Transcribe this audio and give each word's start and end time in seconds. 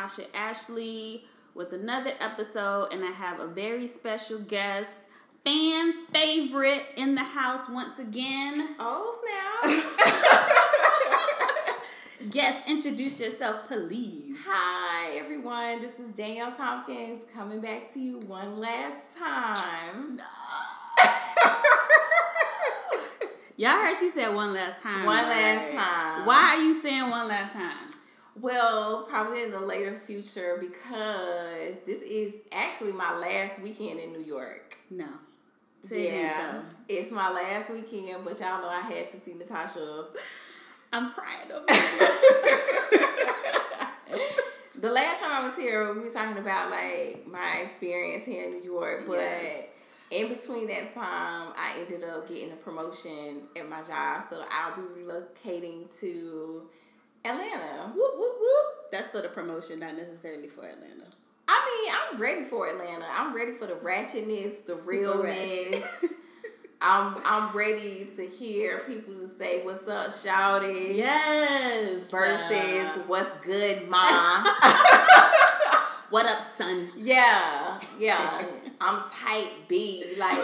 Comment 0.00 0.10
Stamp. 0.10 0.28
I'm 0.32 0.34
here, 0.34 0.34
Natasha 0.34 0.36
Ashley, 0.36 1.24
with 1.54 1.72
another 1.72 2.10
episode, 2.20 2.92
and 2.92 3.04
I 3.04 3.10
have 3.10 3.40
a 3.40 3.46
very 3.46 3.86
special 3.86 4.38
guest, 4.38 5.02
fan 5.44 6.06
favorite 6.06 6.86
in 6.96 7.14
the 7.14 7.24
house 7.24 7.68
once 7.68 7.98
again. 7.98 8.54
Oh, 8.78 9.12
snap. 9.20 9.64
yes, 12.34 12.62
introduce 12.68 13.20
yourself, 13.20 13.66
please. 13.66 14.38
Hi, 14.46 15.16
everyone. 15.16 15.80
This 15.80 15.98
is 15.98 16.12
Danielle 16.12 16.52
Tompkins 16.52 17.24
coming 17.34 17.60
back 17.60 17.92
to 17.92 18.00
you 18.00 18.18
one 18.20 18.58
last 18.58 19.16
time. 19.18 20.16
No. 20.16 20.24
Y'all 23.56 23.72
heard 23.72 23.96
she 23.98 24.08
said 24.08 24.34
one 24.34 24.54
last 24.54 24.80
time. 24.80 25.04
One 25.04 25.16
right? 25.16 25.28
last 25.28 25.72
time. 25.74 26.26
Why 26.26 26.56
are 26.56 26.62
you 26.62 26.72
saying 26.74 27.10
one 27.10 27.28
last 27.28 27.52
time? 27.52 27.90
Well, 28.38 29.06
probably 29.08 29.42
in 29.42 29.50
the 29.50 29.60
later 29.60 29.96
future 29.96 30.56
because 30.60 31.76
this 31.86 32.02
is 32.02 32.34
actually 32.52 32.92
my 32.92 33.16
last 33.16 33.60
weekend 33.60 34.00
in 34.00 34.12
New 34.12 34.22
York. 34.22 34.76
No. 34.90 35.08
Yeah, 35.90 36.52
so. 36.52 36.62
it's 36.88 37.10
my 37.10 37.30
last 37.30 37.70
weekend, 37.70 38.22
but 38.24 38.38
y'all 38.38 38.60
know 38.60 38.68
I 38.68 38.80
had 38.80 39.08
to 39.10 39.20
see 39.20 39.32
Natasha. 39.32 40.04
I'm 40.92 41.10
crying 41.12 41.50
over 41.50 41.64
The 44.80 44.90
last 44.90 45.20
time 45.20 45.30
I 45.32 45.46
was 45.46 45.56
here, 45.56 45.92
we 45.94 46.00
were 46.00 46.08
talking 46.08 46.38
about 46.38 46.70
like 46.70 47.26
my 47.26 47.60
experience 47.62 48.24
here 48.24 48.44
in 48.44 48.52
New 48.52 48.62
York, 48.62 49.04
but 49.06 49.16
yes 49.16 49.70
in 50.10 50.28
between 50.28 50.66
that 50.66 50.92
time, 50.92 51.52
I 51.56 51.76
ended 51.78 52.08
up 52.08 52.28
getting 52.28 52.52
a 52.52 52.56
promotion 52.56 53.48
at 53.56 53.68
my 53.68 53.82
job, 53.82 54.22
so 54.28 54.42
I'll 54.50 54.74
be 54.74 54.82
relocating 54.82 55.98
to 56.00 56.68
Atlanta. 57.24 57.92
Whoop 57.94 58.14
whoop 58.16 58.36
whoop. 58.40 58.90
That's 58.92 59.08
for 59.08 59.20
the 59.20 59.28
promotion, 59.28 59.80
not 59.80 59.96
necessarily 59.96 60.48
for 60.48 60.64
Atlanta. 60.64 61.04
I 61.48 61.84
mean, 61.84 61.94
I'm 61.94 62.20
ready 62.20 62.44
for 62.44 62.68
Atlanta. 62.68 63.06
I'm 63.12 63.34
ready 63.34 63.52
for 63.52 63.66
the 63.66 63.74
ratchetness, 63.74 64.64
the 64.66 64.74
Super 64.74 65.22
realness. 65.22 65.84
I'm 66.82 67.16
I'm 67.26 67.54
ready 67.54 68.06
to 68.16 68.26
hear 68.26 68.78
people 68.80 69.14
to 69.14 69.26
say 69.26 69.62
what's 69.64 69.86
up, 69.86 70.06
shouty. 70.06 70.96
Yes. 70.96 72.10
Versus 72.10 72.96
uh, 72.96 73.02
what's 73.06 73.36
good, 73.44 73.88
ma. 73.90 73.98
what 76.10 76.24
up, 76.24 76.46
son? 76.56 76.90
Yeah, 76.96 77.80
yeah. 77.98 78.42
I'm 78.80 79.02
type 79.10 79.50
B. 79.68 80.14
Like 80.18 80.38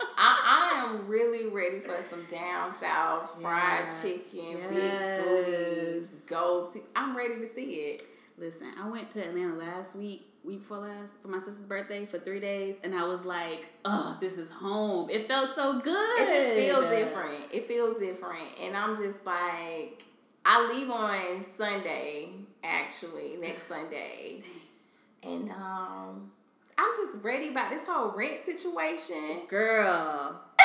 I, 0.00 0.78
I 0.78 0.84
am 0.84 1.06
really 1.06 1.52
ready 1.54 1.80
for 1.80 1.94
some 1.94 2.24
down 2.24 2.74
south 2.80 3.40
fried 3.40 3.86
yeah. 3.86 4.02
chicken, 4.02 4.58
yes. 4.72 5.18
big 5.18 5.26
booties, 5.26 6.10
gold. 6.26 6.76
I'm 6.94 7.16
ready 7.16 7.38
to 7.40 7.46
see 7.46 7.74
it. 7.74 8.02
Listen, 8.38 8.72
I 8.78 8.88
went 8.88 9.10
to 9.12 9.20
Atlanta 9.20 9.54
last 9.54 9.96
week, 9.96 10.28
week 10.44 10.60
before 10.60 10.78
last, 10.78 11.14
for 11.22 11.28
my 11.28 11.38
sister's 11.38 11.64
birthday 11.64 12.04
for 12.04 12.18
three 12.18 12.40
days, 12.40 12.78
and 12.84 12.94
I 12.94 13.04
was 13.04 13.24
like, 13.24 13.68
"Oh, 13.84 14.16
this 14.20 14.36
is 14.36 14.50
home." 14.50 15.08
It 15.10 15.28
felt 15.28 15.48
so 15.48 15.80
good. 15.80 16.20
It 16.20 16.26
just 16.26 16.52
feels 16.52 16.90
different. 16.90 17.48
It 17.52 17.64
feels 17.64 17.98
different, 17.98 18.46
and 18.62 18.76
I'm 18.76 18.96
just 18.96 19.24
like, 19.24 20.04
I 20.44 20.70
leave 20.72 20.90
on 20.90 21.42
Sunday, 21.42 22.30
actually, 22.62 23.36
next 23.38 23.68
Sunday, 23.68 24.40
and 25.22 25.50
um 25.50 26.32
I'm 26.78 26.92
just 26.96 27.24
ready 27.24 27.48
about 27.48 27.70
this 27.70 27.84
whole 27.86 28.12
rent 28.16 28.38
situation. 28.40 29.46
Girl. 29.48 30.42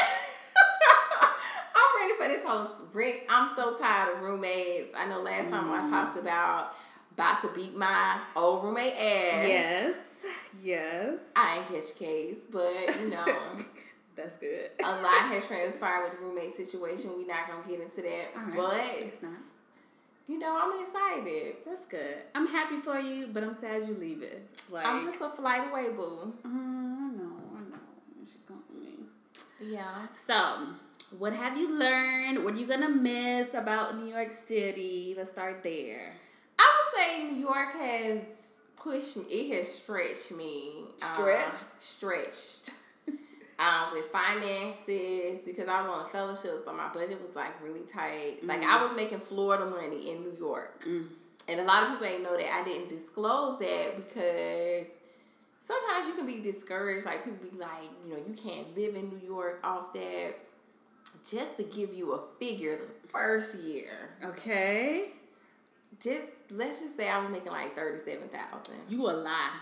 I'm 1.76 2.02
ready 2.02 2.14
for 2.18 2.28
this 2.28 2.44
whole 2.46 2.68
rent. 2.94 3.16
I'm 3.30 3.56
so 3.56 3.78
tired 3.78 4.16
of 4.16 4.22
roommates. 4.22 4.90
I 4.96 5.08
know 5.08 5.22
last 5.22 5.50
time 5.50 5.66
mm. 5.66 5.80
I 5.80 5.90
talked 5.90 6.18
about 6.18 6.74
about 7.14 7.42
to 7.42 7.50
beat 7.50 7.76
my 7.76 8.20
old 8.36 8.64
roommate 8.64 8.94
ass. 8.94 9.48
Yes. 9.48 10.26
Yes. 10.64 11.20
I 11.36 11.58
ain't 11.58 11.68
catch 11.68 11.98
case, 11.98 12.40
but 12.52 12.72
you 13.02 13.10
know. 13.10 13.26
That's 14.16 14.38
good. 14.38 14.70
a 14.84 14.92
lot 15.02 15.32
has 15.32 15.48
transpired 15.48 16.04
with 16.04 16.20
the 16.20 16.26
roommate 16.26 16.54
situation. 16.54 17.12
We're 17.16 17.28
not 17.28 17.48
gonna 17.48 17.66
get 17.68 17.80
into 17.80 18.02
that. 18.02 18.28
Right. 18.36 18.56
But 18.56 19.06
it's 19.06 19.22
not 19.22 19.40
you 20.28 20.40
know, 20.40 20.58
I'm 20.62 20.82
excited. 20.82 21.56
That's 21.66 21.86
good. 21.86 22.18
I'm 22.36 22.48
happy 22.48 22.78
for 22.78 23.00
you, 23.00 23.28
but 23.32 23.44
I'm 23.44 23.54
sad 23.54 23.84
you 23.88 23.96
leave 23.96 24.22
it. 24.22 24.48
Like 24.70 24.86
I'm 24.86 25.02
just 25.02 25.20
a 25.22 25.30
flight 25.30 25.70
away, 25.70 25.90
boo. 25.96 26.34
Uh, 26.46 26.48
I 26.48 26.52
know, 26.52 27.34
I 27.56 27.60
know. 27.70 27.80
She 28.26 28.38
got 28.48 28.60
me. 28.74 29.06
Yeah. 29.62 30.08
So, 30.14 30.68
what 31.18 31.34
have 31.34 31.58
you 31.58 31.78
learned? 31.78 32.44
What 32.44 32.54
are 32.54 32.58
you 32.58 32.68
gonna 32.68 32.90
miss 32.90 33.54
about 33.54 33.98
New 33.98 34.08
York 34.08 34.32
City? 34.32 35.14
Let's 35.18 35.32
start 35.32 35.64
there. 35.64 36.14
I 36.58 36.70
would 36.76 37.02
say 37.02 37.32
New 37.32 37.42
York 37.42 37.74
has 37.74 38.24
pushed 38.78 39.18
me. 39.18 39.24
It 39.24 39.58
has 39.58 39.68
stretched 39.68 40.32
me. 40.32 40.86
Stretched. 40.98 41.48
Uh, 41.48 41.80
stretched 41.80 42.72
um, 43.62 43.94
with 43.94 44.06
finances 44.06 45.40
because 45.46 45.68
I 45.68 45.80
was 45.82 45.88
on 45.88 46.06
a 46.06 46.08
fellowship, 46.08 46.52
so 46.66 46.74
my 46.74 46.90
budget 46.90 47.22
was 47.22 47.36
like 47.36 47.62
really 47.62 47.86
tight. 47.86 48.38
Mm-hmm. 48.38 48.48
Like 48.48 48.64
I 48.64 48.82
was 48.82 48.96
making 48.96 49.20
Florida 49.20 49.66
money 49.66 50.12
in 50.12 50.22
New 50.22 50.36
York, 50.40 50.84
mm. 50.84 51.08
and 51.48 51.60
a 51.60 51.64
lot 51.64 51.84
of 51.84 51.90
people 51.90 52.08
ain't 52.08 52.24
know 52.24 52.36
that 52.36 52.52
I 52.52 52.64
didn't 52.64 52.90
disclose 52.90 53.60
that 53.60 53.94
because 53.98 54.90
sometimes 55.60 56.08
you 56.08 56.16
can 56.16 56.26
be 56.26 56.42
discouraged. 56.42 57.06
Like 57.06 57.24
people 57.24 57.50
be 57.52 57.58
like, 57.58 57.90
you 58.04 58.12
know, 58.12 58.18
you 58.18 58.34
can't 58.34 58.76
live 58.76 58.96
in 58.96 59.10
New 59.10 59.22
York 59.24 59.60
off 59.64 59.94
that. 59.94 60.34
Just 61.30 61.58
to 61.58 61.64
give 61.64 61.94
you 61.94 62.14
a 62.14 62.22
figure, 62.40 62.78
the 62.78 63.08
first 63.10 63.60
year, 63.60 64.16
okay. 64.26 65.10
Just 66.02 66.24
let's 66.50 66.80
just 66.80 66.98
say 66.98 67.08
I 67.08 67.20
was 67.20 67.30
making 67.30 67.52
like 67.52 67.76
thirty 67.76 68.00
seven 68.00 68.28
thousand. 68.30 68.78
You 68.90 69.08
a 69.08 69.12
lie. 69.12 69.60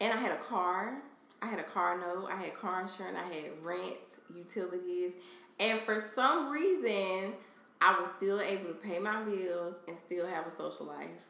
And 0.00 0.12
I 0.12 0.16
had 0.16 0.32
a 0.32 0.36
car. 0.36 0.98
I 1.44 1.46
had 1.46 1.58
a 1.58 1.64
car 1.64 2.00
note, 2.00 2.28
I 2.32 2.36
had 2.36 2.54
car 2.54 2.80
insurance, 2.80 3.18
I 3.18 3.34
had 3.34 3.50
rent, 3.62 4.00
utilities, 4.34 5.16
and 5.60 5.78
for 5.80 6.02
some 6.14 6.50
reason, 6.50 7.34
I 7.82 8.00
was 8.00 8.08
still 8.16 8.40
able 8.40 8.68
to 8.68 8.74
pay 8.74 8.98
my 8.98 9.22
bills 9.24 9.74
and 9.86 9.94
still 10.06 10.26
have 10.26 10.46
a 10.46 10.50
social 10.50 10.86
life. 10.86 11.28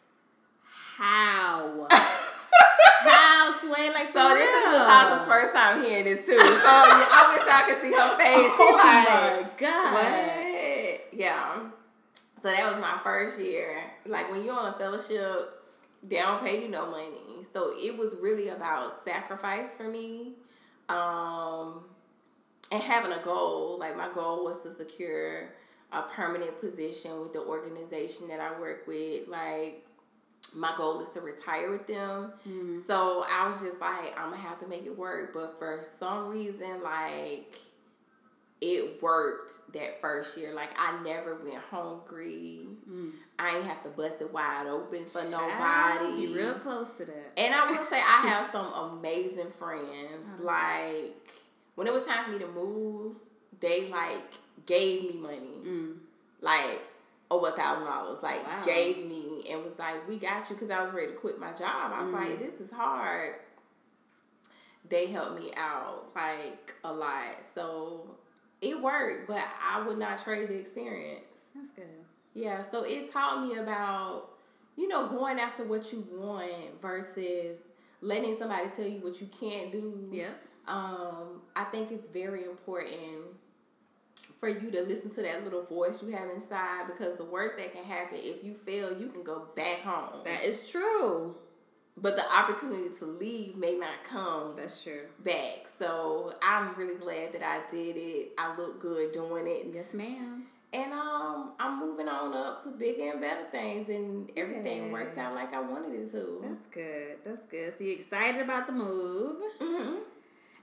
How? 0.63 1.89
How 1.91 3.51
sway 3.59 3.91
like 3.93 4.07
so? 4.07 4.23
This 4.35 4.47
real? 4.47 4.73
is 4.73 4.79
Natasha's 4.79 5.27
first 5.27 5.53
time 5.53 5.85
hearing 5.85 6.05
this 6.05 6.25
too. 6.25 6.39
So 6.39 6.39
I 6.41 7.35
wish 7.35 7.45
y'all 7.51 7.67
could 7.67 7.83
see 7.83 7.91
her 7.91 8.17
face. 8.17 8.53
She 8.53 8.63
oh 8.63 8.71
like, 8.79 9.11
my 9.11 9.51
god, 9.59 9.95
what? 9.95 11.01
Yeah. 11.13 11.71
So 12.41 12.49
that 12.51 12.71
was 12.71 12.81
my 12.81 13.01
first 13.03 13.43
year. 13.43 13.77
Like 14.07 14.31
when 14.31 14.45
you're 14.45 14.55
on 14.55 14.73
a 14.73 14.79
fellowship, 14.79 15.64
they 16.07 16.17
don't 16.17 16.45
pay 16.45 16.63
you 16.63 16.69
no 16.69 16.91
money. 16.91 17.47
So 17.53 17.73
it 17.77 17.97
was 17.97 18.17
really 18.21 18.49
about 18.49 19.05
sacrifice 19.05 19.77
for 19.77 19.89
me. 19.89 20.33
Um, 20.89 21.85
and 22.71 22.83
having 22.83 23.13
a 23.13 23.23
goal. 23.23 23.79
Like 23.79 23.97
my 23.97 24.09
goal 24.13 24.45
was 24.45 24.63
to 24.63 24.75
secure 24.75 25.51
a 25.93 26.03
permanent 26.03 26.61
position 26.61 27.21
with 27.21 27.33
the 27.33 27.41
organization 27.41 28.29
that 28.29 28.41
I 28.41 28.59
work 28.59 28.87
with. 28.87 29.29
Like 29.29 29.87
my 30.57 30.73
goal 30.77 31.01
is 31.01 31.09
to 31.11 31.21
retire 31.21 31.71
with 31.71 31.87
them. 31.87 32.33
Mm-hmm. 32.49 32.75
So 32.87 33.25
I 33.31 33.47
was 33.47 33.61
just 33.61 33.81
like, 33.81 34.19
I'm 34.19 34.31
gonna 34.31 34.43
have 34.43 34.61
to 34.61 34.67
make 34.67 34.85
it 34.85 34.97
work. 34.97 35.33
But 35.33 35.59
for 35.59 35.83
some 36.01 36.29
reason, 36.29 36.83
like 36.83 37.57
it 38.61 39.03
worked 39.03 39.73
that 39.75 40.01
first 40.01 40.37
year. 40.37 40.55
Like 40.55 40.71
I 40.79 41.03
never 41.03 41.37
went 41.37 41.63
hungry. 41.71 42.67
Mm. 42.91 43.13
I 43.39 43.57
ain't 43.57 43.65
have 43.65 43.83
to 43.83 43.89
bust 43.91 44.21
it 44.21 44.33
wide 44.33 44.67
open 44.69 45.05
for 45.07 45.19
Child, 45.19 45.31
nobody. 45.33 46.23
You 46.23 46.37
real 46.37 46.55
close 46.55 46.91
to 46.93 47.05
that. 47.05 47.33
And 47.37 47.55
I 47.55 47.67
will 47.67 47.85
say 47.85 47.97
I 47.97 48.29
have 48.29 48.51
some 48.53 48.73
amazing 48.73 49.51
friends. 49.51 50.29
Oh. 50.41 50.43
Like 50.43 51.15
when 51.75 51.87
it 51.87 51.93
was 51.93 52.07
time 52.07 52.25
for 52.25 52.31
me 52.31 52.39
to 52.39 52.47
move, 52.49 53.17
they 53.61 53.89
like 53.89 54.35
gave 54.67 55.15
me 55.15 55.21
money. 55.21 55.67
Mm. 55.67 55.97
Like 56.41 56.81
over 57.31 57.49
a 57.49 57.53
thousand 57.53 57.87
dollars. 57.87 58.23
Like 58.23 58.45
wow. 58.45 58.63
gave 58.65 59.05
me 59.07 59.45
and 59.51 59.65
was 59.65 59.79
like, 59.79 60.07
"We 60.09 60.19
got 60.19 60.49
you," 60.49 60.57
because 60.57 60.71
I 60.71 60.81
was 60.81 60.91
ready 60.91 61.09
to 61.09 61.15
quit 61.15 61.39
my 61.39 61.53
job. 61.53 61.93
I 61.93 62.01
was 62.01 62.11
mm. 62.11 62.15
like, 62.15 62.39
"This 62.39 62.61
is 62.61 62.71
hard." 62.71 63.35
They 64.89 65.07
helped 65.07 65.41
me 65.41 65.51
out 65.57 66.13
like 66.15 66.75
a 66.85 66.93
lot. 66.93 67.43
So 67.55 68.17
it 68.61 68.81
worked, 68.81 69.27
but 69.27 69.43
I 69.63 69.83
would 69.87 69.99
not 69.99 70.23
trade 70.23 70.49
the 70.49 70.59
experience. 70.59 71.21
That's 71.55 71.71
good. 71.71 72.04
Yeah, 72.35 72.63
so 72.63 72.85
it 72.85 73.13
taught 73.13 73.47
me 73.47 73.57
about, 73.57 74.31
you 74.77 74.89
know, 74.89 75.09
going 75.09 75.39
after 75.39 75.65
what 75.65 75.93
you 75.93 76.07
want 76.13 76.81
versus 76.83 77.61
letting 78.01 78.35
somebody 78.35 78.69
tell 78.75 78.87
you 78.87 78.99
what 78.99 79.21
you 79.21 79.29
can't 79.29 79.73
do. 79.73 80.09
Yeah. 80.11 80.31
Um, 80.67 81.43
I 81.55 81.65
think 81.65 81.93
it's 81.93 82.09
very 82.09 82.45
important 82.45 83.37
for 84.41 84.49
you 84.49 84.71
to 84.73 84.83
listen 84.83 85.11
to 85.11 85.23
that 85.23 85.45
little 85.45 85.63
voice 85.63 86.03
you 86.03 86.11
have 86.11 86.29
inside 86.31 86.87
because 86.87 87.17
the 87.17 87.25
worst 87.25 87.57
that 87.57 87.73
can 87.73 87.85
happen 87.85 88.19
if 88.21 88.43
you 88.43 88.55
fail, 88.55 88.99
you 88.99 89.09
can 89.09 89.23
go 89.23 89.47
back 89.55 89.81
home. 89.83 90.25
That 90.25 90.43
is 90.43 90.69
true 90.69 91.37
but 91.97 92.17
the 92.17 92.25
opportunity 92.33 92.95
to 92.99 93.05
leave 93.05 93.57
may 93.57 93.77
not 93.77 94.03
come 94.03 94.55
that's 94.57 94.83
true 94.83 95.03
back 95.23 95.67
so 95.79 96.33
i'm 96.43 96.75
really 96.75 96.97
glad 96.97 97.33
that 97.33 97.43
i 97.43 97.61
did 97.71 97.97
it 97.97 98.33
i 98.39 98.55
look 98.57 98.81
good 98.81 99.13
doing 99.13 99.45
it 99.47 99.67
yes 99.73 99.95
ma'am 99.95 100.44
And 100.75 100.93
um, 100.93 101.53
I'm 101.61 101.79
moving 101.79 102.09
on 102.09 102.35
up 102.35 102.63
to 102.65 102.71
bigger 102.71 103.13
and 103.13 103.21
better 103.21 103.45
things, 103.53 103.89
and 103.89 104.29
everything 104.37 104.87
Yeah. 104.87 104.93
worked 104.93 105.17
out 105.19 105.33
like 105.35 105.55
I 105.55 105.61
wanted 105.61 105.95
it 105.95 106.11
to. 106.11 106.41
That's 106.43 106.67
good. 106.67 107.19
That's 107.25 107.45
good. 107.47 107.79
So 107.79 107.85
you're 107.85 107.95
excited 107.95 108.41
about 108.43 108.67
the 108.67 108.73
move, 108.73 109.37
Mm-hmm. 109.61 109.99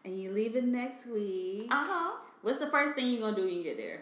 and 0.03 0.19
you 0.21 0.31
leaving 0.31 0.69
next 0.71 1.05
week. 1.07 1.67
Uh 1.71 1.85
huh. 1.87 2.17
What's 2.41 2.57
the 2.59 2.67
first 2.67 2.95
thing 2.95 3.09
you're 3.13 3.21
gonna 3.21 3.37
do 3.37 3.45
when 3.45 3.53
you 3.53 3.63
get 3.63 3.77
there? 3.77 4.01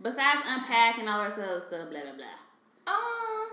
Besides 0.00 0.40
unpack 0.46 0.96
and 0.98 1.08
all 1.10 1.22
that 1.22 1.32
other 1.34 1.60
stuff, 1.60 1.90
blah 1.90 2.00
blah 2.04 2.16
blah. 2.16 2.38
Um, 2.86 3.50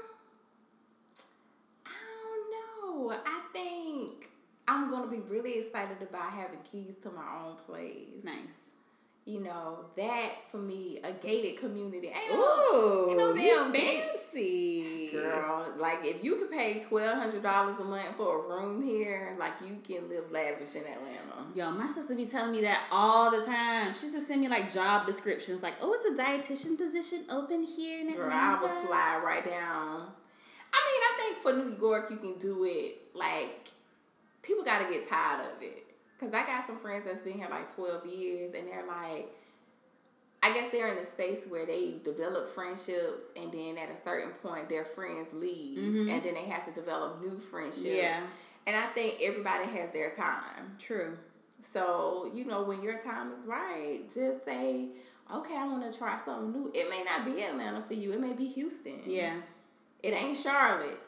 I 1.86 1.90
don't 2.24 3.10
know. 3.12 3.12
I 3.26 3.42
think 3.52 4.30
I'm 4.66 4.90
gonna 4.90 5.12
be 5.12 5.20
really 5.30 5.60
excited 5.60 6.02
about 6.02 6.32
having 6.32 6.60
keys 6.64 6.96
to 7.04 7.10
my 7.12 7.26
own 7.46 7.58
place. 7.66 8.24
Nice. 8.24 8.67
You 9.28 9.42
know 9.42 9.80
that 9.98 10.30
for 10.50 10.56
me, 10.58 11.00
a 11.04 11.12
gated 11.12 11.60
community. 11.60 12.08
Ain't 12.08 12.32
no- 12.32 12.38
Ooh, 12.74 13.10
ain't 13.10 13.18
no 13.18 13.36
damn 13.36 13.74
fancy. 13.74 15.10
Girl, 15.12 15.74
like 15.78 16.00
if 16.04 16.24
you 16.24 16.38
could 16.38 16.50
pay 16.50 16.82
twelve 16.88 17.18
hundred 17.20 17.44
dollars 17.44 17.76
a 17.80 17.84
month 17.84 18.16
for 18.16 18.40
a 18.40 18.48
room 18.48 18.82
here, 18.82 19.36
like 19.38 19.52
you 19.60 19.80
can 19.86 20.08
live 20.08 20.32
lavish 20.32 20.76
in 20.76 20.82
Atlanta. 20.84 21.46
Yo, 21.54 21.70
my 21.72 21.86
sister 21.88 22.16
be 22.16 22.26
telling 22.26 22.54
me 22.54 22.62
that 22.62 22.86
all 22.90 23.30
the 23.30 23.46
time. 23.46 23.94
She 23.94 24.06
used 24.08 24.18
to 24.18 24.26
send 24.26 24.40
me 24.40 24.48
like 24.48 24.72
job 24.74 25.06
descriptions, 25.06 25.62
like, 25.62 25.76
"Oh, 25.82 25.92
it's 25.94 26.06
a 26.06 26.24
dietitian 26.24 26.78
position 26.78 27.26
open 27.30 27.64
here 27.64 28.00
in 28.00 28.08
Atlanta. 28.08 28.30
Girl, 28.30 28.32
Atlanta." 28.32 28.58
I 28.58 28.62
would 28.82 28.88
slide 28.88 29.22
right 29.26 29.44
down. 29.46 30.08
I 30.74 30.80
mean, 30.88 31.02
I 31.04 31.14
think 31.18 31.38
for 31.40 31.52
New 31.54 31.76
York, 31.86 32.10
you 32.12 32.18
can 32.18 32.38
do 32.40 32.64
it. 32.64 33.02
Like, 33.14 33.70
people 34.42 34.64
got 34.64 34.80
to 34.86 34.94
get 34.94 35.08
tired 35.08 35.42
of 35.42 35.62
it. 35.62 35.84
Because 36.18 36.34
I 36.34 36.46
got 36.46 36.66
some 36.66 36.80
friends 36.80 37.04
that's 37.06 37.24
been 37.24 37.38
here 37.38 37.48
like 37.50 37.74
12 37.74 38.06
years, 38.08 38.52
and 38.54 38.68
they're 38.68 38.86
like, 38.88 39.28
I 40.42 40.54
guess 40.54 40.72
they're 40.72 40.92
in 40.92 40.98
a 40.98 41.04
space 41.04 41.46
where 41.48 41.66
they 41.66 41.96
develop 42.04 42.48
friendships, 42.48 43.26
and 43.36 43.52
then 43.52 43.78
at 43.78 43.90
a 43.90 44.02
certain 44.04 44.32
point, 44.32 44.70
their 44.70 44.86
friends 44.86 45.28
leave, 45.34 45.80
Mhm. 45.80 46.12
and 46.12 46.24
then 46.24 46.34
they 46.34 46.46
have 46.46 46.66
to 46.66 46.72
develop 46.72 47.22
new 47.22 47.40
friendships. 47.40 47.84
Yeah. 47.86 48.26
And 48.66 48.76
I 48.76 48.88
think 48.88 49.22
everybody 49.22 49.66
has 49.66 49.92
their 49.92 50.12
time. 50.12 50.76
True. 50.80 51.18
So, 51.74 52.30
you 52.34 52.46
know, 52.46 52.64
when 52.64 52.82
your 52.82 52.98
time 53.00 53.32
is 53.32 53.46
right, 53.46 54.02
just 54.14 54.46
say, 54.46 54.90
okay, 55.34 55.56
I 55.56 55.66
want 55.66 55.92
to 55.92 55.98
try 55.98 56.18
something 56.18 56.52
new. 56.52 56.72
It 56.74 56.90
may 56.90 57.04
not 57.04 57.26
be 57.26 57.42
Atlanta 57.44 57.82
for 57.82 57.94
you, 57.94 58.14
it 58.14 58.20
may 58.20 58.34
be 58.34 58.46
Houston. 58.48 59.02
Yeah. 59.06 59.42
It 60.04 60.14
ain't 60.14 60.38
Charlotte. 60.38 61.00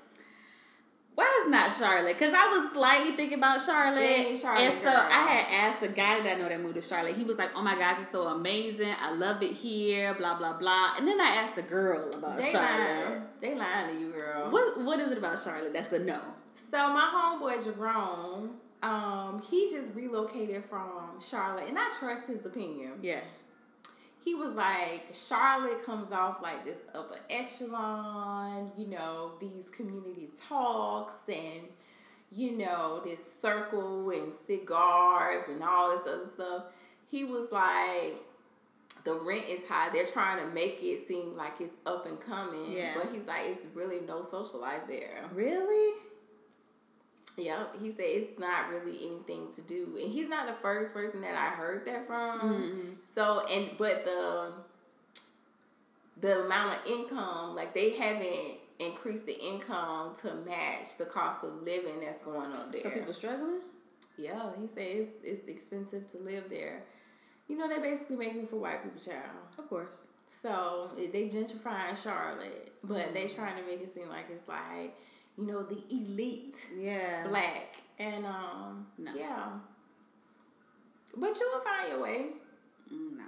Why 1.20 1.44
is 1.44 1.52
not 1.52 1.70
Charlotte? 1.70 2.18
Because 2.18 2.34
I 2.34 2.48
was 2.48 2.72
slightly 2.72 3.12
thinking 3.12 3.40
about 3.40 3.60
Charlotte. 3.60 4.40
Charlotte, 4.40 4.62
and 4.62 4.74
so 4.74 4.86
girl. 4.86 5.08
I 5.12 5.28
had 5.28 5.66
asked 5.68 5.82
the 5.82 5.90
guy 5.90 6.22
that 6.22 6.38
I 6.38 6.40
know 6.40 6.48
that 6.48 6.62
moved 6.62 6.76
to 6.76 6.82
Charlotte. 6.82 7.18
He 7.18 7.26
was 7.26 7.38
like, 7.38 7.50
oh 7.58 7.62
my 7.62 7.76
gosh, 7.76 7.98
it's 8.00 8.10
so 8.10 8.30
amazing. 8.30 8.94
I 9.02 9.12
love 9.14 9.44
it 9.44 9.52
here, 9.52 10.14
blah, 10.14 10.38
blah, 10.38 10.58
blah. 10.58 10.92
And 10.98 11.06
then 11.06 11.20
I 11.20 11.40
asked 11.42 11.58
the 11.58 11.62
girl 11.64 12.10
about 12.18 12.38
They 12.38 12.44
Charlotte. 12.50 13.10
lying. 13.10 13.22
They 13.42 13.54
lying 13.54 13.90
to 13.90 14.00
you, 14.00 14.12
girl. 14.14 14.50
What, 14.50 14.82
what 14.86 15.02
is 15.02 15.12
it 15.12 15.18
about 15.18 15.38
Charlotte 15.44 15.74
that's 15.74 15.92
a 15.92 16.00
no? 16.00 16.22
So 16.72 16.94
my 16.94 17.02
homeboy 17.14 17.66
Jerome, 17.66 18.52
um, 18.82 19.42
he 19.42 19.70
just 19.72 19.96
relocated 19.96 20.64
from 20.64 21.20
Charlotte, 21.20 21.68
and 21.68 21.78
I 21.78 21.92
trust 22.00 22.28
his 22.28 22.46
opinion. 22.46 22.94
Yeah. 23.02 23.20
He 24.24 24.36
was 24.36 24.54
like, 24.54 25.12
Charlotte 25.14 25.84
comes 25.86 26.12
off 26.12 26.42
like 26.42 26.66
this 26.66 26.80
upper 26.94 27.20
echelon, 27.30 28.72
you 28.78 28.88
know, 28.88 29.32
these 29.40 29.70
community 29.70 30.30
talks 30.48 31.14
and 31.28 31.68
you 32.32 32.58
know, 32.58 33.02
this 33.04 33.20
circle 33.42 34.10
and 34.12 34.32
cigars 34.46 35.50
and 35.50 35.64
all 35.64 35.98
this 35.98 36.08
other 36.08 36.26
stuff. 36.26 36.64
He 37.10 37.24
was 37.24 37.52
like, 37.52 38.16
the 39.04 39.20
rent 39.26 39.46
is 39.50 39.62
high. 39.68 39.90
They're 39.92 40.06
trying 40.06 40.40
to 40.46 40.54
make 40.54 40.80
it 40.82 41.08
seem 41.08 41.36
like 41.36 41.60
it's 41.60 41.74
up 41.86 42.06
and 42.06 42.20
coming. 42.20 42.72
Yeah. 42.72 42.94
But 42.96 43.12
he's 43.12 43.26
like, 43.26 43.42
it's 43.46 43.68
really 43.74 44.02
no 44.02 44.22
social 44.22 44.62
life 44.62 44.82
there. 44.88 45.24
Really? 45.34 45.96
Yep. 47.38 47.76
He 47.82 47.90
said 47.92 48.06
it's 48.08 48.40
not 48.40 48.70
really 48.70 48.98
anything 49.06 49.54
to 49.56 49.62
do. 49.62 49.98
And 50.02 50.12
he's 50.12 50.28
not 50.28 50.48
the 50.48 50.54
first 50.54 50.94
person 50.94 51.22
that 51.22 51.36
I 51.36 51.50
heard 51.56 51.86
that 51.86 52.06
from. 52.06 52.40
Mhm. 52.42 52.96
So 53.16 53.46
and 53.50 53.70
but 53.78 54.04
the 54.04 54.52
the 56.20 56.46
amount 56.46 56.78
of 56.80 56.86
income, 56.92 57.56
like 57.56 57.74
they 57.74 57.92
haven't 57.92 58.58
increased 58.80 59.26
the 59.26 59.40
income 59.40 60.14
to 60.22 60.34
match 60.46 60.98
the 60.98 61.06
cost 61.06 61.44
of 61.44 61.62
living 61.64 62.00
that's 62.02 62.18
going 62.20 62.52
on 62.52 62.72
there. 62.72 62.82
So 62.82 62.90
people 62.90 63.14
struggling? 63.14 63.62
Yeah, 64.18 64.52
he 64.60 64.68
said 64.68 64.84
it's 64.86 65.10
it's 65.24 65.48
expensive 65.48 66.12
to 66.12 66.18
live 66.18 66.50
there. 66.50 66.84
You 67.48 67.58
know, 67.58 67.68
they're 67.70 67.80
basically 67.82 68.18
making 68.18 68.42
it 68.42 68.50
for 68.50 68.58
white 68.58 68.84
people, 68.84 69.00
child. 69.02 69.30
Of 69.58 69.70
course. 69.70 70.08
So 70.42 70.92
they 70.96 71.28
gentrifying 71.30 72.02
Charlotte, 72.02 72.72
but 72.84 73.14
they 73.14 73.26
Mm. 73.26 73.36
trying 73.36 73.58
to 73.58 73.64
make 73.64 73.82
it 73.82 73.90
seem 73.90 74.08
like 74.10 74.26
it's 74.30 74.48
like, 74.48 74.96
you 75.40 75.46
know, 75.48 75.64
the 75.64 75.82
elite 75.90 76.66
Yeah. 76.78 77.26
black. 77.28 77.78
And 77.98 78.26
um 78.26 78.88
No. 78.98 79.14
yeah. 79.14 79.48
But 81.16 81.40
you 81.40 81.50
will 81.54 81.62
find 81.62 81.90
your 81.92 82.02
way. 82.02 82.28
No. 82.92 83.24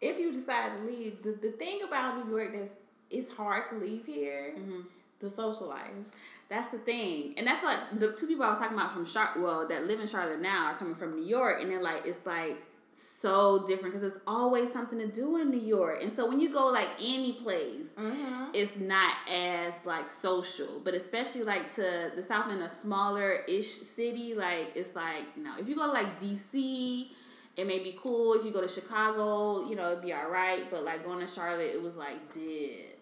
If 0.00 0.18
you 0.18 0.32
decide 0.32 0.76
to 0.76 0.82
leave. 0.84 1.22
The 1.22 1.32
the 1.32 1.50
thing 1.52 1.82
about 1.82 2.24
New 2.24 2.36
York 2.36 2.52
that's 2.54 2.72
it's 3.10 3.34
hard 3.34 3.64
to 3.70 3.74
leave 3.76 4.04
here, 4.04 4.54
Mhm. 4.56 4.84
the 5.18 5.30
social 5.30 5.66
life. 5.68 5.90
That's 6.48 6.68
the 6.68 6.78
thing, 6.78 7.34
and 7.38 7.46
that's 7.46 7.62
what 7.62 7.78
the 7.98 8.12
two 8.12 8.26
people 8.26 8.44
I 8.44 8.48
was 8.50 8.58
talking 8.58 8.76
about 8.76 8.92
from 8.92 9.04
Char- 9.06 9.34
well 9.38 9.66
that 9.68 9.86
live 9.86 10.00
in 10.00 10.06
Charlotte 10.06 10.40
now 10.40 10.66
are 10.66 10.74
coming 10.76 10.94
from 10.94 11.16
New 11.16 11.24
York, 11.26 11.60
and 11.60 11.70
they're 11.70 11.82
like 11.82 12.02
it's 12.06 12.24
like 12.26 12.56
so 13.00 13.64
different 13.66 13.94
because 13.94 14.00
there's 14.00 14.22
always 14.26 14.72
something 14.72 14.98
to 14.98 15.06
do 15.06 15.36
in 15.36 15.50
New 15.50 15.60
York, 15.60 16.00
and 16.02 16.10
so 16.12 16.26
when 16.28 16.40
you 16.40 16.50
go 16.52 16.66
like 16.66 16.88
any 17.00 17.32
place, 17.34 17.90
Mm-hmm. 17.96 18.50
it's 18.54 18.76
not 18.76 19.14
as 19.32 19.78
like 19.84 20.08
social, 20.08 20.80
but 20.84 20.94
especially 20.94 21.42
like 21.44 21.72
to 21.74 22.10
the 22.16 22.22
south 22.22 22.50
in 22.50 22.58
a 22.60 22.68
smaller 22.68 23.40
ish 23.48 23.68
city, 23.68 24.34
like 24.34 24.72
it's 24.74 24.96
like 24.96 25.36
no, 25.36 25.52
if 25.58 25.68
you 25.68 25.76
go 25.76 25.86
to 25.86 25.92
like 25.92 26.18
DC. 26.20 27.08
It 27.56 27.66
may 27.66 27.80
be 27.80 27.92
cool 28.00 28.34
if 28.34 28.44
you 28.44 28.52
go 28.52 28.60
to 28.60 28.68
Chicago, 28.68 29.68
you 29.68 29.74
know, 29.74 29.90
it'd 29.90 30.00
be 30.04 30.12
all 30.12 30.30
right. 30.30 30.62
But 30.70 30.84
like 30.84 31.04
going 31.04 31.18
to 31.18 31.26
Charlotte, 31.26 31.72
it 31.74 31.82
was 31.82 31.96
like 31.96 32.32
dead. 32.32 32.94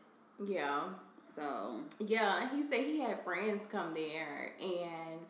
Yeah. 0.47 0.81
So 1.29 1.83
Yeah, 1.99 2.49
he 2.55 2.63
said 2.63 2.81
he 2.87 3.01
had 3.03 3.19
friends 3.19 3.67
come 3.67 3.93
there 3.93 4.53
and 4.59 5.21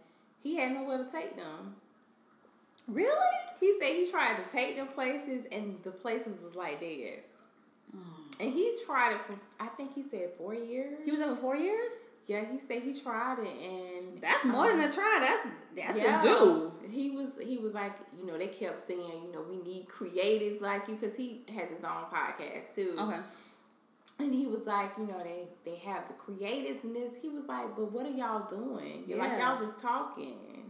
he 0.40 0.54
had 0.54 0.70
nowhere 0.70 0.98
to 1.04 1.10
take 1.10 1.36
them. 1.36 1.74
really, 2.86 3.10
He 3.60 3.72
said 3.80 3.94
he 3.94 4.08
tried 4.10 4.36
to 4.36 4.50
take 4.50 4.76
them 4.76 4.88
places 4.88 5.46
and 5.52 5.78
the 5.82 5.90
places 5.90 6.40
was 6.40 6.54
like 6.54 6.80
dead. 6.80 7.20
Mm. 7.94 8.40
And 8.40 8.52
he's 8.52 8.84
tried 8.84 9.12
it 9.12 9.20
for 9.20 9.34
I 9.58 9.68
think 9.68 9.94
he 9.94 10.02
said 10.02 10.30
four 10.36 10.54
years. 10.54 10.98
he 11.04 11.10
was 11.10 11.20
there 11.20 11.28
for 11.28 11.36
four 11.36 11.56
years. 11.56 11.92
Yeah, 12.26 12.44
he 12.50 12.58
said 12.58 12.82
he 12.82 12.92
tried 12.92 13.38
it 13.38 13.48
and 13.62 14.20
That's 14.20 14.44
more 14.44 14.66
than 14.66 14.80
a 14.80 14.90
try. 14.90 15.18
That's 15.20 15.56
that's 15.76 16.04
yeah, 16.04 16.20
a 16.20 16.22
do. 16.22 16.72
He 16.90 17.10
was 17.10 17.38
he 17.40 17.58
was 17.58 17.72
like, 17.72 17.92
you 18.18 18.26
know, 18.26 18.36
they 18.36 18.48
kept 18.48 18.86
saying, 18.86 19.00
you 19.00 19.32
know, 19.32 19.44
we 19.48 19.56
need 19.58 19.86
creatives 19.86 20.60
like 20.60 20.88
you 20.88 20.94
because 20.94 21.16
he 21.16 21.42
has 21.54 21.70
his 21.70 21.84
own 21.84 22.04
podcast 22.12 22.74
too. 22.74 22.96
Okay. 22.98 23.20
And 24.18 24.34
he 24.34 24.46
was 24.46 24.66
like, 24.66 24.92
you 24.98 25.06
know, 25.06 25.22
they 25.22 25.46
they 25.64 25.76
have 25.76 26.04
the 26.08 26.14
creatives 26.14 26.82
in 26.82 26.94
this. 26.94 27.16
He 27.16 27.28
was 27.28 27.44
like, 27.44 27.76
but 27.76 27.92
what 27.92 28.06
are 28.06 28.10
y'all 28.10 28.48
doing? 28.48 29.04
You're 29.06 29.18
like 29.18 29.38
y'all 29.38 29.58
just 29.58 29.78
talking. 29.78 30.65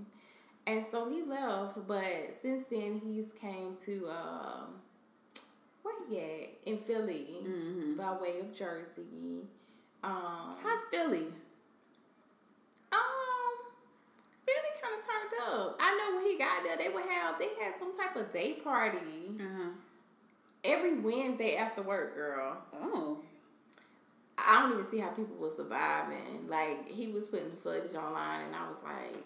And 0.67 0.85
so 0.91 1.09
he 1.09 1.23
left, 1.23 1.87
but 1.87 2.05
since 2.43 2.65
then 2.65 3.01
he's 3.05 3.33
came 3.41 3.77
to 3.85 4.09
um 4.09 4.75
where 5.83 5.95
he 6.09 6.19
at? 6.19 6.49
In 6.65 6.79
Philly 6.79 7.37
Mm-hmm. 7.45 7.95
by 7.97 8.13
way 8.21 8.41
of 8.41 8.49
Jersey. 8.57 9.43
Um 10.03 10.57
How's 10.63 10.85
Philly? 10.91 11.27
um 12.93 13.55
Philly 14.45 14.73
kind 14.83 14.95
of 14.99 15.07
turned 15.07 15.55
up. 15.61 15.77
I 15.81 15.97
know 15.97 16.17
when 16.17 16.27
he 16.27 16.37
got 16.39 16.65
there, 16.65 16.77
they 16.77 16.89
would 16.93 17.05
have 17.09 17.39
they 17.39 17.49
had 17.63 17.75
some 17.79 17.97
type 17.97 18.17
of 18.17 18.33
day 18.33 18.55
party 18.55 18.99
Uh-huh. 19.41 19.71
every 20.65 20.99
Wednesday 21.01 21.57
after 21.57 21.83
work, 21.83 22.15
girl. 22.15 22.59
Oh. 22.75 23.19
I 24.39 24.61
don't 24.63 24.73
even 24.73 24.85
see 24.85 24.99
how 24.99 25.09
people 25.09 25.37
were 25.39 25.51
surviving. 25.51 26.49
Like 26.49 26.89
he 26.89 27.07
was 27.09 27.27
putting 27.27 27.51
footage 27.63 27.95
online, 27.95 28.43
and 28.47 28.55
I 28.55 28.69
was 28.69 28.77
like, 28.85 29.17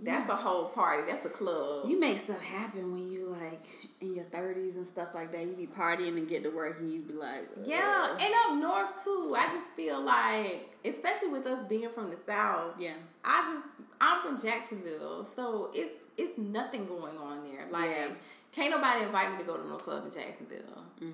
"That's 0.00 0.26
the 0.26 0.36
whole 0.36 0.66
party. 0.66 1.04
That's 1.10 1.24
a 1.24 1.30
club." 1.30 1.88
You 1.88 1.98
make 1.98 2.18
stuff 2.18 2.42
happen 2.44 2.92
when 2.92 3.10
you 3.10 3.26
like 3.28 3.60
in 4.00 4.14
your 4.14 4.24
thirties 4.24 4.76
and 4.76 4.86
stuff 4.86 5.14
like 5.14 5.32
that. 5.32 5.42
You 5.42 5.54
be 5.54 5.66
partying 5.66 6.16
and 6.16 6.28
get 6.28 6.42
to 6.44 6.50
work 6.50 6.78
and 6.78 6.92
you 6.92 7.00
be 7.00 7.14
like, 7.14 7.48
yeah, 7.64 8.10
and 8.12 8.34
up 8.46 8.60
north 8.62 9.02
too. 9.02 9.34
I 9.36 9.46
just 9.46 9.66
feel 9.74 10.00
like, 10.00 10.72
especially 10.84 11.30
with 11.30 11.46
us 11.46 11.66
being 11.66 11.88
from 11.88 12.10
the 12.10 12.16
south, 12.16 12.74
yeah. 12.78 12.94
I 13.24 13.52
just 13.52 13.66
I'm 14.00 14.20
from 14.20 14.40
Jacksonville, 14.40 15.24
so 15.24 15.70
it's 15.74 15.92
it's 16.16 16.38
nothing 16.38 16.86
going 16.86 17.16
on 17.18 17.42
there. 17.50 17.66
Like, 17.70 17.90
Yeah. 17.90 18.08
can't 18.52 18.70
nobody 18.70 19.04
invite 19.04 19.32
me 19.32 19.38
to 19.38 19.44
go 19.44 19.56
to 19.56 19.66
no 19.68 19.76
club 19.76 20.04
in 20.04 20.12
Jacksonville. 20.12 20.84
Mm. 21.02 21.12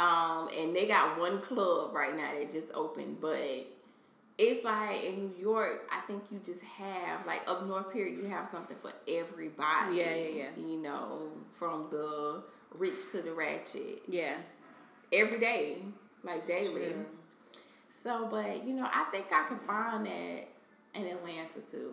Um, 0.00 0.48
and 0.58 0.74
they 0.74 0.88
got 0.88 1.18
one 1.18 1.38
club 1.40 1.94
right 1.94 2.16
now 2.16 2.30
that 2.36 2.50
just 2.50 2.68
opened, 2.74 3.20
but 3.20 3.38
it's 4.42 4.64
like 4.64 5.04
in 5.04 5.20
New 5.28 5.34
York, 5.38 5.88
I 5.90 6.00
think 6.06 6.24
you 6.30 6.40
just 6.44 6.60
have 6.62 7.26
like 7.26 7.48
up 7.48 7.66
north 7.66 7.92
here, 7.92 8.06
you 8.06 8.24
have 8.26 8.46
something 8.46 8.76
for 8.76 8.92
everybody. 9.08 9.96
Yeah, 9.96 10.14
yeah, 10.14 10.28
yeah. 10.34 10.48
You 10.56 10.82
know, 10.82 11.28
from 11.52 11.88
the 11.90 12.42
rich 12.74 12.98
to 13.12 13.22
the 13.22 13.32
ratchet 13.32 14.02
Yeah. 14.08 14.36
every 15.12 15.38
day. 15.38 15.78
like 16.24 16.46
daily. 16.46 16.94
So, 17.90 18.28
but 18.30 18.64
you 18.64 18.74
know, 18.74 18.88
I 18.92 19.04
think 19.10 19.26
I 19.32 19.44
can 19.46 19.58
find 19.58 20.06
that 20.06 20.48
in 20.94 21.06
Atlanta 21.06 21.60
too. 21.70 21.92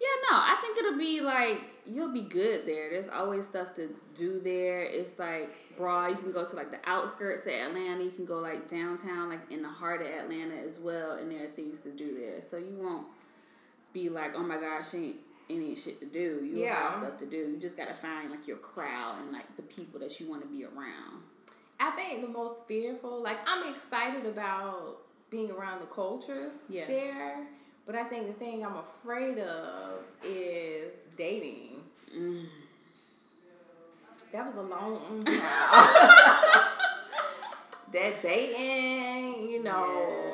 Yeah, 0.00 0.08
no, 0.30 0.36
I 0.36 0.58
think 0.60 0.78
it'll 0.78 0.98
be 0.98 1.20
like 1.20 1.60
you'll 1.86 2.12
be 2.12 2.22
good 2.22 2.66
there. 2.66 2.90
There's 2.90 3.08
always 3.08 3.46
stuff 3.46 3.74
to 3.74 3.88
do 4.14 4.40
there. 4.40 4.82
It's 4.82 5.18
like 5.18 5.54
broad. 5.76 6.08
You 6.10 6.16
can 6.16 6.32
go 6.32 6.44
to 6.44 6.56
like 6.56 6.70
the 6.70 6.80
outskirts 6.88 7.42
of 7.42 7.48
Atlanta. 7.48 8.02
You 8.04 8.10
can 8.10 8.24
go 8.24 8.38
like 8.38 8.68
downtown, 8.68 9.28
like 9.28 9.40
in 9.50 9.62
the 9.62 9.68
heart 9.68 10.00
of 10.00 10.06
Atlanta 10.08 10.54
as 10.54 10.78
well. 10.80 11.12
And 11.18 11.30
there 11.30 11.44
are 11.44 11.50
things 11.50 11.80
to 11.80 11.90
do 11.90 12.14
there, 12.18 12.40
so 12.40 12.56
you 12.56 12.74
won't 12.78 13.06
be 13.92 14.08
like, 14.08 14.34
oh 14.34 14.42
my 14.42 14.56
gosh, 14.58 14.94
ain't 14.94 15.16
any 15.50 15.76
shit 15.76 16.00
to 16.00 16.06
do. 16.06 16.42
You 16.44 16.58
Yeah. 16.64 16.74
have 16.74 16.94
stuff 16.94 17.18
to 17.18 17.26
do. 17.26 17.36
You 17.36 17.58
just 17.58 17.76
gotta 17.76 17.94
find 17.94 18.30
like 18.30 18.46
your 18.48 18.56
crowd 18.56 19.16
and 19.20 19.32
like 19.32 19.54
the 19.56 19.62
people 19.62 20.00
that 20.00 20.18
you 20.20 20.28
want 20.28 20.42
to 20.42 20.48
be 20.48 20.64
around. 20.64 21.22
I 21.80 21.90
think 21.90 22.22
the 22.22 22.28
most 22.28 22.66
fearful, 22.66 23.20
like 23.22 23.38
I'm 23.46 23.68
excited 23.72 24.26
about 24.26 24.98
being 25.30 25.50
around 25.50 25.80
the 25.80 25.86
culture 25.86 26.50
Yeah. 26.68 26.86
there, 26.86 27.46
but 27.84 27.94
I 27.94 28.04
think 28.04 28.26
the 28.28 28.32
thing 28.32 28.64
I'm 28.64 28.76
afraid 28.76 29.38
of 29.38 30.00
is 30.22 30.94
dating. 31.18 31.73
Mm. 32.16 32.44
That 34.32 34.46
was 34.46 34.54
a 34.54 34.62
long. 34.62 34.98
mm, 34.98 35.24
that 37.92 38.22
dating, 38.22 39.48
you 39.50 39.62
know, 39.62 39.84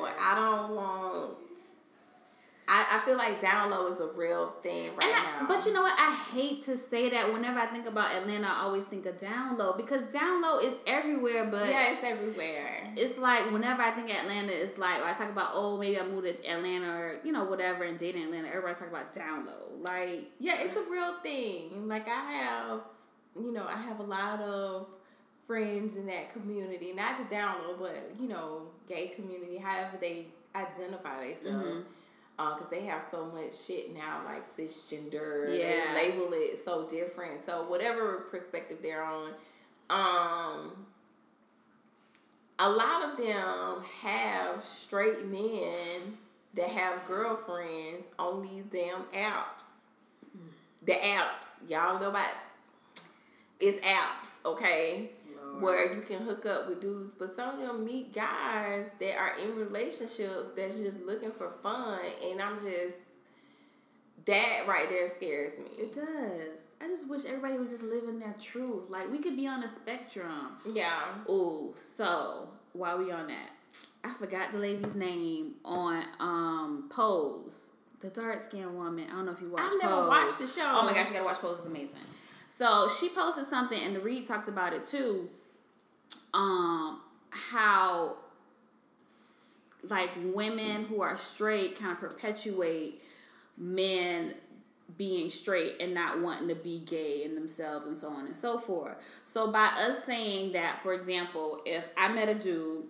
Yeah. 0.03 0.13
I 0.19 0.35
don't 0.35 0.75
want. 0.75 0.79
I, 0.79 0.79
I 0.79 0.80
feel 3.05 3.17
like 3.17 3.39
down 3.41 3.69
low 3.69 3.87
is 3.87 3.99
a 3.99 4.07
real 4.13 4.47
thing 4.63 4.95
right 4.95 5.07
And 5.07 5.15
I- 5.15 5.41
now. 5.41 5.47
but 5.47 5.65
you 5.65 5.73
know 5.73 5.81
what? 5.81 5.93
I 5.99 6.11
hate 6.33 6.63
to 6.65 6.75
say 6.75 7.09
that. 7.09 7.31
Whenever 7.33 7.59
I 7.59 7.65
think 7.67 7.85
about 7.87 8.13
Atlanta, 8.15 8.47
I 8.47 8.61
always 8.63 8.85
think 8.85 9.05
of 9.05 9.19
down 9.19 9.57
low 9.57 9.73
because 9.73 10.03
down 10.03 10.41
low 10.41 10.59
is 10.59 10.73
everywhere. 10.87 11.45
But 11.45 11.69
yeah, 11.69 11.91
it's 11.91 12.03
everywhere. 12.03 12.93
it's 12.95 13.17
like 13.17 13.51
whenever 13.51 13.81
I 13.81 13.91
think 13.91 14.09
Atlanta, 14.09 14.51
it's 14.53 14.77
like 14.77 15.01
I 15.03 15.13
talk 15.13 15.31
about 15.31 15.51
oh 15.53 15.77
maybe 15.77 15.99
I 15.99 16.03
moved 16.05 16.27
to 16.27 16.49
Atlanta 16.49 16.89
or 16.91 17.19
you 17.23 17.31
know 17.31 17.43
whatever 17.43 17.83
and 17.83 17.97
dating 17.97 18.23
Atlanta. 18.25 18.47
Everybody's 18.49 18.77
talking 18.79 18.93
about 18.93 19.13
down 19.13 19.45
low. 19.45 19.71
Like 19.81 20.29
Yeah, 20.39 20.55
it's 20.59 20.75
a 20.77 20.83
real 20.83 21.13
thing. 21.23 21.87
Like 21.87 22.07
I 22.07 22.31
have, 22.33 22.81
you 23.35 23.51
know, 23.51 23.65
I 23.67 23.77
have 23.77 23.99
a 23.99 24.03
lot 24.03 24.41
of 24.41 24.87
friends 25.47 25.97
in 25.97 26.05
that 26.05 26.31
community, 26.31 26.93
not 26.93 27.17
the 27.17 27.23
down 27.33 27.55
low, 27.67 27.75
but 27.79 27.95
you 28.19 28.27
know, 28.29 28.67
gay 28.87 29.07
community, 29.07 29.57
however 29.57 29.97
they 29.99 30.27
identify 30.55 31.23
themselves. 31.25 31.65
Mhm. 31.65 31.83
Because 32.49 32.69
they 32.69 32.85
have 32.85 33.05
so 33.11 33.25
much 33.25 33.65
shit 33.65 33.93
now, 33.93 34.21
like 34.25 34.45
cisgender. 34.45 35.57
Yeah. 35.57 35.93
They 35.93 36.11
label 36.11 36.29
it 36.33 36.59
so 36.63 36.87
different. 36.87 37.45
So 37.45 37.63
whatever 37.63 38.25
perspective 38.31 38.79
they're 38.81 39.03
on, 39.03 39.29
um, 39.89 40.85
a 42.59 42.69
lot 42.69 43.09
of 43.09 43.17
them 43.17 43.83
have 44.03 44.59
straight 44.59 45.25
men 45.25 46.17
that 46.53 46.69
have 46.69 47.05
girlfriends 47.07 48.09
on 48.19 48.41
these 48.41 48.65
damn 48.65 49.03
apps. 49.13 49.67
The 50.83 50.93
apps, 50.93 51.69
y'all 51.69 51.99
know 51.99 52.09
about. 52.09 52.25
It's 53.59 53.79
apps, 53.87 54.43
okay 54.43 55.11
where 55.61 55.93
you 55.95 56.01
can 56.01 56.19
hook 56.23 56.45
up 56.45 56.67
with 56.67 56.81
dudes, 56.81 57.11
but 57.11 57.29
some 57.29 57.59
of 57.59 57.67
them 57.67 57.85
meet 57.85 58.13
guys 58.13 58.89
that 58.99 59.17
are 59.17 59.33
in 59.43 59.55
relationships 59.55 60.51
that's 60.55 60.75
just 60.77 60.99
looking 61.01 61.31
for 61.31 61.49
fun, 61.49 61.99
and 62.29 62.41
I'm 62.41 62.59
just 62.59 62.99
that 64.25 64.65
right 64.67 64.87
there 64.89 65.07
scares 65.07 65.57
me. 65.57 65.65
it 65.77 65.93
does. 65.93 66.61
I 66.79 66.87
just 66.87 67.09
wish 67.09 67.25
everybody 67.25 67.57
was 67.57 67.69
just 67.69 67.83
living 67.83 68.19
their 68.19 68.35
truth. 68.39 68.89
Like 68.89 69.11
we 69.11 69.19
could 69.19 69.35
be 69.35 69.47
on 69.47 69.63
a 69.63 69.67
spectrum. 69.67 70.57
Yeah, 70.71 70.99
Ooh, 71.29 71.73
so 71.75 72.49
while 72.73 72.97
we 72.99 73.11
on 73.11 73.27
that, 73.27 73.49
I 74.03 74.09
forgot 74.13 74.51
the 74.51 74.59
lady's 74.59 74.95
name 74.95 75.55
on 75.65 76.03
um 76.19 76.89
Pose. 76.91 77.69
The 78.01 78.09
dark 78.09 78.41
skinned 78.41 78.75
woman. 78.75 79.05
I 79.11 79.13
don't 79.13 79.25
know 79.27 79.31
if 79.31 79.41
you 79.41 79.49
watched 79.51 79.73
I've 79.75 79.81
never 79.83 80.01
Pose. 80.01 80.09
watched 80.09 80.39
the 80.39 80.47
show. 80.47 80.65
Oh 80.73 80.85
my 80.87 80.93
gosh, 80.93 81.07
you 81.09 81.13
gotta 81.13 81.25
watch 81.25 81.37
Pose. 81.39 81.59
It's 81.59 81.67
amazing. 81.67 81.99
So 82.47 82.87
she 82.99 83.09
posted 83.09 83.45
something, 83.45 83.79
and 83.81 83.95
the 83.95 83.99
Read 83.99 84.27
talked 84.27 84.47
about 84.47 84.73
it 84.73 84.85
too. 84.85 85.29
Um, 86.33 87.01
how 87.29 88.15
like 89.83 90.11
women 90.23 90.85
who 90.85 91.01
are 91.01 91.15
straight 91.17 91.79
kind 91.79 91.91
of 91.91 91.99
perpetuate 91.99 93.01
men 93.57 94.35
being 94.97 95.29
straight 95.29 95.75
and 95.79 95.93
not 95.93 96.19
wanting 96.21 96.47
to 96.49 96.55
be 96.55 96.79
gay 96.79 97.23
in 97.23 97.35
themselves 97.35 97.87
and 97.87 97.95
so 97.95 98.09
on 98.09 98.25
and 98.25 98.35
so 98.35 98.57
forth. 98.57 98.95
So 99.23 99.51
by 99.51 99.65
us 99.65 100.03
saying 100.03 100.53
that, 100.53 100.79
for 100.79 100.93
example, 100.93 101.61
if 101.65 101.87
I 101.97 102.13
met 102.13 102.29
a 102.29 102.35
dude 102.35 102.83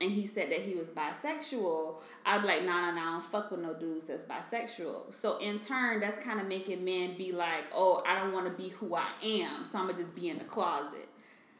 and 0.00 0.10
he 0.10 0.26
said 0.26 0.50
that 0.50 0.60
he 0.60 0.74
was 0.74 0.90
bisexual, 0.90 2.00
I'd 2.26 2.42
be 2.42 2.48
like, 2.48 2.64
nah, 2.64 2.80
nah, 2.80 2.90
nah, 2.92 3.00
I 3.00 3.12
don't 3.12 3.24
fuck 3.24 3.50
with 3.50 3.60
no 3.60 3.74
dudes 3.74 4.04
that's 4.04 4.24
bisexual. 4.24 5.12
So 5.12 5.38
in 5.38 5.58
turn, 5.58 6.00
that's 6.00 6.16
kind 6.16 6.40
of 6.40 6.48
making 6.48 6.84
men 6.84 7.16
be 7.16 7.32
like, 7.32 7.66
oh, 7.72 8.02
I 8.06 8.18
don't 8.18 8.32
want 8.32 8.46
to 8.46 8.62
be 8.62 8.70
who 8.70 8.96
I 8.96 9.10
am, 9.22 9.64
so 9.64 9.78
I'm 9.78 9.86
gonna 9.86 9.98
just 9.98 10.16
be 10.16 10.30
in 10.30 10.38
the 10.38 10.44
closet. 10.44 11.08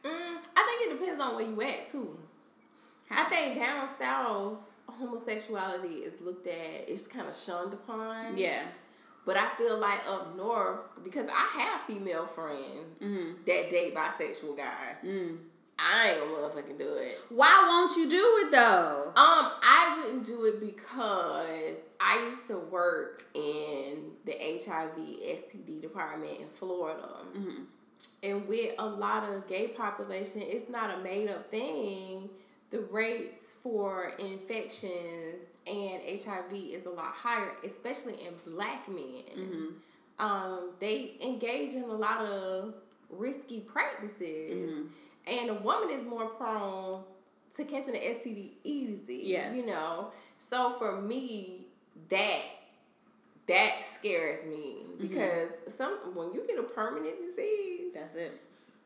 Mm, 0.03 0.37
I 0.55 0.63
think 0.63 0.91
it 0.91 0.99
depends 0.99 1.21
on 1.21 1.35
where 1.35 1.45
you 1.45 1.61
at 1.61 1.89
too. 1.91 2.17
I 3.11 3.23
think 3.25 3.55
down 3.55 3.87
south, 3.87 4.71
homosexuality 4.87 5.95
is 6.03 6.19
looked 6.21 6.47
at, 6.47 6.87
it's 6.89 7.07
kind 7.07 7.27
of 7.27 7.35
shunned 7.35 7.73
upon. 7.73 8.37
Yeah. 8.37 8.63
But 9.25 9.37
I 9.37 9.47
feel 9.49 9.77
like 9.77 10.01
up 10.09 10.35
north, 10.35 10.79
because 11.03 11.27
I 11.27 11.59
have 11.61 11.81
female 11.87 12.25
friends 12.25 12.99
Mhm. 12.99 13.45
that 13.45 13.69
date 13.69 13.95
bisexual 13.95 14.57
guys. 14.57 14.97
Mm. 15.03 15.37
I 15.79 16.09
ain't 16.11 16.19
gonna 16.19 16.31
motherfucking 16.49 16.77
do 16.77 16.93
it. 16.95 17.19
Why 17.29 17.63
won't 17.67 17.95
you 17.97 18.07
do 18.09 18.45
it 18.45 18.51
though? 18.51 19.07
Um, 19.15 19.51
I 19.63 19.95
wouldn't 19.97 20.25
do 20.25 20.45
it 20.45 20.59
because 20.59 21.77
I 21.99 22.19
used 22.27 22.45
to 22.47 22.57
work 22.59 23.25
in 23.33 24.15
the 24.25 24.33
HIV 24.39 25.19
STD 25.23 25.79
department 25.81 26.39
in 26.39 26.47
Florida. 26.49 27.25
Mhm. 27.35 27.65
And 28.21 28.47
with 28.47 28.73
a 28.79 28.85
lot 28.85 29.23
of 29.29 29.47
gay 29.47 29.67
population, 29.69 30.41
it's 30.41 30.69
not 30.69 30.93
a 30.93 30.97
made 30.99 31.29
up 31.29 31.51
thing. 31.51 32.29
The 32.69 32.81
rates 32.89 33.55
for 33.61 34.13
infections 34.17 35.43
and 35.67 36.01
HIV 36.03 36.53
is 36.53 36.85
a 36.85 36.89
lot 36.89 37.13
higher, 37.13 37.51
especially 37.63 38.13
in 38.13 38.33
black 38.51 38.87
men. 38.87 39.23
Mhm. 39.35 39.73
Um, 40.19 40.73
they 40.79 41.17
engage 41.21 41.73
in 41.75 41.83
a 41.83 41.95
lot 41.95 42.21
of 42.21 42.75
risky 43.09 43.59
practices. 43.59 44.75
Mhm. 44.75 44.89
And 45.25 45.49
a 45.49 45.53
woman 45.55 45.89
is 45.89 46.05
more 46.05 46.27
prone 46.27 47.03
to 47.55 47.63
catching 47.65 47.93
the 47.93 48.05
STD 48.05 48.57
easy. 48.63 49.21
Yes. 49.25 49.55
You 49.57 49.67
know? 49.67 50.11
So 50.39 50.69
for 50.69 51.01
me, 51.01 51.67
that 52.09 52.41
that 53.47 53.82
scares 54.07 54.45
me 54.45 54.77
because 54.99 55.49
some 55.67 55.93
when 56.13 56.33
you 56.33 56.45
get 56.47 56.59
a 56.59 56.63
permanent 56.63 57.19
disease, 57.19 57.93
That's 57.93 58.15
it. 58.15 58.39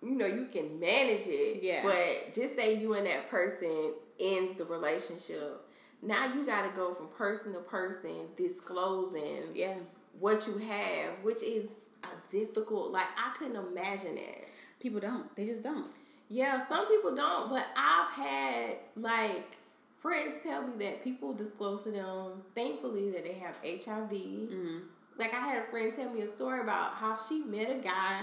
you 0.04 0.16
know 0.16 0.28
you 0.28 0.46
can 0.46 0.80
manage 0.80 1.24
it. 1.26 1.64
Yeah. 1.64 1.82
But 1.84 2.34
just 2.36 2.56
say 2.56 2.76
you 2.76 2.94
and 2.94 3.06
that 3.08 3.30
person 3.30 3.94
ends 4.20 4.58
the 4.58 4.66
relationship. 4.66 5.62
Now 6.02 6.32
you 6.34 6.46
got 6.46 6.70
to 6.70 6.76
go 6.76 6.94
from 6.94 7.08
person 7.08 7.54
to 7.54 7.60
person 7.60 8.28
disclosing 8.36 9.44
Yeah. 9.56 9.76
what 10.20 10.46
you 10.48 10.58
have, 10.58 11.14
which 11.24 11.42
is 11.42 11.86
a 12.04 12.32
difficult. 12.32 12.92
Like 12.92 13.08
I 13.18 13.32
couldn't 13.38 13.56
imagine 13.56 14.18
it. 14.18 14.52
People 14.80 15.00
don't. 15.00 15.36
They 15.36 15.46
just 15.46 15.64
don't. 15.64 15.92
Yeah, 16.30 16.60
some 16.68 16.88
people 16.88 17.16
don't, 17.16 17.50
but 17.50 17.66
I've 17.76 18.10
had 18.10 18.76
like 18.96 19.58
friends 19.98 20.34
tell 20.44 20.68
me 20.68 20.74
that 20.86 21.04
people 21.04 21.34
disclose 21.34 21.84
to 21.86 21.92
them, 21.92 22.44
thankfully, 22.54 23.10
that 23.12 23.24
they 23.24 23.34
have 23.34 23.56
HIV. 23.64 24.12
Mm-hmm. 24.12 24.78
Like 25.18 25.34
I 25.34 25.40
had 25.40 25.60
a 25.60 25.64
friend 25.64 25.92
tell 25.92 26.12
me 26.12 26.22
a 26.22 26.28
story 26.28 26.62
about 26.62 26.94
how 26.94 27.16
she 27.16 27.44
met 27.44 27.70
a 27.70 27.80
guy 27.80 28.22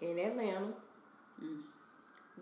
in 0.00 0.18
Atlanta. 0.18 0.72
Mm. 1.42 1.60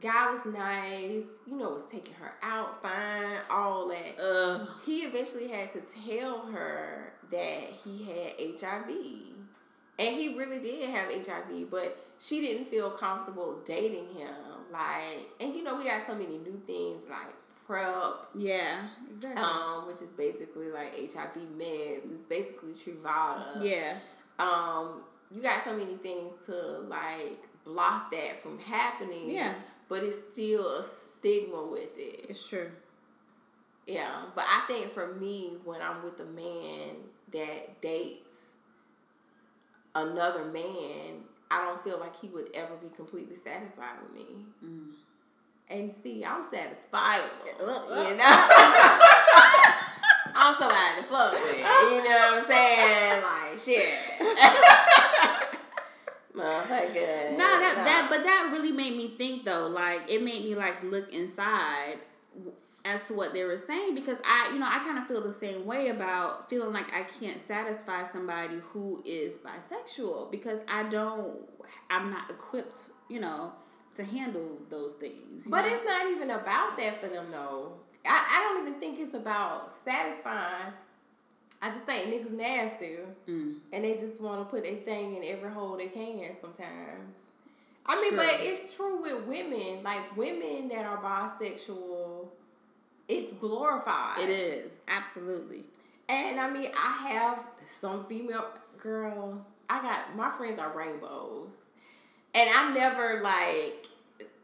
Guy 0.00 0.30
was 0.30 0.46
nice, 0.46 1.26
you 1.46 1.56
know, 1.56 1.70
was 1.70 1.82
taking 1.90 2.14
her 2.14 2.32
out 2.42 2.82
fine, 2.82 3.38
all 3.50 3.88
that. 3.88 4.18
Ugh. 4.22 4.68
He 4.86 5.00
eventually 5.00 5.48
had 5.48 5.70
to 5.72 5.80
tell 5.80 6.46
her 6.46 7.12
that 7.30 7.60
he 7.84 8.04
had 8.04 8.60
HIV. 8.60 8.90
And 9.98 10.16
he 10.16 10.38
really 10.38 10.60
did 10.60 10.88
have 10.88 11.10
HIV, 11.10 11.70
but 11.70 11.98
she 12.18 12.40
didn't 12.40 12.66
feel 12.66 12.90
comfortable 12.90 13.60
dating 13.66 14.06
him. 14.14 14.34
Like, 14.72 15.28
and 15.40 15.54
you 15.54 15.62
know, 15.62 15.76
we 15.76 15.84
got 15.84 16.06
so 16.06 16.14
many 16.14 16.38
new 16.38 16.62
things 16.66 17.06
like 17.10 17.34
PrEP, 17.70 18.26
Yeah. 18.34 18.88
Exactly. 19.10 19.42
um, 19.42 19.86
which 19.86 20.02
is 20.02 20.08
basically 20.10 20.70
like 20.70 20.92
HIV 20.92 21.36
meds. 21.56 22.10
It's 22.10 22.26
basically 22.26 22.72
Truvada. 22.72 23.62
yeah. 23.62 23.96
Um, 24.38 25.04
you 25.30 25.42
got 25.42 25.62
so 25.62 25.76
many 25.76 25.94
things 25.94 26.32
to 26.46 26.52
like 26.88 27.38
block 27.64 28.10
that 28.10 28.36
from 28.36 28.58
happening. 28.58 29.30
Yeah. 29.30 29.54
But 29.88 30.02
it's 30.02 30.16
still 30.32 30.66
a 30.78 30.82
stigma 30.82 31.64
with 31.66 31.96
it. 31.96 32.26
It's 32.28 32.48
true. 32.48 32.70
Yeah, 33.86 34.22
but 34.34 34.44
I 34.46 34.64
think 34.66 34.86
for 34.88 35.14
me, 35.14 35.56
when 35.64 35.80
I'm 35.82 36.02
with 36.04 36.20
a 36.20 36.24
man 36.24 36.96
that 37.32 37.80
dates 37.80 38.36
another 39.94 40.44
man, 40.44 41.24
I 41.50 41.64
don't 41.64 41.82
feel 41.82 41.98
like 41.98 42.14
he 42.20 42.28
would 42.28 42.50
ever 42.54 42.76
be 42.76 42.88
completely 42.90 43.34
satisfied 43.34 43.98
with 44.02 44.14
me. 44.14 44.26
Mm. 44.64 44.89
And 45.70 45.90
see, 45.90 46.24
I'm 46.24 46.42
satisfied. 46.42 47.20
You 47.60 47.66
know? 47.66 48.46
I'm 50.34 50.54
so 50.54 50.60
somebody 50.60 50.96
to 50.96 51.02
fuck 51.04 51.32
with. 51.32 51.58
You 51.58 51.62
know 51.62 52.10
what 52.10 52.38
I'm 52.38 52.46
saying? 52.48 53.22
Like, 53.22 53.58
shit. 53.58 53.88
Motherfucker. 56.34 57.36
Nah, 57.36 57.58
that, 57.58 57.74
that, 57.84 58.06
but 58.08 58.22
that 58.24 58.50
really 58.52 58.72
made 58.72 58.96
me 58.96 59.08
think 59.08 59.44
though. 59.44 59.68
Like, 59.68 60.10
it 60.10 60.22
made 60.22 60.44
me 60.44 60.54
like 60.54 60.82
look 60.82 61.12
inside 61.12 61.98
as 62.84 63.06
to 63.08 63.14
what 63.14 63.32
they 63.32 63.44
were 63.44 63.58
saying 63.58 63.94
because 63.94 64.20
I, 64.24 64.50
you 64.52 64.58
know, 64.58 64.66
I 64.66 64.78
kind 64.78 64.98
of 64.98 65.06
feel 65.06 65.20
the 65.20 65.32
same 65.32 65.66
way 65.66 65.88
about 65.88 66.48
feeling 66.48 66.72
like 66.72 66.92
I 66.94 67.02
can't 67.02 67.38
satisfy 67.46 68.04
somebody 68.04 68.56
who 68.72 69.02
is 69.04 69.38
bisexual 69.38 70.30
because 70.30 70.62
I 70.68 70.84
don't, 70.84 71.40
I'm 71.90 72.10
not 72.10 72.30
equipped, 72.30 72.90
you 73.08 73.20
know, 73.20 73.52
to 74.04 74.10
handle 74.10 74.58
those 74.68 74.94
things. 74.94 75.46
But 75.46 75.62
know? 75.62 75.72
it's 75.72 75.84
not 75.84 76.06
even 76.08 76.30
about 76.30 76.76
that 76.78 77.00
for 77.00 77.08
them 77.08 77.26
though. 77.30 77.72
I, 78.06 78.26
I 78.30 78.54
don't 78.54 78.66
even 78.66 78.80
think 78.80 78.98
it's 78.98 79.14
about 79.14 79.70
satisfying. 79.70 80.72
I 81.62 81.68
just 81.68 81.84
think 81.84 82.06
niggas 82.06 82.32
nasty. 82.32 82.96
Mm. 83.28 83.56
And 83.72 83.84
they 83.84 83.94
just 83.98 84.20
want 84.20 84.40
to 84.40 84.44
put 84.44 84.64
their 84.64 84.76
thing 84.76 85.16
in 85.16 85.24
every 85.24 85.50
hole 85.50 85.76
they 85.76 85.88
can 85.88 86.36
sometimes. 86.40 87.16
I 87.86 88.00
mean, 88.00 88.16
but 88.16 88.28
it's 88.38 88.74
true 88.76 89.02
with 89.02 89.26
women. 89.26 89.82
Like, 89.82 90.16
women 90.16 90.68
that 90.68 90.84
are 90.84 90.98
bisexual, 90.98 92.28
it's 93.08 93.32
glorified. 93.34 94.20
It 94.20 94.30
is 94.30 94.78
absolutely. 94.86 95.64
And 96.08 96.38
I 96.38 96.50
mean, 96.50 96.70
I 96.76 97.08
have 97.08 97.46
some 97.68 98.04
female 98.04 98.46
girl. 98.78 99.44
I 99.68 99.82
got 99.82 100.16
my 100.16 100.30
friends 100.30 100.58
are 100.58 100.76
rainbows, 100.76 101.54
and 102.34 102.50
I 102.52 102.72
never 102.74 103.20
like 103.22 103.86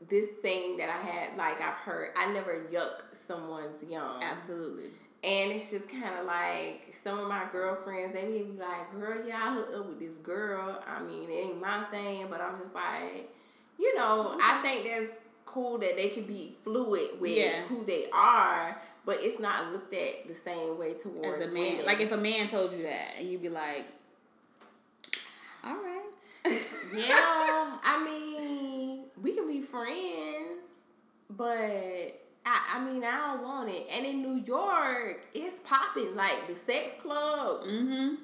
this 0.08 0.26
thing 0.42 0.76
that 0.76 0.88
I 0.88 1.06
had. 1.06 1.36
Like 1.36 1.60
I've 1.60 1.76
heard, 1.76 2.10
I 2.16 2.32
never 2.32 2.64
yuck 2.70 3.02
someone's 3.12 3.84
yum. 3.88 4.20
Absolutely. 4.22 4.90
And 5.24 5.50
it's 5.50 5.70
just 5.70 5.88
kind 5.88 6.14
of 6.18 6.26
like 6.26 6.94
some 7.02 7.18
of 7.18 7.28
my 7.28 7.46
girlfriends, 7.50 8.12
they 8.12 8.28
may 8.28 8.42
be 8.42 8.58
like, 8.58 8.92
girl, 8.92 9.26
yeah, 9.26 9.40
I 9.42 9.54
hooked 9.54 9.74
up 9.74 9.86
with 9.88 9.98
this 9.98 10.16
girl. 10.18 10.80
I 10.86 11.02
mean, 11.02 11.28
it 11.28 11.32
ain't 11.32 11.60
my 11.60 11.82
thing, 11.84 12.26
but 12.30 12.40
I'm 12.40 12.56
just 12.56 12.74
like, 12.74 13.32
you 13.78 13.96
know, 13.96 14.36
I 14.40 14.52
mm-hmm. 14.52 14.62
think 14.62 14.84
that's 14.84 15.18
cool 15.44 15.78
that 15.78 15.96
they 15.96 16.10
can 16.10 16.24
be 16.24 16.54
fluid 16.62 17.20
with 17.20 17.36
Yeah. 17.36 17.62
who 17.62 17.84
they 17.84 18.06
are, 18.12 18.80
but 19.04 19.16
it's 19.20 19.40
not 19.40 19.72
looked 19.72 19.94
at 19.94 20.28
the 20.28 20.34
same 20.34 20.78
way 20.78 20.94
towards 20.94 21.40
As 21.40 21.48
a 21.48 21.52
man, 21.52 21.70
women. 21.70 21.86
like 21.86 22.00
if 22.00 22.12
a 22.12 22.16
man 22.16 22.46
told 22.46 22.72
you 22.72 22.82
that 22.84 23.14
and 23.18 23.28
you'd 23.28 23.42
be 23.42 23.48
like, 23.48 23.86
all 25.64 25.76
right. 25.76 26.05
Yeah, 26.94 27.78
I 27.84 28.02
mean, 28.04 29.04
we 29.20 29.34
can 29.34 29.46
be 29.48 29.60
friends, 29.60 30.86
but 31.30 32.20
I, 32.44 32.74
I 32.74 32.84
mean, 32.84 33.02
I 33.04 33.16
don't 33.34 33.42
want 33.42 33.68
it. 33.70 33.86
And 33.92 34.06
in 34.06 34.22
New 34.22 34.42
York, 34.44 35.26
it's 35.34 35.56
popping 35.64 36.14
like 36.14 36.46
the 36.46 36.54
sex 36.54 36.92
clubs. 37.02 37.70
mm-hmm. 37.70 38.14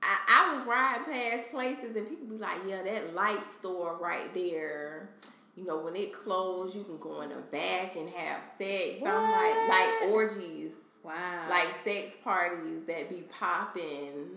I, 0.00 0.16
I 0.28 0.54
was 0.54 0.64
riding 0.66 1.04
past 1.12 1.50
places 1.50 1.96
and 1.96 2.08
people 2.08 2.26
be 2.28 2.36
like, 2.36 2.58
yeah, 2.66 2.82
that 2.82 3.14
light 3.14 3.44
store 3.44 3.96
right 4.00 4.32
there. 4.32 5.10
You 5.56 5.66
know, 5.66 5.78
when 5.78 5.96
it 5.96 6.12
closed, 6.12 6.76
you 6.76 6.84
can 6.84 6.98
go 6.98 7.20
in 7.22 7.30
the 7.30 7.36
back 7.36 7.96
and 7.96 8.08
have 8.10 8.44
sex. 8.58 9.00
So 9.00 9.06
I'm 9.06 9.30
like, 9.30 9.68
like 9.68 10.12
orgies, 10.12 10.76
Wow. 11.02 11.46
like 11.50 11.66
sex 11.84 12.12
parties 12.22 12.84
that 12.84 13.08
be 13.10 13.24
popping, 13.40 14.28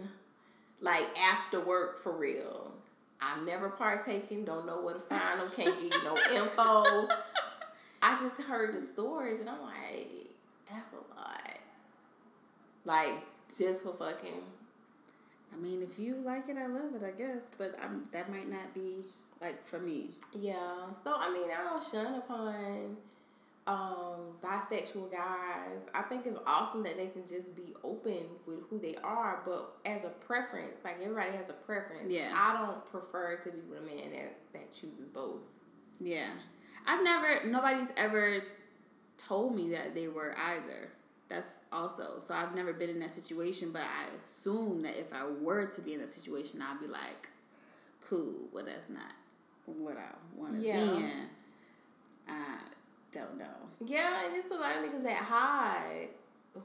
like 0.81 1.05
after 1.17 1.59
work 1.59 1.97
for 1.97 2.11
real. 2.11 2.73
I've 3.21 3.45
never 3.45 3.69
partaken, 3.69 4.45
don't 4.45 4.65
know 4.65 4.81
where 4.81 4.95
to 4.95 4.99
find 4.99 5.39
them, 5.39 5.49
can't 5.55 5.79
give 5.79 5.93
you 5.93 6.03
no 6.03 6.17
info. 6.17 7.07
I 8.01 8.19
just 8.19 8.41
heard 8.41 8.75
the 8.75 8.81
stories 8.81 9.39
and 9.39 9.49
I'm 9.49 9.61
like, 9.61 10.09
that's 10.69 10.89
a 10.91 11.15
lot. 11.19 11.59
Like, 12.83 13.13
just 13.57 13.83
for 13.83 13.93
fucking. 13.93 14.43
I 15.53 15.57
mean, 15.57 15.83
if 15.83 15.99
you 15.99 16.15
like 16.15 16.49
it, 16.49 16.57
I 16.57 16.65
love 16.65 16.95
it, 16.95 17.03
I 17.03 17.11
guess. 17.11 17.51
But 17.57 17.75
I'm, 17.83 18.07
that 18.11 18.31
might 18.31 18.49
not 18.49 18.73
be 18.73 19.03
like 19.41 19.63
for 19.63 19.79
me. 19.79 20.11
Yeah. 20.33 20.87
So 21.03 21.13
I 21.15 21.31
mean, 21.31 21.49
I 21.51 21.63
don't 21.63 21.83
shun 21.83 22.15
upon 22.15 22.97
um 23.67 24.27
bisexual 24.43 25.11
guys. 25.11 25.85
I 25.93 26.01
think 26.03 26.25
it's 26.25 26.37
awesome 26.47 26.83
that 26.83 26.97
they 26.97 27.07
can 27.07 27.27
just 27.27 27.55
be 27.55 27.73
open 27.83 28.23
with 28.47 28.59
who 28.69 28.79
they 28.79 28.95
are, 29.03 29.41
but 29.45 29.73
as 29.85 30.03
a 30.03 30.09
preference, 30.09 30.79
like 30.83 30.95
everybody 31.01 31.37
has 31.37 31.49
a 31.49 31.53
preference. 31.53 32.11
Yeah. 32.11 32.33
I 32.35 32.57
don't 32.65 32.83
prefer 32.85 33.35
to 33.37 33.51
be 33.51 33.59
with 33.69 33.79
a 33.79 33.81
man 33.85 34.11
that 34.11 34.35
that 34.53 34.73
chooses 34.73 35.05
both. 35.13 35.41
Yeah. 35.99 36.29
I've 36.87 37.03
never, 37.03 37.45
nobody's 37.47 37.93
ever 37.95 38.43
told 39.17 39.55
me 39.55 39.69
that 39.71 39.93
they 39.93 40.07
were 40.07 40.35
either. 40.37 40.89
That's 41.29 41.59
also, 41.71 42.15
so 42.19 42.33
I've 42.33 42.55
never 42.55 42.73
been 42.73 42.89
in 42.89 42.99
that 43.01 43.13
situation, 43.13 43.71
but 43.71 43.83
I 43.83 44.13
assume 44.15 44.81
that 44.81 44.97
if 44.99 45.13
I 45.13 45.25
were 45.27 45.67
to 45.67 45.81
be 45.81 45.93
in 45.93 45.99
that 45.99 46.09
situation, 46.09 46.61
I'd 46.61 46.79
be 46.81 46.87
like, 46.87 47.29
cool, 48.09 48.33
but 48.51 48.65
that's 48.65 48.89
not 48.89 49.11
what 49.67 49.95
I 49.97 50.09
want 50.35 50.59
to 50.59 50.65
Yeah. 50.67 50.83
be 50.83 50.97
in. 50.97 51.11
I 52.27 52.55
don't 53.11 53.37
know. 53.37 53.45
Yeah, 53.85 54.25
and 54.25 54.35
it's 54.35 54.51
a 54.51 54.55
lot 54.55 54.77
of 54.77 54.83
niggas 54.83 55.03
that 55.03 55.17
hide 55.17 56.09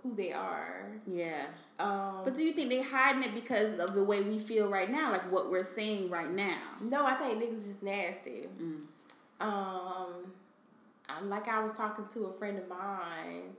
who 0.03 0.15
they 0.15 0.33
are. 0.33 0.87
Yeah. 1.07 1.47
Um, 1.79 2.23
But 2.25 2.35
do 2.35 2.43
you 2.45 2.53
think 2.53 2.71
they 2.71 2.83
hiding 2.83 3.23
it 3.23 3.35
because 3.35 3.79
of 3.79 3.95
the 3.95 4.03
way 4.03 4.23
we 4.23 4.39
feel 4.39 4.69
right 4.69 4.91
now, 4.91 5.13
like 5.13 5.31
what 5.31 5.51
we're 5.51 5.63
saying 5.63 6.11
right 6.11 6.31
now? 6.31 6.59
No, 6.81 7.05
I 7.05 7.15
think 7.15 7.43
niggas 7.43 7.67
just 7.67 7.83
nasty. 7.83 8.45
Mm. 8.61 8.81
Um, 9.41 10.33
I'm 11.09 11.29
like 11.29 11.49
I 11.49 11.63
was 11.63 11.77
talking 11.77 12.07
to 12.15 12.25
a 12.25 12.33
friend 12.33 12.59
of 12.59 12.69
mine 12.69 13.57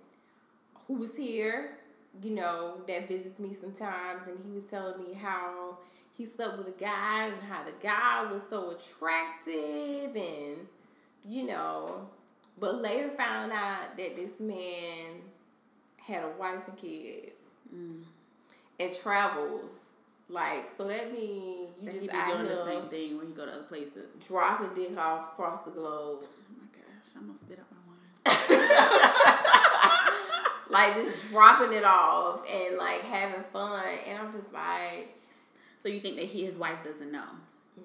who 0.88 0.96
was 0.96 1.16
here, 1.16 1.78
you 2.22 2.32
know, 2.32 2.82
that 2.88 3.08
visits 3.08 3.40
me 3.40 3.54
sometimes, 3.54 4.28
and 4.28 4.40
he 4.44 4.52
was 4.52 4.64
telling 4.64 4.98
me 4.98 5.14
how 5.14 5.78
he 6.18 6.26
slept 6.26 6.58
with 6.58 6.68
a 6.68 6.72
guy 6.72 7.28
and 7.28 7.44
how 7.44 7.64
the 7.64 7.74
guy 7.82 8.30
was 8.32 8.48
so 8.50 8.72
attractive, 8.72 10.16
and 10.16 10.68
you 11.24 11.46
know, 11.46 12.10
but 12.60 12.76
later 12.76 13.10
found 13.10 13.52
out 13.52 13.98
that 13.98 14.16
this 14.16 14.40
man 14.40 15.22
had 16.02 16.24
a 16.24 16.30
wife 16.40 16.68
and 16.68 16.78
kids 16.78 17.44
Mm. 17.74 18.04
and 18.80 18.94
travels. 19.02 19.72
Like, 20.30 20.68
so 20.78 20.88
that 20.88 21.12
means 21.12 21.70
you 21.82 21.86
That 21.86 21.92
just 21.94 22.02
he 22.06 22.08
be 22.12 22.26
doing 22.32 22.46
the 22.46 22.56
same 22.56 22.82
thing 22.84 23.18
when 23.18 23.28
you 23.30 23.34
go 23.34 23.46
to 23.46 23.52
other 23.52 23.64
places. 23.64 24.14
dropping 24.28 24.74
dick 24.74 24.98
off 24.98 25.34
across 25.34 25.62
the 25.62 25.72
globe. 25.72 26.20
Oh 26.24 26.28
my 26.60 26.68
gosh, 26.72 27.12
I'm 27.16 27.28
gonna 27.28 27.36
spit 27.38 27.60
out 27.60 27.66
my 27.72 27.78
wine. 27.88 27.98
like 30.70 30.94
just 30.96 31.28
dropping 31.30 31.74
it 31.74 31.84
off 31.86 32.42
and 32.50 32.78
like 32.78 33.02
having 33.04 33.44
fun 33.54 33.84
and 34.08 34.20
I'm 34.20 34.32
just 34.32 34.52
like 34.54 35.16
So 35.78 35.88
you 35.90 36.00
think 36.02 36.18
that 36.18 36.26
he 36.26 36.44
his 36.46 36.58
wife 36.58 36.84
doesn't 36.84 37.12
know? 37.12 37.24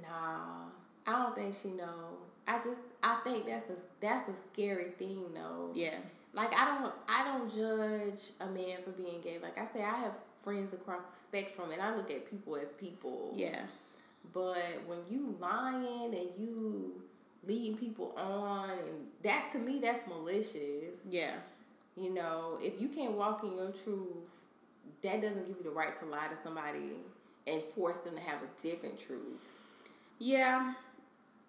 nah 0.02 0.66
I 1.06 1.22
don't 1.22 1.34
think 1.34 1.54
she 1.54 1.70
know 1.70 2.18
I 2.48 2.56
just 2.58 2.80
I 3.02 3.16
think 3.24 3.46
that's 3.46 3.64
a 3.70 3.76
that's 4.00 4.28
a 4.28 4.40
scary 4.52 4.90
thing 4.98 5.24
though 5.34 5.70
Yeah. 5.74 5.96
like 6.34 6.52
I 6.56 6.78
don't 6.78 6.92
I 7.08 7.24
don't 7.24 7.48
judge 7.54 8.30
a 8.40 8.46
man 8.46 8.78
for 8.84 8.90
being 8.90 9.20
gay 9.20 9.38
like 9.42 9.58
I 9.58 9.64
say 9.64 9.82
I 9.82 9.96
have 9.96 10.14
friends 10.42 10.72
across 10.72 11.00
the 11.02 11.16
spectrum 11.28 11.70
and 11.72 11.80
I 11.82 11.94
look 11.94 12.10
at 12.10 12.30
people 12.30 12.56
as 12.56 12.72
people 12.72 13.32
Yeah. 13.34 13.60
but 14.32 14.56
when 14.86 14.98
you 15.10 15.36
lying 15.40 16.14
and 16.14 16.28
you 16.38 17.02
leading 17.44 17.76
people 17.76 18.12
on 18.16 18.70
and 18.70 19.06
that 19.24 19.48
to 19.52 19.58
me 19.58 19.80
that's 19.80 20.06
malicious 20.06 20.98
Yeah. 21.08 21.34
You 21.94 22.14
know, 22.14 22.58
if 22.62 22.80
you 22.80 22.88
can't 22.88 23.12
walk 23.12 23.44
in 23.44 23.54
your 23.54 23.70
truth, 23.70 24.30
that 25.02 25.20
doesn't 25.20 25.46
give 25.46 25.56
you 25.58 25.62
the 25.64 25.70
right 25.70 25.94
to 25.96 26.06
lie 26.06 26.26
to 26.28 26.36
somebody 26.42 26.92
and 27.46 27.60
force 27.62 27.98
them 27.98 28.14
to 28.14 28.20
have 28.22 28.38
a 28.42 28.62
different 28.62 28.98
truth. 28.98 29.44
Yeah. 30.18 30.72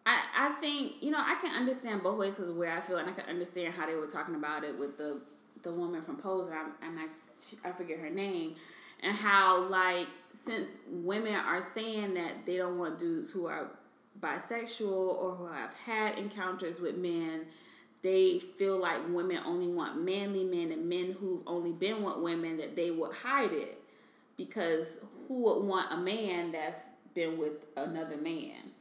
I, 0.06 0.22
I 0.38 0.50
think, 0.60 1.02
you 1.02 1.12
know, 1.12 1.20
I 1.20 1.36
can 1.42 1.56
understand 1.56 2.04
both 2.04 2.18
ways 2.18 2.36
because 2.36 2.50
of 2.50 2.58
where 2.58 2.76
I 2.76 2.82
feel, 2.82 2.98
and 2.98 3.10
I 3.10 3.14
can 3.14 3.30
understand 3.30 3.74
how 3.74 3.86
they 3.86 3.96
were 3.96 4.08
talking 4.08 4.36
about 4.36 4.64
it 4.64 4.78
with 4.78 4.98
the 4.98 5.22
the 5.64 5.72
woman 5.72 6.02
from 6.02 6.18
Pose, 6.18 6.48
and 6.48 6.56
I, 6.56 6.86
and 6.86 7.00
I, 7.00 7.06
she, 7.40 7.56
I 7.64 7.72
forget 7.72 7.98
her 8.00 8.10
name, 8.10 8.56
and 9.02 9.16
how, 9.16 9.64
like, 9.70 10.08
since 10.32 10.78
women 10.90 11.36
are 11.36 11.62
saying 11.62 12.16
that 12.16 12.46
they 12.46 12.58
don't 12.58 12.78
want 12.78 13.00
dudes 13.00 13.32
who 13.32 13.46
are 13.46 13.68
bisexual 14.20 14.92
or 14.92 15.36
who 15.36 15.48
have 15.48 15.74
had 15.74 16.18
encounters 16.18 16.82
with 16.82 16.98
men, 16.98 17.46
they 18.02 18.40
feel 18.40 18.78
like 18.78 19.08
women 19.08 19.40
only 19.46 19.70
want 19.70 20.04
manly 20.04 20.44
men 20.44 20.72
and 20.74 20.90
men 20.90 21.16
who've 21.18 21.48
only 21.48 21.72
been 21.72 22.04
with 22.04 22.18
women 22.18 22.58
that 22.58 22.76
they 22.76 22.92
would 22.92 23.14
hide 23.14 23.54
it. 23.54 23.80
Because 24.36 25.00
who 25.28 25.44
would 25.44 25.64
want 25.64 25.94
a 25.94 25.98
man 25.98 26.52
that's 26.52 26.90
been 27.14 27.38
with 27.38 27.66
another 27.78 28.18
man 28.18 28.72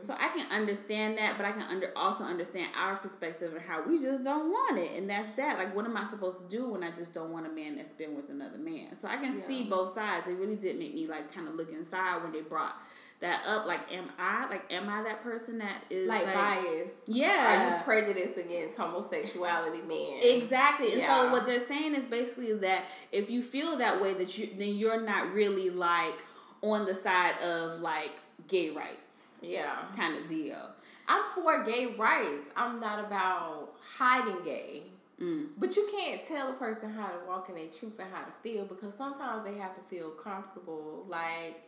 so 0.00 0.14
i 0.14 0.28
can 0.28 0.50
understand 0.50 1.18
that 1.18 1.36
but 1.36 1.44
i 1.44 1.52
can 1.52 1.62
under 1.62 1.90
also 1.94 2.24
understand 2.24 2.68
our 2.78 2.96
perspective 2.96 3.52
and 3.52 3.60
how 3.62 3.82
we 3.86 3.98
just 3.98 4.24
don't 4.24 4.48
want 4.48 4.78
it 4.78 4.96
and 4.96 5.10
that's 5.10 5.28
that 5.30 5.58
like 5.58 5.74
what 5.76 5.84
am 5.84 5.94
i 5.96 6.02
supposed 6.04 6.38
to 6.40 6.48
do 6.56 6.68
when 6.70 6.82
i 6.82 6.90
just 6.90 7.12
don't 7.12 7.30
want 7.32 7.44
a 7.46 7.50
man 7.50 7.76
that's 7.76 7.92
been 7.92 8.16
with 8.16 8.30
another 8.30 8.56
man 8.56 8.96
so 8.98 9.06
i 9.08 9.16
can 9.16 9.32
see 9.32 9.64
both 9.64 9.92
sides 9.94 10.26
it 10.26 10.32
really 10.38 10.56
did 10.56 10.78
make 10.78 10.94
me 10.94 11.06
like 11.06 11.32
kind 11.34 11.46
of 11.48 11.54
look 11.54 11.70
inside 11.70 12.22
when 12.22 12.32
they 12.32 12.40
brought 12.40 12.76
that 13.20 13.44
up 13.46 13.66
like 13.66 13.80
am 13.92 14.04
i 14.18 14.48
like 14.48 14.72
am 14.72 14.88
i 14.88 15.02
that 15.02 15.22
person 15.22 15.58
that 15.58 15.84
is 15.90 16.08
Like, 16.08 16.24
bias. 16.34 16.90
Yeah. 17.06 17.70
Are 17.72 17.76
you 17.78 17.82
prejudiced 17.84 18.36
against 18.36 18.76
homosexuality 18.76 19.82
men? 19.82 20.18
Exactly. 20.22 20.90
And 20.92 20.98
Yeah. 21.00 21.06
so 21.26 21.30
what 21.32 21.46
they're 21.46 21.60
saying 21.60 21.94
is 21.94 22.08
basically 22.08 22.52
that 22.54 22.86
if 23.12 23.30
you 23.30 23.42
feel 23.42 23.76
that 23.78 24.00
way 24.02 24.14
that 24.14 24.36
you 24.38 24.48
then 24.56 24.74
you're 24.74 25.00
not 25.02 25.32
really 25.32 25.70
like 25.70 26.24
on 26.62 26.86
the 26.86 26.94
side 26.94 27.34
of 27.42 27.80
like 27.80 28.12
gay 28.48 28.70
rights 28.70 29.36
Yeah. 29.42 29.76
kind 29.96 30.16
of 30.16 30.28
deal. 30.28 30.70
I'm 31.08 31.28
for 31.30 31.64
gay 31.64 31.94
rights. 31.98 32.44
I'm 32.56 32.80
not 32.80 33.04
about 33.04 33.74
hiding 33.98 34.42
gay. 34.44 34.82
Mm. 35.20 35.48
But 35.58 35.76
you 35.76 35.86
can't 35.90 36.24
tell 36.26 36.50
a 36.50 36.54
person 36.54 36.90
how 36.92 37.08
to 37.08 37.18
walk 37.28 37.48
in 37.48 37.54
their 37.56 37.66
truth 37.66 37.98
and 37.98 38.08
how 38.12 38.24
to 38.24 38.32
feel 38.32 38.64
because 38.64 38.94
sometimes 38.94 39.44
they 39.44 39.56
have 39.58 39.74
to 39.74 39.80
feel 39.80 40.10
comfortable. 40.10 41.04
Like, 41.08 41.62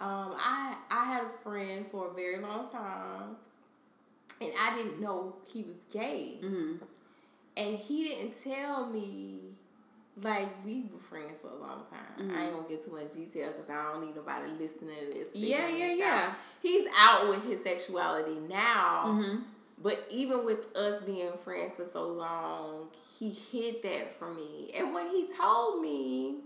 um, 0.00 0.34
I 0.36 0.76
I 0.90 1.04
had 1.04 1.24
a 1.24 1.28
friend 1.28 1.86
for 1.86 2.08
a 2.08 2.14
very 2.14 2.38
long 2.38 2.70
time, 2.70 3.36
and 4.40 4.50
I 4.58 4.74
didn't 4.76 5.00
know 5.00 5.36
he 5.52 5.62
was 5.62 5.76
gay, 5.92 6.36
hmm 6.40 6.76
and 7.56 7.76
he 7.76 8.04
didn't 8.04 8.34
tell 8.42 8.86
me. 8.86 9.49
Like 10.22 10.48
we 10.64 10.84
were 10.92 10.98
friends 10.98 11.38
for 11.38 11.48
a 11.48 11.56
long 11.56 11.84
time. 11.90 12.30
I 12.36 12.44
ain't 12.44 12.52
gonna 12.54 12.68
get 12.68 12.84
too 12.84 12.92
much 12.92 13.14
detail 13.14 13.52
because 13.52 13.70
I 13.70 13.92
don't 13.92 14.04
need 14.04 14.16
nobody 14.16 14.50
listening 14.58 14.94
to 15.12 15.18
this. 15.18 15.30
Yeah, 15.34 15.68
yeah, 15.68 15.86
this 15.88 15.98
yeah. 15.98 16.28
out. 16.30 16.36
He's 16.62 16.86
out 16.98 17.28
with 17.28 17.44
his 17.48 17.62
sexuality 17.62 18.36
now. 18.48 19.12
hmm 19.12 19.36
But 19.82 20.06
even 20.10 20.44
with 20.44 20.76
us 20.76 21.02
being 21.04 21.32
friends 21.32 21.72
for 21.74 21.84
so 21.84 22.06
long, 22.06 22.88
he 23.18 23.30
hid 23.30 23.82
that 23.82 24.12
from 24.12 24.36
me. 24.36 24.70
And 24.76 24.92
when 24.92 25.08
he 25.08 25.26
told 25.26 25.80
me, 25.80 26.40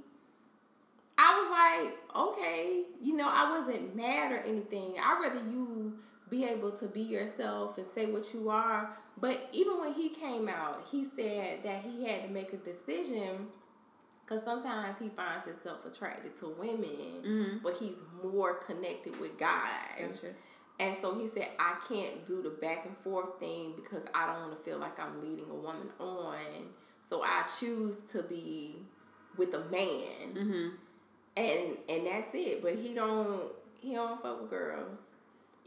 I 1.18 1.38
was 1.38 1.94
like, 1.94 2.26
okay, 2.28 2.84
you 3.00 3.16
know, 3.16 3.28
I 3.28 3.50
wasn't 3.50 3.94
mad 3.96 4.32
or 4.32 4.38
anything. 4.38 4.94
I'd 5.02 5.20
rather 5.20 5.48
you 5.50 5.94
be 6.30 6.44
able 6.44 6.72
to 6.72 6.86
be 6.86 7.02
yourself 7.02 7.78
and 7.78 7.86
say 7.86 8.10
what 8.10 8.32
you 8.34 8.50
are. 8.50 8.90
But 9.20 9.48
even 9.52 9.80
when 9.80 9.94
he 9.94 10.08
came 10.08 10.48
out, 10.48 10.82
he 10.90 11.04
said 11.04 11.62
that 11.62 11.82
he 11.82 12.04
had 12.06 12.24
to 12.24 12.28
make 12.30 12.52
a 12.52 12.56
decision 12.56 13.46
because 14.24 14.42
sometimes 14.42 14.98
he 14.98 15.08
finds 15.10 15.46
himself 15.46 15.84
attracted 15.84 16.38
to 16.38 16.48
women, 16.48 17.22
Mhm. 17.22 17.62
but 17.62 17.74
he's 17.76 17.96
more 18.22 18.54
connected 18.54 19.18
with 19.20 19.38
guys. 19.38 20.20
Gotcha. 20.20 20.34
And 20.80 20.96
so 20.96 21.14
he 21.14 21.28
said, 21.28 21.48
I 21.58 21.74
can't 21.88 22.26
do 22.26 22.42
the 22.42 22.50
back 22.50 22.84
and 22.84 22.96
forth 22.98 23.38
thing 23.38 23.74
because 23.76 24.06
I 24.14 24.26
don't 24.26 24.40
want 24.48 24.56
to 24.56 24.62
feel 24.62 24.78
like 24.78 24.98
I'm 24.98 25.20
leading 25.20 25.48
a 25.50 25.54
woman 25.54 25.92
on. 26.00 26.72
So 27.08 27.22
I 27.22 27.44
choose 27.60 27.96
to 28.12 28.22
be 28.22 28.84
with 29.36 29.54
a 29.54 29.60
man. 29.70 30.34
hmm 30.36 30.68
And 31.36 31.78
and 31.88 32.06
that's 32.06 32.28
it. 32.34 32.62
But 32.62 32.74
he 32.76 32.94
don't 32.94 33.52
he 33.80 33.94
don't 33.94 34.20
fuck 34.20 34.40
with 34.40 34.50
girls. 34.50 35.00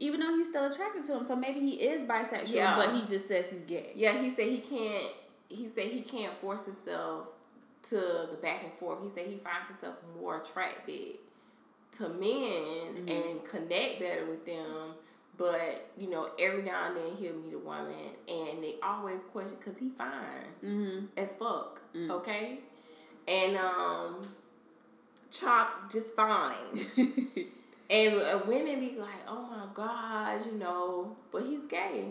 Even 0.00 0.20
though 0.20 0.34
he's 0.36 0.48
still 0.48 0.66
attracted 0.70 1.04
to 1.04 1.16
him, 1.16 1.24
so 1.24 1.34
maybe 1.36 1.60
he 1.60 1.74
is 1.80 2.02
bisexual, 2.08 2.52
Yeah. 2.54 2.76
but 2.76 2.94
he 2.94 3.04
just 3.06 3.26
says 3.28 3.50
he's 3.50 3.64
gay. 3.64 3.92
Yeah, 3.96 4.12
he 4.12 4.30
said 4.30 4.46
he 4.46 4.58
can't 4.58 5.12
he 5.48 5.66
said 5.68 5.84
he 5.84 6.02
can't 6.02 6.32
force 6.34 6.64
himself 6.66 7.28
to 7.90 8.28
the 8.30 8.38
back 8.40 8.62
and 8.64 8.72
forth. 8.72 9.02
He 9.02 9.08
said 9.08 9.26
he 9.26 9.36
finds 9.36 9.68
himself 9.68 9.96
more 10.20 10.38
attracted 10.40 11.18
to 11.96 12.08
men 12.08 13.08
and 13.08 13.44
connect 13.44 14.00
better 14.00 14.26
with 14.26 14.44
them. 14.46 14.94
But 15.36 15.90
you 15.96 16.10
know, 16.10 16.30
every 16.38 16.62
now 16.62 16.88
and 16.88 16.96
then 16.96 17.16
he'll 17.16 17.36
meet 17.36 17.54
a 17.54 17.58
woman, 17.58 17.94
and 18.28 18.62
they 18.62 18.74
always 18.82 19.22
question 19.22 19.56
because 19.58 19.78
he 19.78 19.90
fine 19.90 20.48
hmm 20.60 21.06
as 21.16 21.28
fuck, 21.38 21.80
okay, 22.10 22.58
and 23.28 23.56
um, 23.56 24.20
chop 25.30 25.92
just 25.92 26.16
fine. 26.16 26.56
And 27.90 28.16
uh, 28.16 28.40
women 28.46 28.80
be 28.80 28.96
like, 28.98 29.24
oh 29.26 29.48
my 29.48 29.64
God, 29.72 30.44
you 30.44 30.58
know, 30.58 31.16
but 31.32 31.42
he's 31.42 31.66
gay. 31.66 32.08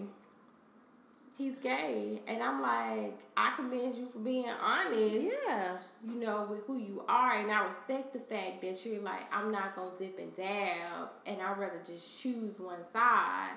He's 1.38 1.60
gay. 1.60 2.20
And 2.28 2.42
I'm 2.42 2.62
like, 2.64 3.20
I 3.36 3.54
commend 3.56 3.96
you 3.96 4.08
for 4.08 4.18
being 4.18 4.50
honest, 4.50 5.28
yeah. 5.48 5.78
you 6.04 6.16
know, 6.16 6.48
with 6.50 6.66
who 6.66 6.78
you 6.78 7.04
are. 7.08 7.34
And 7.36 7.52
I 7.52 7.64
respect 7.64 8.14
the 8.14 8.20
fact 8.20 8.62
that 8.64 8.84
you're 8.84 9.02
like, 9.04 9.32
I'm 9.32 9.52
not 9.52 9.76
going 9.76 9.96
to 9.96 10.04
dip 10.04 10.18
and 10.18 10.36
dab. 10.36 11.10
And 11.28 11.40
I'd 11.40 11.58
rather 11.60 11.80
just 11.86 12.20
choose 12.20 12.60
one 12.60 12.84
side. 12.92 13.52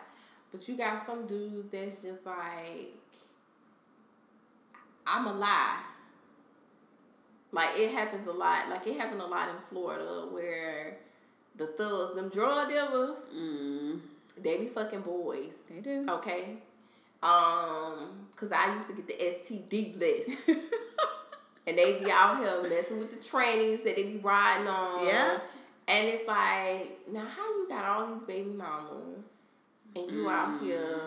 But 0.52 0.68
you 0.68 0.76
got 0.76 1.04
some 1.06 1.26
dudes 1.26 1.68
that's 1.68 2.02
just 2.02 2.26
like, 2.26 2.92
I'm 5.06 5.26
a 5.26 5.32
lie. 5.32 5.80
Like, 7.52 7.70
it 7.78 7.92
happens 7.92 8.26
a 8.26 8.32
lot. 8.32 8.68
Like, 8.68 8.86
it 8.86 8.98
happened 8.98 9.22
a 9.22 9.26
lot 9.26 9.48
in 9.48 9.56
Florida 9.70 10.26
where 10.30 10.98
the 11.56 11.66
thugs, 11.66 12.14
them 12.14 12.28
drug 12.28 12.68
dealers, 12.68 13.18
Mm. 13.34 14.00
they 14.36 14.58
be 14.58 14.66
fucking 14.66 15.00
boys. 15.00 15.62
They 15.68 15.80
do. 15.80 16.04
Okay. 16.08 16.58
Um, 17.22 18.28
cause 18.36 18.50
I 18.52 18.72
used 18.72 18.86
to 18.88 18.94
get 18.94 19.06
the 19.06 19.14
STD 19.14 19.98
list. 19.98 20.30
and 21.66 21.76
they 21.76 21.98
be 21.98 22.10
out 22.10 22.38
here 22.38 22.62
messing 22.68 22.98
with 22.98 23.10
the 23.10 23.16
trannies 23.16 23.84
that 23.84 23.96
they 23.96 24.04
be 24.04 24.16
riding 24.18 24.66
on. 24.66 25.06
Yeah. 25.06 25.38
And 25.88 26.08
it's 26.08 26.26
like, 26.26 26.98
now 27.12 27.26
how 27.28 27.42
you 27.42 27.66
got 27.68 27.84
all 27.84 28.06
these 28.14 28.22
baby 28.24 28.50
mamas 28.50 29.26
and 29.96 30.10
you 30.10 30.24
Mm. 30.24 30.30
out 30.30 30.62
here 30.62 31.00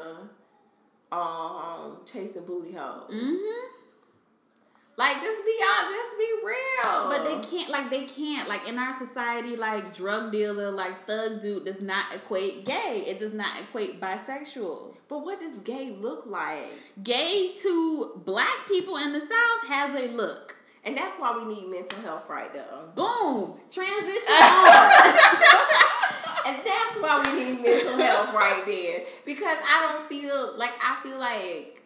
um 1.12 1.98
chasing 2.06 2.44
booty 2.46 2.74
hoes. 2.74 3.10
hmm 3.10 3.83
Like 4.96 5.20
just 5.20 5.44
be 5.44 5.58
honest, 5.76 5.96
just 5.96 6.18
be 6.20 6.32
real. 6.46 7.10
But 7.10 7.24
they 7.24 7.48
can't, 7.48 7.72
like, 7.72 7.90
they 7.90 8.06
can't, 8.06 8.48
like, 8.48 8.68
in 8.68 8.78
our 8.78 8.94
society, 8.94 9.56
like, 9.56 9.96
drug 9.96 10.32
dealer, 10.32 10.70
like, 10.70 11.08
thug 11.08 11.42
dude 11.42 11.66
does 11.66 11.82
not 11.82 12.14
equate 12.14 12.64
gay. 12.64 13.04
It 13.08 13.20
does 13.20 13.34
not 13.34 13.60
equate 13.60 14.00
bisexual. 14.00 14.96
But 15.08 15.20
what 15.26 15.40
does 15.40 15.58
gay 15.60 15.96
look 16.00 16.28
like? 16.28 16.70
Gay 17.04 17.54
to 17.62 18.22
black 18.24 18.68
people 18.68 18.98
in 18.98 19.14
the 19.14 19.20
South 19.20 19.68
has 19.68 19.96
a 19.96 20.12
look. 20.14 20.56
And 20.86 20.98
that's 20.98 21.14
why 21.16 21.36
we 21.36 21.46
need 21.46 21.70
mental 21.70 22.02
health 22.02 22.30
right 22.30 22.54
there. 22.54 22.66
Boom! 22.94 23.58
Transition 23.72 24.34
on. 24.34 24.92
And 26.46 26.58
that's 26.58 26.98
why 27.00 27.24
we 27.26 27.44
need 27.44 27.64
mental 27.64 27.98
health 27.98 28.34
right 28.34 28.64
there. 28.66 29.00
Because 29.26 29.58
I 29.64 29.94
don't 29.94 30.10
feel 30.10 30.58
like 30.58 30.74
I 30.84 31.00
feel 31.02 31.18
like 31.18 31.83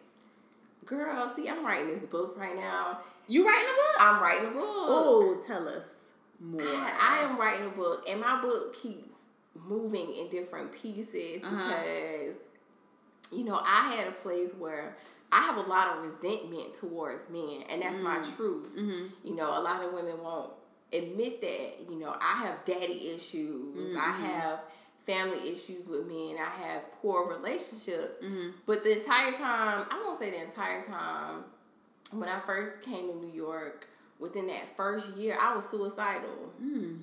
girl, 0.88 1.32
see 1.34 1.48
I'm 1.48 1.64
writing 1.64 1.88
this 1.88 2.00
book 2.06 2.36
right 2.38 2.56
now. 2.56 2.98
You 3.26 3.46
writing 3.46 3.64
a 3.64 3.76
book? 3.76 4.00
I'm 4.00 4.22
writing 4.22 4.48
a 4.48 4.52
book. 4.52 4.64
Oh, 4.64 5.42
tell 5.46 5.68
us 5.68 6.10
more. 6.40 6.62
I, 6.62 7.20
I 7.22 7.28
am 7.28 7.38
writing 7.38 7.66
a 7.66 7.70
book 7.70 8.04
and 8.08 8.20
my 8.20 8.40
book 8.40 8.74
keeps 8.74 9.08
moving 9.54 10.14
in 10.14 10.28
different 10.28 10.72
pieces 10.72 11.42
Uh-huh. 11.42 11.56
because 11.56 12.36
you 13.32 13.44
know, 13.44 13.60
I 13.62 13.94
had 13.94 14.08
a 14.08 14.12
place 14.12 14.52
where 14.58 14.96
I 15.30 15.40
have 15.40 15.58
a 15.58 15.68
lot 15.68 15.88
of 15.88 16.02
resentment 16.02 16.74
towards 16.74 17.28
men, 17.28 17.62
and 17.70 17.82
that's 17.82 18.00
my 18.00 18.16
mm-hmm. 18.16 18.36
truth. 18.36 18.76
Mm-hmm. 18.78 19.28
You 19.28 19.36
know, 19.36 19.58
a 19.58 19.60
lot 19.60 19.84
of 19.84 19.92
women 19.92 20.22
won't 20.22 20.52
admit 20.92 21.40
that. 21.42 21.90
You 21.90 21.98
know, 21.98 22.16
I 22.20 22.46
have 22.46 22.64
daddy 22.64 23.10
issues. 23.14 23.92
Mm-hmm. 23.92 23.98
I 23.98 24.10
have 24.10 24.60
family 25.08 25.50
issues 25.50 25.86
with 25.86 26.06
me 26.06 26.32
and 26.32 26.40
I 26.40 26.66
have 26.66 26.82
poor 27.00 27.26
relationships. 27.26 28.18
Mm-hmm. 28.22 28.50
But 28.66 28.84
the 28.84 28.98
entire 28.98 29.32
time, 29.32 29.86
I 29.90 30.02
won't 30.04 30.18
say 30.18 30.30
the 30.30 30.42
entire 30.44 30.82
time, 30.82 31.44
when 32.12 32.28
I 32.28 32.38
first 32.38 32.82
came 32.82 33.08
to 33.08 33.16
New 33.16 33.32
York, 33.32 33.88
within 34.18 34.46
that 34.48 34.76
first 34.76 35.16
year, 35.16 35.36
I 35.40 35.54
was 35.54 35.68
suicidal. 35.68 36.52
Mm. 36.62 36.98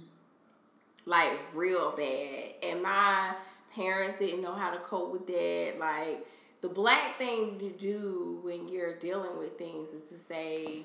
Like, 1.06 1.34
real 1.54 1.96
bad. 1.96 2.54
And 2.64 2.84
my 2.84 3.34
parents 3.76 4.20
didn't 4.20 4.42
know 4.42 4.54
how 4.54 4.72
to 4.72 4.78
cope 4.78 5.12
with 5.12 5.28
that. 5.28 5.80
Like, 5.80 6.26
the 6.62 6.70
black 6.70 7.18
thing 7.18 7.60
to 7.60 7.70
do 7.70 8.40
when 8.44 8.68
you're 8.68 8.98
dealing 8.98 9.38
with 9.38 9.58
things 9.58 9.90
is 9.90 10.04
to 10.10 10.18
say, 10.18 10.82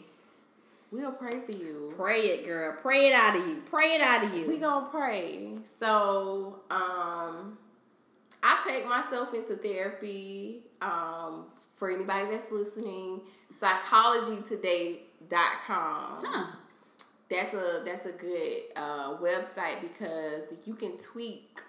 we'll 0.90 1.12
pray 1.12 1.38
for 1.44 1.52
you. 1.52 1.92
Pray 1.96 2.20
it, 2.20 2.46
girl. 2.46 2.76
Pray 2.80 3.08
it 3.08 3.14
out 3.14 3.36
of 3.36 3.46
you. 3.46 3.62
Pray 3.70 3.94
it 3.94 4.00
out 4.00 4.24
of 4.24 4.36
you. 4.36 4.48
We 4.48 4.58
gonna 4.58 4.88
pray. 4.88 5.56
So, 5.78 6.60
um, 6.70 7.58
I 8.42 8.58
checked 8.64 8.88
myself 8.88 9.34
into 9.34 9.56
therapy. 9.56 10.62
Um, 10.80 11.44
for 11.80 11.90
anybody 11.90 12.30
that's 12.30 12.52
listening, 12.52 13.22
psychologytoday.com. 13.58 16.24
Huh. 16.26 16.46
That's 17.30 17.54
a 17.54 17.82
that's 17.86 18.04
a 18.04 18.12
good 18.12 18.64
uh, 18.76 19.16
website 19.16 19.80
because 19.80 20.52
you 20.66 20.74
can 20.74 20.98
tweak. 20.98 21.62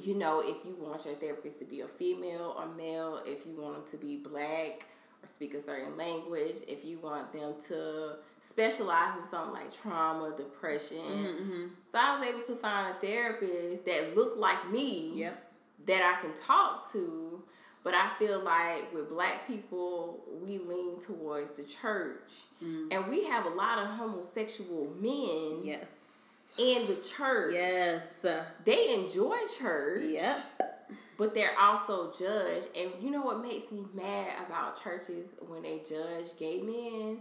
You 0.00 0.14
know, 0.14 0.40
if 0.44 0.64
you 0.64 0.76
want 0.78 1.04
your 1.04 1.14
therapist 1.14 1.58
to 1.58 1.64
be 1.64 1.80
a 1.80 1.88
female 1.88 2.54
or 2.56 2.68
male, 2.76 3.20
if 3.26 3.44
you 3.44 3.60
want 3.60 3.74
them 3.74 3.82
to 3.90 3.96
be 3.96 4.18
black 4.18 4.86
speak 5.26 5.54
a 5.54 5.60
certain 5.60 5.96
language, 5.96 6.56
if 6.66 6.84
you 6.84 6.98
want 6.98 7.32
them 7.32 7.54
to 7.68 8.16
specialize 8.48 9.16
in 9.16 9.22
something 9.30 9.52
like 9.52 9.72
trauma, 9.72 10.34
depression. 10.36 10.98
Mm-hmm, 10.98 11.64
So 11.92 11.98
I 11.98 12.18
was 12.18 12.26
able 12.28 12.40
to 12.40 12.54
find 12.54 12.90
a 12.90 12.94
therapist 12.98 13.84
that 13.86 14.16
looked 14.16 14.36
like 14.38 14.70
me 14.70 15.12
Yep. 15.14 15.52
that 15.86 16.16
I 16.18 16.20
can 16.22 16.34
talk 16.34 16.90
to. 16.92 17.42
But 17.84 17.94
I 17.94 18.08
feel 18.08 18.40
like 18.40 18.92
with 18.92 19.08
black 19.08 19.46
people, 19.46 20.20
we 20.42 20.58
lean 20.58 20.98
towards 21.00 21.52
the 21.52 21.62
church. 21.62 22.30
And 22.60 23.08
we 23.08 23.24
have 23.28 23.46
a 23.46 23.50
lot 23.50 23.78
of 23.78 23.86
homosexual 23.86 24.92
men 25.00 25.60
Yes. 25.64 26.54
in 26.58 26.86
the 26.88 26.96
church. 26.96 27.54
Yes. 27.54 28.26
They 28.64 28.94
enjoy 28.94 29.36
church. 29.58 30.02
Yep. 30.06 30.77
But 31.18 31.34
they're 31.34 31.58
also 31.60 32.10
judged. 32.18 32.68
And 32.78 32.90
you 33.02 33.10
know 33.10 33.20
what 33.22 33.42
makes 33.42 33.70
me 33.70 33.84
mad 33.94 34.32
about 34.46 34.82
churches 34.82 35.28
when 35.46 35.62
they 35.62 35.80
judge 35.86 36.38
gay 36.38 36.62
men? 36.62 37.18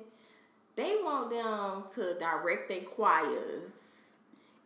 They 0.77 0.97
want 1.03 1.31
them 1.31 1.83
to 1.95 2.17
direct 2.19 2.69
their 2.69 2.81
choirs 2.81 3.93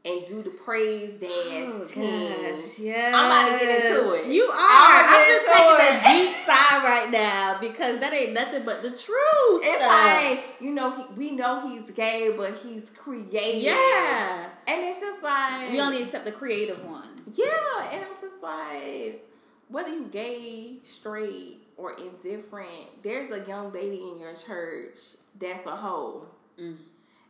and 0.04 0.26
do 0.28 0.42
the 0.42 0.50
praise 0.50 1.14
dance 1.14 1.32
Oh, 1.32 1.80
gosh, 1.86 2.80
yes. 2.80 3.14
I'm 3.16 3.26
about 3.28 3.60
to 3.60 3.66
get 3.66 3.86
into 3.86 4.14
it. 4.16 4.34
You 4.34 4.42
are. 4.44 4.52
I'm 4.52 5.08
I'm, 5.08 5.26
just 5.30 5.46
taking 5.54 5.86
a 5.88 6.26
deep 6.26 6.36
sigh 6.46 6.84
right 6.84 7.10
now 7.12 7.58
because 7.62 8.00
that 8.00 8.12
ain't 8.12 8.34
nothing 8.34 8.66
but 8.66 8.82
the 8.82 8.90
truth. 8.90 9.62
It's 9.64 9.84
Uh, 9.84 9.88
like 9.88 10.44
you 10.60 10.72
know 10.74 10.90
he, 10.92 11.04
we 11.16 11.32
know 11.32 11.62
he's 11.62 11.92
gay, 11.92 12.34
but 12.36 12.52
he's 12.56 12.90
creative. 12.90 13.62
Yeah. 13.62 14.50
and 14.68 14.82
it's 14.86 15.00
just 15.00 15.22
like 15.22 15.72
We 15.72 15.80
only 15.80 16.02
accept 16.02 16.26
the 16.26 16.32
creative 16.32 16.84
ones. 16.84 17.22
yeah, 17.36 17.46
and 17.94 18.04
I'm 18.04 18.20
like 18.42 19.28
whether 19.70 19.90
you 19.90 20.08
gay, 20.12 20.78
straight, 20.84 21.60
or 21.78 21.94
indifferent, 21.94 23.04
there's 23.04 23.32
a 23.32 23.46
young 23.48 23.72
lady 23.72 24.02
in 24.12 24.20
your 24.20 24.34
church 24.34 24.98
that's 25.40 25.66
a 25.66 25.76
hoe. 25.76 26.28
Mm. 26.60 26.78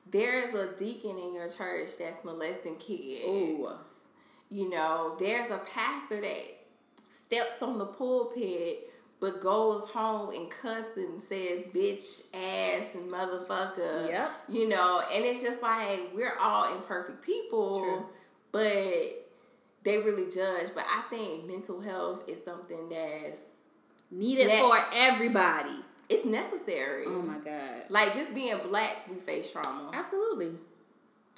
There's 0.10 0.54
a 0.56 0.76
deacon 0.76 1.18
in 1.18 1.36
your 1.36 1.48
church 1.48 1.92
that's 2.00 2.24
molesting 2.26 2.76
kids. 2.78 3.24
Ooh. 3.26 3.72
You 4.50 4.70
know, 4.70 5.16
there's 5.20 5.50
a 5.50 5.60
pastor 5.60 6.20
that 6.20 6.58
steps 7.06 7.62
on 7.62 7.78
the 7.78 7.86
pulpit 7.86 8.92
but 9.22 9.40
goes 9.40 9.88
home 9.92 10.34
and 10.34 10.50
cusses 10.50 10.98
and 10.98 11.22
says 11.22 11.68
bitch 11.68 12.24
ass 12.34 12.96
and 12.96 13.10
motherfucker. 13.10 14.10
Yep. 14.10 14.32
You 14.50 14.68
know, 14.68 15.02
and 15.14 15.24
it's 15.24 15.42
just 15.42 15.62
like 15.62 16.10
we're 16.14 16.36
all 16.40 16.76
imperfect 16.76 17.22
people, 17.22 17.80
True. 17.80 18.06
but 18.52 19.21
they 19.84 19.98
really 20.00 20.30
judge. 20.30 20.70
But 20.76 20.86
I 20.88 21.02
think 21.10 21.46
mental 21.46 21.80
health 21.82 22.28
is 22.30 22.44
something 22.44 22.90
that's 22.90 23.40
Needed 24.14 24.50
That- 24.50 24.60
for 24.60 24.96
everybody. 24.98 25.84
it's 26.10 26.26
necessary. 26.26 27.06
Oh 27.08 27.22
my 27.22 27.38
God. 27.38 27.84
Like 27.90 28.14
just 28.14 28.36
being 28.36 28.58
black, 28.68 29.08
we 29.10 29.16
face 29.16 29.50
trauma. 29.52 29.90
Absolutely. 29.94 30.58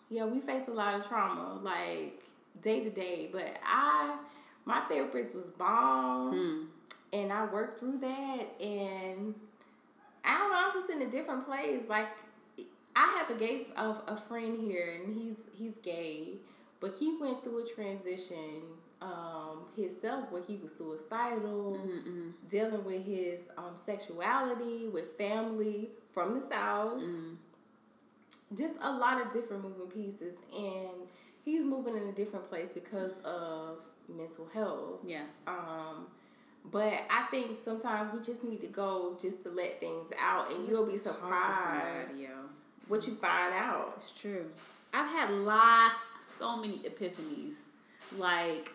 Yeah, 0.10 0.25
we 0.25 0.41
face 0.41 0.67
a 0.67 0.71
lot 0.71 0.95
of 0.95 1.08
trauma, 1.08 1.60
like 1.62 2.23
day 2.62 2.84
to 2.84 2.89
day. 2.89 3.29
But 3.32 3.60
I, 3.63 4.17
my 4.65 4.79
therapist 4.89 5.36
was 5.36 5.45
bomb, 5.45 6.34
Hmm. 6.36 6.63
and 7.13 7.32
I 7.32 7.45
worked 7.45 7.79
through 7.79 7.99
that. 7.99 8.62
And 8.62 9.36
I 10.25 10.38
don't 10.39 10.51
know, 10.51 10.58
I'm 10.65 10.73
just 10.73 10.89
in 10.89 11.01
a 11.03 11.12
different 11.12 11.45
place. 11.45 11.88
Like 11.88 12.08
I 12.95 13.17
have 13.19 13.29
a 13.29 13.36
gay 13.39 13.67
a, 13.75 13.95
a 14.08 14.17
friend 14.17 14.60
here, 14.60 14.95
and 15.03 15.15
he's 15.15 15.36
he's 15.56 15.77
gay, 15.77 16.38
but 16.84 16.91
he 17.00 17.08
went 17.19 17.43
through 17.43 17.60
a 17.63 17.67
transition 17.78 18.52
um 19.02 19.65
himself 19.76 20.32
where 20.32 20.43
he 20.50 20.56
was 20.58 20.72
suicidal 20.78 21.80
Mm-mm. 21.86 22.32
dealing 22.50 22.84
with 22.89 23.04
his 23.06 23.41
um 23.58 23.74
sexuality 23.89 24.89
with 24.96 25.08
family 25.17 25.89
from 26.13 26.28
the 26.36 26.41
south 26.41 27.02
Mm. 27.02 27.36
just 28.62 28.76
a 28.82 28.91
lot 29.04 29.15
of 29.22 29.32
different 29.34 29.63
moving 29.63 29.88
pieces 30.00 30.36
and 30.56 31.08
he's 31.43 31.63
moving 31.65 31.96
in 31.98 32.04
a 32.04 32.12
different 32.22 32.46
place 32.50 32.69
because 32.74 33.15
of 33.26 33.84
mental 34.08 34.48
health 34.54 35.00
Yeah. 35.06 35.26
um 35.48 36.08
but 36.78 36.93
I 37.10 37.24
think 37.30 37.58
sometimes 37.69 38.06
we 38.13 38.19
just 38.32 38.41
need 38.43 38.62
to 38.62 38.67
go 38.84 39.17
just 39.22 39.43
to 39.43 39.50
let 39.50 39.82
things 39.82 40.08
out, 40.17 40.50
and 40.54 40.65
you'll 40.65 40.86
be 40.89 40.96
surprised 40.98 41.60
somebody, 41.60 42.24
yo. 42.24 42.30
what 42.88 43.06
you 43.06 43.15
find 43.15 43.54
out. 43.54 43.96
It's 43.98 44.13
true. 44.17 44.46
I've 44.93 45.10
had 45.10 45.32
lot, 45.32 45.91
so 46.21 46.58
many 46.58 46.79
epiphanies, 46.79 47.56
like 48.17 48.71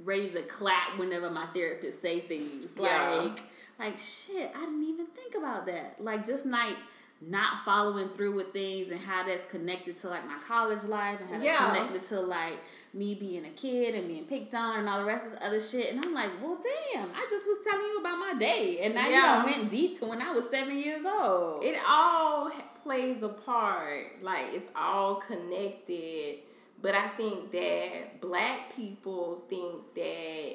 ready 0.00 0.30
to 0.30 0.42
clap 0.42 0.96
whenever 0.98 1.30
my 1.30 1.46
therapist 1.46 2.00
say 2.00 2.20
things. 2.20 2.68
Yeah. 2.78 3.20
Like, 3.24 3.40
like 3.78 3.98
shit, 3.98 4.50
I 4.56 4.60
didn't 4.60 4.84
even 4.84 5.06
think 5.06 5.34
about 5.36 5.66
that. 5.66 5.96
Like 5.98 6.24
just 6.26 6.46
like 6.46 6.76
not 7.20 7.64
following 7.64 8.08
through 8.10 8.32
with 8.32 8.52
things 8.52 8.90
and 8.90 9.00
how 9.00 9.24
that's 9.26 9.42
connected 9.50 9.98
to 9.98 10.08
like 10.08 10.24
my 10.24 10.38
college 10.46 10.84
life 10.84 11.20
and 11.20 11.24
how 11.30 11.38
that's 11.38 11.44
Yeah. 11.44 11.70
connected 11.74 12.02
to 12.10 12.20
like 12.20 12.60
me 12.94 13.16
being 13.16 13.44
a 13.44 13.50
kid 13.50 13.96
and 13.96 14.06
being 14.06 14.24
picked 14.24 14.54
on 14.54 14.78
and 14.78 14.88
all 14.88 14.98
the 15.00 15.04
rest 15.04 15.26
of 15.26 15.32
the 15.32 15.44
other 15.44 15.58
shit. 15.60 15.92
And 15.92 16.04
I'm 16.04 16.14
like, 16.14 16.30
well, 16.40 16.56
damn, 16.92 17.08
I 17.10 17.26
just 17.28 17.44
was 17.46 17.56
telling 17.68 17.86
you 17.86 17.98
about 17.98 18.18
my 18.18 18.34
day, 18.38 18.78
and 18.82 18.94
now 18.94 19.08
Yeah. 19.08 19.40
you 19.44 19.50
went 19.58 19.68
deep 19.70 19.98
to 19.98 20.06
when 20.06 20.22
I 20.22 20.30
was 20.30 20.48
seven 20.48 20.78
years 20.78 21.04
old. 21.04 21.64
It 21.64 21.76
all 21.88 22.50
plays 22.88 23.22
a 23.22 23.28
part. 23.28 24.22
Like 24.22 24.46
it's 24.52 24.68
all 24.74 25.16
connected. 25.16 26.36
But 26.80 26.94
I 26.94 27.08
think 27.08 27.50
that 27.52 28.20
black 28.22 28.74
people 28.74 29.42
think 29.48 29.94
that 29.94 30.54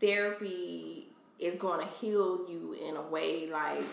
therapy 0.00 1.08
is 1.38 1.54
going 1.56 1.86
to 1.86 1.92
heal 1.94 2.48
you 2.50 2.76
in 2.88 2.96
a 2.96 3.02
way 3.02 3.48
like 3.50 3.84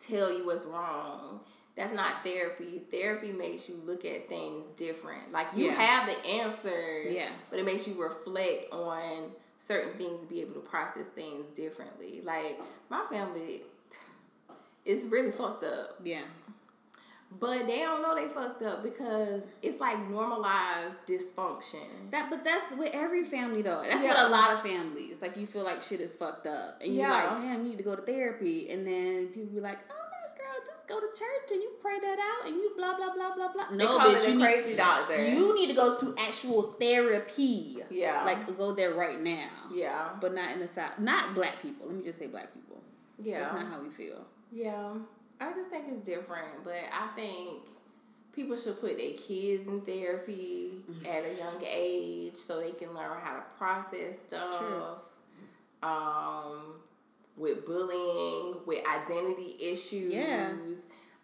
tell 0.00 0.32
you 0.36 0.46
what's 0.46 0.64
wrong. 0.66 1.40
That's 1.74 1.94
not 1.94 2.22
therapy. 2.24 2.82
Therapy 2.90 3.32
makes 3.32 3.68
you 3.68 3.80
look 3.84 4.04
at 4.04 4.28
things 4.28 4.66
different. 4.76 5.32
Like 5.32 5.48
you 5.56 5.66
Yeah. 5.66 5.72
have 5.80 6.06
the 6.06 6.28
answers, 6.28 7.12
Yeah. 7.12 7.30
but 7.50 7.58
it 7.58 7.64
makes 7.64 7.86
you 7.88 8.00
reflect 8.00 8.70
on 8.72 9.32
certain 9.58 9.94
things 9.94 10.20
to 10.20 10.26
be 10.26 10.42
able 10.42 10.54
to 10.54 10.60
process 10.60 11.06
things 11.06 11.48
differently. 11.50 12.20
Like 12.22 12.60
my 12.90 13.02
family 13.04 13.62
is 14.84 15.06
really 15.06 15.32
fucked 15.32 15.64
up. 15.64 15.98
yeah. 16.04 16.22
But 17.40 17.66
they 17.66 17.78
don't 17.80 18.02
know 18.02 18.14
they 18.14 18.28
fucked 18.28 18.62
up 18.62 18.82
because 18.82 19.46
it's 19.62 19.80
like 19.80 19.98
normalized 20.08 20.96
dysfunction. 21.06 22.10
That, 22.10 22.28
but 22.30 22.44
that's 22.44 22.74
with 22.76 22.90
every 22.94 23.24
family 23.24 23.62
though. 23.62 23.82
That's 23.82 24.02
Yeah. 24.02 24.10
with 24.10 24.18
a 24.18 24.28
lot 24.28 24.52
of 24.52 24.60
families. 24.62 25.20
Like 25.22 25.36
you 25.36 25.46
feel 25.46 25.64
like 25.64 25.82
shit 25.82 26.00
is 26.00 26.14
fucked 26.14 26.46
up, 26.46 26.78
and 26.80 26.94
you're 26.94 27.08
Yeah. 27.08 27.12
like, 27.30 27.38
damn, 27.38 27.62
you 27.64 27.70
need 27.70 27.78
to 27.78 27.84
go 27.84 27.94
to 27.96 28.02
therapy, 28.02 28.70
and 28.70 28.86
then 28.86 29.28
people 29.28 29.54
be 29.54 29.60
like, 29.60 29.78
oh 29.90 29.94
girl, 30.36 30.60
just 30.66 30.86
go 30.88 31.00
to 31.00 31.06
church 31.18 31.50
and 31.52 31.62
you 31.62 31.70
pray 31.80 31.98
that 32.00 32.18
out, 32.18 32.48
and 32.48 32.56
you 32.56 32.72
blah 32.76 32.96
blah 32.96 33.12
blah 33.14 33.34
blah 33.34 33.48
blah. 33.52 33.76
No, 33.76 33.98
bitch, 33.98 34.26
you 34.26 34.34
a 34.34 34.36
need, 34.36 34.42
crazy 34.42 34.76
doctor. 34.76 35.28
you 35.28 35.54
need 35.54 35.68
to 35.68 35.74
go 35.74 35.98
to 35.98 36.14
actual 36.18 36.62
therapy. 36.80 37.76
Yeah. 37.90 38.24
like 38.24 38.56
go 38.56 38.72
there 38.72 38.94
right 38.94 39.20
now. 39.20 39.48
yeah. 39.72 40.10
But 40.20 40.34
not 40.34 40.50
in 40.50 40.60
the 40.60 40.66
south. 40.68 40.98
Not 40.98 41.34
black 41.34 41.60
people. 41.62 41.86
Let 41.86 41.96
me 41.96 42.02
just 42.02 42.18
say 42.18 42.26
black 42.26 42.52
people. 42.54 42.82
Yeah. 43.18 43.40
That's 43.40 43.54
not 43.54 43.66
how 43.72 43.82
we 43.82 43.90
feel. 43.90 44.24
Yeah, 44.50 44.96
I 45.40 45.52
just 45.52 45.68
think 45.70 45.86
it's 45.88 46.06
different, 46.06 46.46
but 46.64 46.74
I 46.92 47.08
think 47.16 47.62
people 48.32 48.56
should 48.56 48.80
put 48.80 48.96
their 48.96 49.12
kids 49.12 49.66
in 49.66 49.80
therapy 49.82 50.72
at 51.08 51.24
a 51.24 51.34
young 51.36 51.62
age 51.68 52.36
so 52.36 52.60
they 52.60 52.70
can 52.72 52.94
learn 52.94 53.18
how 53.22 53.36
to 53.36 53.42
process 53.58 54.18
stuff. 54.28 55.10
Um, 55.82 56.76
with 57.36 57.66
bullying, 57.66 58.56
with 58.66 58.86
identity 58.86 59.56
issues. 59.60 60.12
Yeah. 60.12 60.52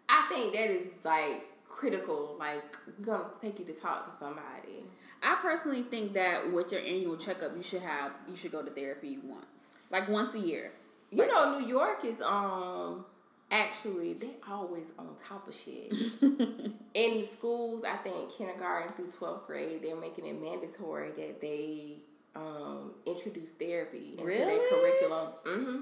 I 0.09 0.25
think 0.29 0.53
that 0.53 0.69
is 0.69 1.05
like 1.05 1.45
critical. 1.67 2.35
Like 2.37 2.75
we're 2.97 3.05
gonna 3.05 3.29
take 3.41 3.59
you 3.59 3.65
to 3.65 3.73
talk 3.73 4.05
to 4.05 4.11
somebody. 4.19 4.83
I 5.23 5.37
personally 5.41 5.83
think 5.83 6.13
that 6.13 6.51
with 6.51 6.71
your 6.71 6.81
annual 6.81 7.15
checkup, 7.15 7.55
you 7.55 7.63
should 7.63 7.81
have 7.81 8.11
you 8.27 8.35
should 8.35 8.51
go 8.51 8.63
to 8.63 8.71
therapy 8.71 9.19
once, 9.23 9.77
like 9.91 10.09
once 10.09 10.33
a 10.35 10.39
year. 10.39 10.71
You 11.11 11.19
Like- 11.19 11.29
know, 11.31 11.57
New 11.59 11.65
York 11.67 12.03
is 12.03 12.19
um 12.21 13.05
actually 13.51 14.13
they 14.13 14.31
always 14.49 14.87
on 14.97 15.09
top 15.27 15.47
of 15.47 15.55
shit. 15.55 15.91
in 16.21 16.71
the 17.17 17.23
schools, 17.31 17.83
I 17.83 17.95
think 17.97 18.31
kindergarten 18.31 18.93
through 18.93 19.11
twelfth 19.11 19.47
grade, 19.47 19.81
they're 19.83 19.95
making 19.99 20.25
it 20.25 20.41
mandatory 20.41 21.11
that 21.11 21.41
they 21.41 21.97
um, 22.35 22.93
introduce 23.05 23.51
therapy 23.51 24.11
into 24.17 24.25
their 24.25 24.47
Really? 24.47 24.69
curriculum. 24.69 25.27
hmm 25.45 25.81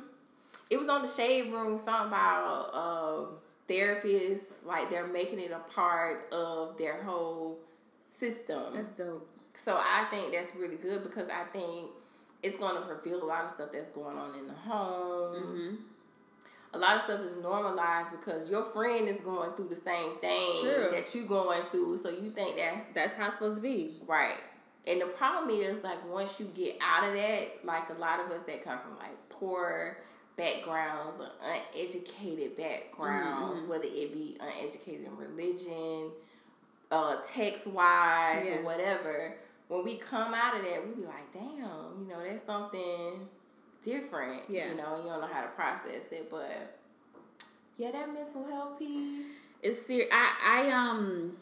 It 0.70 0.78
was 0.78 0.90
on 0.90 1.02
the 1.02 1.08
shade 1.08 1.52
room 1.52 1.78
something 1.78 2.08
about 2.08 2.74
um, 2.74 3.28
therapists, 3.68 4.54
like 4.66 4.90
they're 4.90 5.08
making 5.08 5.40
it 5.40 5.52
a 5.52 5.60
part 5.60 6.32
of 6.34 6.78
their 6.78 7.04
whole 7.04 7.60
system. 8.10 8.64
That's 8.74 8.90
dope. 8.90 9.30
So 9.66 9.76
I 9.78 10.06
think 10.10 10.34
that's 10.34 10.56
really 10.56 10.78
good 10.78 11.04
because 11.04 11.30
I 11.30 11.44
think 11.52 11.90
it's 12.42 12.58
going 12.58 12.82
to 12.82 12.88
reveal 12.88 13.22
a 13.24 13.26
lot 13.26 13.44
of 13.44 13.52
stuff 13.52 13.72
that's 13.74 13.90
going 13.90 14.18
on 14.18 14.34
in 14.40 14.48
the 14.48 14.54
home. 14.54 15.36
Mm-hmm. 15.36 15.76
A 16.74 16.78
lot 16.78 16.96
of 16.98 17.02
stuff 17.02 17.22
is 17.22 17.42
normalized 17.42 18.12
because 18.12 18.52
your 18.52 18.62
friend 18.64 19.08
is 19.08 19.22
going 19.22 19.52
through 19.52 19.70
the 19.70 19.76
same 19.76 20.18
thing 20.18 20.52
True. 20.62 20.90
that 20.92 21.14
you're 21.16 21.26
going 21.26 21.62
through. 21.72 21.98
So 21.98 22.10
you 22.10 22.30
think 22.30 22.58
that's 22.58 22.82
That's 22.94 23.14
how 23.14 23.26
it's 23.26 23.34
supposed 23.36 23.56
to 23.58 23.62
be. 23.62 23.96
right. 24.06 24.38
And 24.88 25.02
the 25.02 25.06
problem 25.08 25.50
is 25.50 25.84
like 25.84 25.98
once 26.10 26.40
you 26.40 26.46
get 26.56 26.78
out 26.82 27.04
of 27.08 27.14
that, 27.14 27.66
like 27.66 27.90
a 27.90 27.94
lot 28.00 28.20
of 28.22 28.32
us 28.32 28.44
that 28.44 28.64
come 28.64 28.78
from 28.80 28.98
like 28.98 29.18
poor 29.30 29.98
backgrounds 30.38 31.18
or 31.20 31.30
uneducated 31.76 32.56
backgrounds, 32.56 33.62
Mm-hmm. 33.62 33.70
whether 33.70 33.86
it 33.86 34.14
be 34.14 34.38
uneducated 34.40 35.06
in 35.08 35.18
religion, 35.18 36.12
uh, 36.92 37.18
text 37.26 37.68
wise 37.68 38.46
Yeah. 38.46 38.58
or 38.60 38.64
whatever. 38.64 39.36
When 39.68 39.84
we 39.84 39.96
come 39.98 40.34
out 40.34 40.56
of 40.56 40.64
that, 40.64 40.88
we 40.88 40.94
be 41.02 41.06
like, 41.06 41.34
damn, 41.34 42.00
you 42.00 42.08
know, 42.08 42.24
that's 42.24 42.44
something 42.46 43.28
different. 43.82 44.42
Yeah. 44.50 44.70
You 44.70 44.78
know, 44.78 44.98
you 45.04 45.10
don't 45.10 45.22
know 45.22 45.30
how 45.32 45.42
to 45.42 45.48
process 45.50 46.12
it, 46.12 46.30
but 46.30 46.80
yeah, 47.78 47.92
that 47.92 48.14
mental 48.14 48.46
health 48.48 48.80
piece. 48.80 49.28
It's 49.62 49.86
serious. 49.86 50.10
I 50.12 50.68
I 50.68 50.72
um 50.72 51.36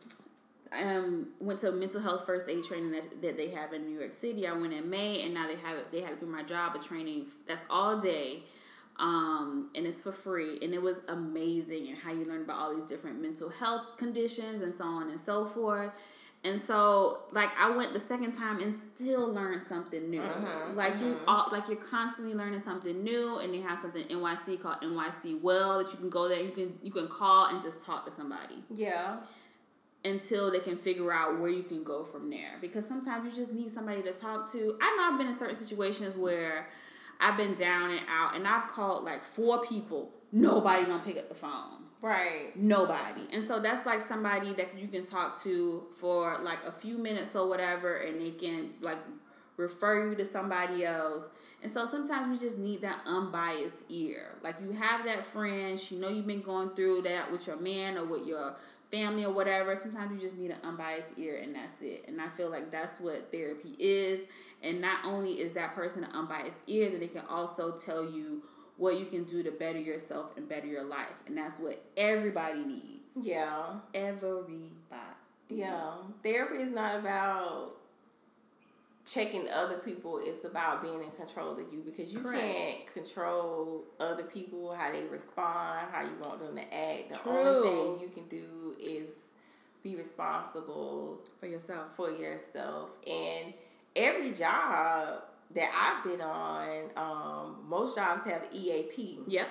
um 0.78 1.28
went 1.40 1.60
to 1.60 1.72
mental 1.72 2.02
health 2.02 2.26
first 2.26 2.50
aid 2.50 2.64
training 2.64 2.92
that, 2.92 3.22
that 3.22 3.38
they 3.38 3.50
have 3.50 3.74
in 3.74 3.86
New 3.86 3.98
York 3.98 4.14
City. 4.14 4.48
I 4.48 4.54
went 4.54 4.74
in 4.74 4.90
May, 4.90 5.22
and 5.24 5.34
now 5.34 5.48
they 5.48 5.56
have 5.56 5.78
it. 5.78 5.92
They 5.92 6.02
had 6.02 6.14
it 6.14 6.20
through 6.20 6.32
my 6.32 6.44
job 6.44 6.76
a 6.76 6.80
training 6.80 7.28
that's 7.48 7.66
all 7.70 7.98
day, 7.98 8.44
um, 9.00 9.70
and 9.76 9.86
it's 9.86 10.02
for 10.02 10.12
free. 10.12 10.60
And 10.62 10.74
it 10.74 10.82
was 10.82 11.02
amazing, 11.08 11.88
and 11.90 11.98
how 11.98 12.12
you 12.12 12.26
learn 12.26 12.42
about 12.42 12.58
all 12.58 12.76
these 12.76 12.86
different 12.86 13.22
mental 13.22 13.50
health 13.50 13.98
conditions 13.98 14.62
and 14.62 14.74
so 14.74 14.86
on 14.86 15.10
and 15.10 15.20
so 15.20 15.46
forth. 15.46 15.92
And 16.46 16.60
so, 16.60 17.22
like, 17.32 17.50
I 17.60 17.76
went 17.76 17.94
the 17.94 18.00
second 18.00 18.34
time 18.34 18.60
and 18.60 18.72
still 18.72 19.34
learned 19.34 19.64
something 19.64 20.12
new. 20.12 20.22
Mm-hmm, 20.22 20.78
like 20.78 20.94
you, 21.00 21.14
mm-hmm. 21.14 21.28
all, 21.28 21.48
like 21.52 21.68
you're 21.68 21.78
constantly 21.78 22.36
learning 22.36 22.60
something 22.60 23.04
new, 23.04 23.40
and 23.40 23.52
they 23.52 23.62
have 23.62 23.80
something 23.80 24.04
NYC 24.04 24.62
called 24.62 24.80
NYC 24.82 25.42
Well 25.42 25.80
that 25.84 25.92
you 25.92 25.98
can 25.98 26.12
go 26.12 26.30
there. 26.30 26.40
You 26.40 26.52
can 26.52 26.78
you 26.84 26.92
can 26.92 27.08
call 27.08 27.48
and 27.48 27.60
just 27.60 27.84
talk 27.84 28.06
to 28.06 28.12
somebody 28.12 28.64
Yeah. 28.72 29.18
until 30.04 30.52
they 30.52 30.60
can 30.60 30.78
figure 30.78 31.12
out 31.12 31.40
where 31.40 31.50
you 31.50 31.64
can 31.64 31.84
go 31.84 32.04
from 32.04 32.30
there. 32.30 32.58
Because 32.62 32.88
sometimes 32.88 33.26
you 33.28 33.36
just 33.36 33.52
need 33.52 33.70
somebody 33.70 34.04
to 34.04 34.12
talk 34.12 34.52
to. 34.52 34.78
I 34.80 34.96
know 34.98 35.12
I've 35.12 35.18
been 35.18 35.28
in 35.28 35.34
certain 35.34 35.56
situations 35.56 36.16
where 36.16 36.68
I've 37.20 37.38
been 37.38 37.56
down 37.56 37.90
and 37.90 38.02
out, 38.08 38.36
and 38.36 38.48
I've 38.48 38.68
called 38.68 39.04
like 39.04 39.24
four 39.24 39.66
people. 39.66 40.12
Nobody 40.32 40.86
gonna 40.86 41.02
pick 41.04 41.18
up 41.18 41.28
the 41.28 41.36
phone. 41.36 41.85
Right. 42.06 42.52
Nobody. 42.56 43.24
And 43.34 43.44
so 43.44 43.60
that's 43.60 43.84
like 43.84 44.00
somebody 44.00 44.54
that 44.54 44.78
you 44.78 44.88
can 44.88 45.04
talk 45.08 45.42
to 45.42 45.86
for 46.00 46.38
like 46.44 46.64
a 46.64 46.72
few 46.72 47.00
minutes 47.00 47.36
or 47.36 47.50
whatever, 47.50 47.96
and 47.96 48.22
they 48.22 48.30
can 48.30 48.70
like 48.82 49.00
refer 49.58 50.10
you 50.10 50.16
to 50.16 50.24
somebody 50.24 50.86
else. 50.86 51.28
And 51.64 51.72
so 51.72 51.84
sometimes 51.86 52.40
we 52.40 52.48
just 52.48 52.60
need 52.60 52.82
that 52.82 53.00
unbiased 53.08 53.78
ear. 53.90 54.36
Like 54.44 54.58
you 54.62 54.72
have 54.74 55.04
that 55.06 55.24
friend, 55.26 55.82
you 55.90 56.00
know 56.00 56.10
you've 56.10 56.28
been 56.28 56.42
going 56.44 56.70
through 56.76 57.02
that 57.04 57.32
with 57.32 57.48
your 57.48 57.58
man 57.58 57.98
or 57.98 58.06
with 58.06 58.28
your 58.28 58.56
family 58.92 59.26
or 59.26 59.34
whatever. 59.34 59.76
Sometimes 59.76 60.12
you 60.12 60.20
just 60.20 60.38
need 60.38 60.52
an 60.52 60.60
unbiased 60.64 61.18
ear 61.18 61.40
and 61.42 61.56
that's 61.56 61.82
it. 61.82 62.06
And 62.08 62.22
I 62.22 62.28
feel 62.28 62.52
like 62.52 62.70
that's 62.70 63.00
what 63.00 63.32
therapy 63.32 63.76
is. 63.80 64.20
And 64.62 64.80
not 64.80 65.04
only 65.06 65.42
is 65.42 65.54
that 65.54 65.74
person 65.74 66.04
an 66.04 66.12
unbiased 66.12 66.60
ear, 66.68 66.92
that 66.92 67.00
they 67.00 67.08
can 67.08 67.26
also 67.28 67.76
tell 67.76 68.06
you 68.08 68.44
what 68.78 69.00
you 69.00 69.06
can 69.06 69.24
do 69.24 69.42
to 69.44 69.52
better 69.52 69.80
yourself 69.80 70.36
and 70.38 70.48
better 70.48 70.68
your 70.68 70.84
life. 70.84 71.22
And 71.28 71.38
that's 71.38 71.60
what 71.60 71.82
everybody 71.96 72.60
needs. 72.60 73.14
Yeah. 73.22 73.76
Everybody. 73.94 74.72
Yeah. 75.50 75.94
Therapy 76.24 76.56
is 76.56 76.72
not 76.72 77.00
about 77.00 77.74
checking 79.06 79.48
other 79.50 79.78
people. 79.78 80.20
It's 80.22 80.44
about 80.44 80.82
being 80.82 81.02
in 81.02 81.12
control 81.12 81.54
of 81.54 81.60
you 81.72 81.84
because 81.86 82.14
you 82.14 82.20
Correct. 82.20 82.42
can't 82.42 82.94
control 82.94 83.84
other 84.00 84.24
people, 84.24 84.74
how 84.74 84.92
they 84.92 85.04
respond, 85.06 85.88
how 85.92 86.02
you 86.02 86.18
want 86.20 86.40
them 86.40 86.56
to 86.56 86.62
act. 86.62 87.10
The 87.12 87.18
True. 87.20 87.32
only 87.32 87.70
thing 87.70 88.00
you 88.02 88.08
can 88.14 88.28
do 88.28 88.76
is 88.82 89.12
be 89.84 89.96
responsible 89.96 91.20
For 91.40 91.46
yourself. 91.46 91.96
for 91.96 92.10
yourself. 92.10 92.98
And 93.08 93.54
every 93.96 94.32
job 94.34 95.22
that 95.56 95.70
I've 95.74 96.04
been 96.04 96.22
on, 96.22 96.90
um, 96.98 97.64
most 97.68 97.96
jobs 97.96 98.24
have 98.26 98.44
EAP, 98.54 99.20
Yep. 99.28 99.48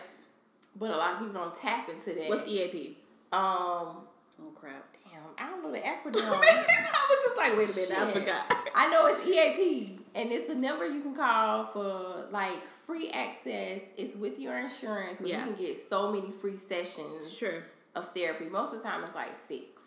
but 0.77 0.91
a 0.91 0.97
lot 0.97 1.15
of 1.15 1.19
people 1.21 1.35
don't 1.35 1.55
tap 1.55 1.89
into 1.89 2.11
that. 2.13 2.29
What's 2.29 2.47
EAP? 2.47 2.99
um? 3.33 4.07
Oh 4.43 4.51
crap. 4.55 4.85
Damn, 5.11 5.23
I 5.39 5.51
don't 5.51 5.63
know 5.63 5.71
the 5.73 5.79
acronym. 5.79 6.23
I 6.23 7.07
was 7.09 7.23
just 7.25 7.37
like, 7.37 7.57
wait 7.57 7.71
a 7.71 7.91
minute, 7.93 8.09
I 8.09 8.11
forgot. 8.21 8.71
I 8.77 8.89
know 8.91 9.07
it's 9.07 9.27
EAP, 9.27 9.99
and 10.17 10.31
it's 10.33 10.47
the 10.49 10.55
number 10.57 10.87
you 10.89 11.01
can 11.01 11.15
call 11.15 11.65
for 11.65 12.27
like 12.31 12.61
free 12.67 13.11
access. 13.11 13.81
It's 13.97 14.15
with 14.17 14.39
your 14.39 14.59
insurance, 14.59 15.21
where 15.21 15.29
Yeah. 15.31 15.47
you 15.47 15.55
can 15.55 15.65
get 15.65 15.89
so 15.89 16.11
many 16.13 16.31
free 16.33 16.57
sessions 16.57 17.33
Sure. 17.33 17.63
of 17.95 18.09
therapy. 18.09 18.47
Most 18.47 18.75
of 18.75 18.83
the 18.83 18.89
time, 18.89 19.03
it's 19.05 19.15
like 19.15 19.33
six, 19.49 19.83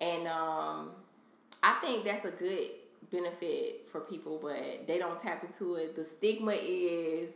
and 0.00 0.26
um, 0.28 0.90
I 1.62 1.74
think 1.80 2.04
that's 2.04 2.24
a 2.26 2.30
good 2.30 2.70
benefit 3.10 3.86
for 3.88 4.00
people, 4.00 4.38
but 4.40 4.86
they 4.86 4.98
don't 4.98 5.18
tap 5.18 5.42
into 5.44 5.74
it. 5.74 5.96
The 5.96 6.04
stigma 6.04 6.52
is 6.52 7.34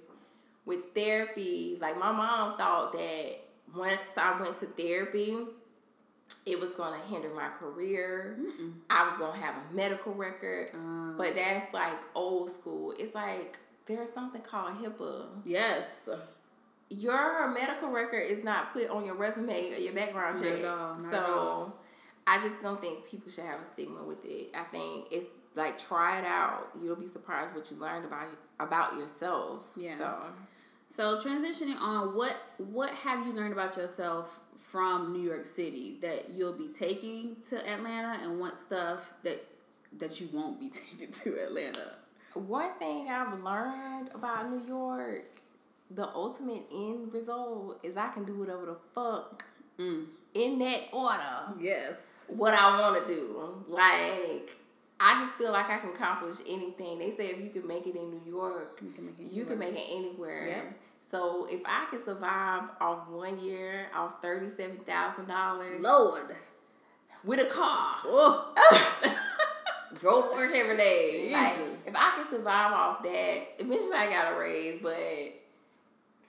with 0.64 0.94
therapy. 0.94 1.78
Like 1.80 1.98
my 1.98 2.12
mom 2.12 2.56
thought 2.56 2.92
that 2.92 3.32
once 3.74 4.16
I 4.16 4.40
went 4.40 4.56
to 4.56 4.66
therapy, 4.66 5.36
it 6.44 6.60
was 6.60 6.74
going 6.74 6.98
to 6.98 7.06
hinder 7.08 7.30
my 7.34 7.48
career. 7.48 8.38
I 8.88 9.08
was 9.08 9.18
going 9.18 9.38
to 9.38 9.44
have 9.44 9.54
a 9.56 9.74
medical 9.74 10.14
record. 10.14 10.70
Um, 10.74 11.14
but 11.18 11.34
that's 11.34 11.72
like 11.74 11.98
old 12.14 12.50
school. 12.50 12.94
It's 12.98 13.14
like 13.14 13.58
there's 13.86 14.12
something 14.12 14.42
called 14.42 14.74
HIPAA. 14.74 15.26
Yes. 15.44 16.08
Your 16.88 17.48
medical 17.52 17.90
record 17.90 18.22
is 18.22 18.44
not 18.44 18.72
put 18.72 18.88
on 18.90 19.04
your 19.04 19.16
resume 19.16 19.72
or 19.72 19.78
your 19.78 19.92
background 19.92 20.40
check. 20.42 20.64
all, 20.64 20.98
so. 21.00 21.72
I 22.28 22.40
just 22.40 22.60
don't 22.60 22.80
think 22.80 23.08
people 23.08 23.30
should 23.30 23.44
have 23.44 23.60
a 23.60 23.64
stigma 23.64 24.02
with 24.02 24.24
it. 24.24 24.50
I 24.54 24.64
think 24.64 25.06
it's 25.12 25.26
like 25.56 25.78
try 25.78 26.18
it 26.18 26.24
out. 26.24 26.68
You'll 26.80 26.96
be 26.96 27.06
surprised 27.06 27.54
what 27.54 27.70
you 27.70 27.76
learned 27.78 28.04
about 28.04 28.26
about 28.60 28.94
yourself. 28.96 29.70
Yeah. 29.76 29.96
So 29.98 30.14
So 30.88 31.18
transitioning 31.18 31.80
on, 31.80 32.14
what 32.14 32.36
what 32.58 32.90
have 32.90 33.26
you 33.26 33.32
learned 33.34 33.52
about 33.52 33.76
yourself 33.76 34.40
from 34.56 35.12
New 35.12 35.22
York 35.22 35.44
City 35.44 35.96
that 36.02 36.30
you'll 36.30 36.52
be 36.52 36.68
taking 36.68 37.36
to 37.48 37.56
Atlanta, 37.68 38.18
and 38.22 38.38
what 38.38 38.56
stuff 38.58 39.10
that 39.24 39.44
that 39.98 40.20
you 40.20 40.28
won't 40.32 40.60
be 40.60 40.68
taking 40.98 41.10
to 41.10 41.42
Atlanta? 41.42 41.94
One 42.34 42.72
thing 42.78 43.08
I've 43.08 43.42
learned 43.42 44.10
about 44.14 44.50
New 44.50 44.62
York, 44.68 45.24
the 45.90 46.06
ultimate 46.08 46.64
end 46.72 47.12
result 47.14 47.80
is 47.82 47.96
I 47.96 48.08
can 48.08 48.24
do 48.24 48.34
whatever 48.34 48.66
the 48.66 48.76
fuck 48.94 49.42
mm. 49.78 50.04
in 50.34 50.58
that 50.58 50.82
order 50.92 51.54
Yes. 51.58 51.94
what 52.28 52.52
I 52.52 52.78
want 52.78 53.06
to 53.06 53.14
do. 53.14 53.64
Like, 53.68 54.58
I 54.98 55.20
just 55.20 55.34
feel 55.34 55.52
like 55.52 55.68
I 55.68 55.78
can 55.78 55.90
accomplish 55.90 56.36
anything. 56.48 56.98
They 56.98 57.10
say 57.10 57.26
if 57.26 57.40
you 57.40 57.50
can 57.50 57.66
make 57.66 57.86
it 57.86 57.94
in 57.96 58.10
New 58.10 58.22
York, 58.26 58.80
You 58.82 58.90
can 58.92 59.06
make 59.06 59.18
it 59.20 59.30
you 59.32 59.44
can 59.44 59.60
anywhere. 59.60 59.72
make 59.72 59.78
it 59.80 59.90
anywhere. 59.94 60.76
So 61.10 61.46
if 61.50 61.60
I 61.66 61.86
can 61.90 61.98
survive 62.00 62.70
off 62.80 63.08
one 63.08 63.38
year, 63.38 63.88
off 63.94 64.20
thirty 64.22 64.48
seven 64.48 64.76
thousand 64.78 65.28
dollars 65.28 65.82
Lord. 65.82 66.34
with 67.24 67.40
a 67.40 67.50
car, 67.52 67.96
Oh. 68.04 68.54
drove 70.00 70.30
to 70.30 70.34
work 70.34 70.50
every 70.54 70.76
day. 70.76 71.30
Like 71.32 71.54
if 71.86 71.94
I 71.94 72.12
can 72.16 72.24
survive 72.28 72.72
off 72.72 73.02
that, 73.02 73.36
eventually 73.58 73.96
I 73.96 74.06
got 74.10 74.32
a 74.34 74.38
raise, 74.38 74.80
but 74.82 74.94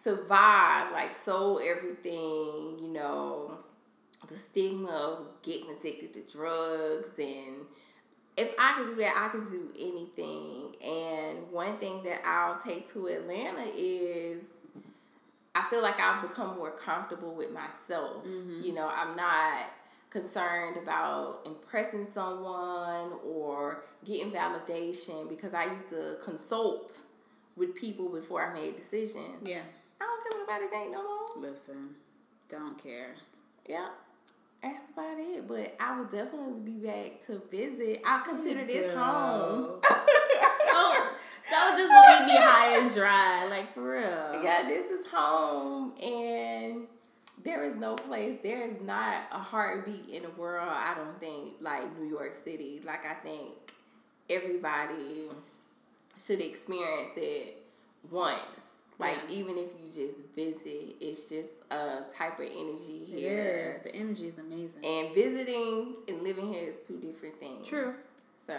survive 0.04 0.92
like 0.92 1.12
sold 1.26 1.62
everything, 1.66 2.78
you 2.82 2.90
know, 2.94 3.58
the 4.28 4.36
stigma 4.36 4.90
of 4.90 5.42
getting 5.42 5.70
addicted 5.72 6.14
to 6.14 6.22
drugs 6.38 7.12
and 7.18 7.66
if 8.38 8.54
I 8.60 8.76
could 8.78 8.88
do 8.88 8.96
that, 9.02 9.16
I 9.18 9.30
could 9.30 9.50
do 9.50 9.70
anything. 9.80 10.76
And 10.86 11.52
one 11.52 11.78
thing 11.78 12.04
that 12.04 12.22
I'll 12.24 12.60
take 12.60 12.88
to 12.94 13.08
Atlanta 13.08 13.66
is 13.76 14.44
I 15.56 15.64
feel 15.70 15.82
like 15.82 16.00
I've 16.00 16.22
become 16.22 16.56
more 16.56 16.72
comfortable 16.72 17.34
with 17.34 17.52
myself. 17.52 18.26
Mm-hmm. 18.28 18.62
You 18.64 18.74
know, 18.76 18.92
I'm 18.96 19.16
not 19.16 19.72
concerned 20.12 20.78
about 20.78 21.42
impressing 21.46 22.06
someone 22.06 23.20
or 23.26 23.84
getting 24.06 24.32
validation 24.32 25.28
because 25.28 25.56
I 25.56 25.66
used 25.72 25.90
to 25.90 26.18
consult 26.24 27.02
with 27.56 27.74
people 27.74 28.10
before 28.10 28.50
I 28.50 28.54
made 28.54 28.78
decisions. 28.78 29.42
Yeah. 29.44 29.62
I 30.00 30.06
don't 30.06 30.24
care 30.24 30.40
what 30.40 30.48
nobody 30.48 30.68
think 30.68 30.92
no 30.92 31.04
more. 31.04 31.50
Listen, 31.50 31.90
don't 32.48 32.82
care. 32.82 33.16
Yeah. 33.68 33.90
That's 34.62 34.84
about 34.92 35.18
it. 35.18 35.48
But 35.48 35.76
I 35.80 35.98
will 35.98 36.06
definitely 36.06 36.60
be 36.60 36.86
back 36.86 37.26
to 37.28 37.42
visit. 37.50 38.00
I 38.06 38.22
consider 38.26 38.66
this 38.66 38.94
home. 38.94 39.82
don't, 40.68 41.10
don't 41.50 41.78
just 41.78 41.92
leave 42.20 42.28
me 42.28 42.36
high 42.38 42.80
and 42.80 42.94
dry, 42.94 43.48
like 43.50 43.74
for 43.74 43.92
real. 43.92 44.44
Yeah, 44.44 44.64
this 44.68 44.92
is 44.92 45.08
home 45.08 45.94
and 46.02 46.88
there 47.44 47.64
is 47.64 47.76
no 47.76 47.96
place, 47.96 48.40
there 48.44 48.68
is 48.68 48.82
not 48.82 49.16
a 49.32 49.38
heartbeat 49.38 50.10
in 50.10 50.24
the 50.24 50.30
world, 50.32 50.68
I 50.70 50.96
don't 50.96 51.20
think, 51.20 51.56
like 51.62 51.98
New 51.98 52.08
York 52.08 52.34
City. 52.44 52.82
Like 52.86 53.06
I 53.06 53.14
think 53.14 53.54
everybody 54.30 55.30
should 56.26 56.42
experience 56.42 57.12
it 57.16 57.64
once. 58.10 58.77
Like 59.00 59.18
Yeah. 59.30 59.36
even 59.36 59.58
if 59.58 59.74
you 59.80 59.92
just 59.94 60.24
visit, 60.36 60.96
it's 61.00 61.26
just 61.26 61.54
a 61.70 62.02
type 62.12 62.40
of 62.40 62.46
energy 62.46 63.04
here. 63.06 63.68
Yes, 63.68 63.80
The 63.80 63.94
energy 63.96 64.28
is 64.28 64.38
amazing. 64.40 64.84
And 64.84 65.14
visiting 65.14 65.98
and 66.08 66.22
living 66.24 66.52
here 66.52 66.68
is 66.68 66.80
two 66.86 66.98
different 67.00 67.40
things. 67.40 67.68
True. 67.68 67.94
So 68.48 68.56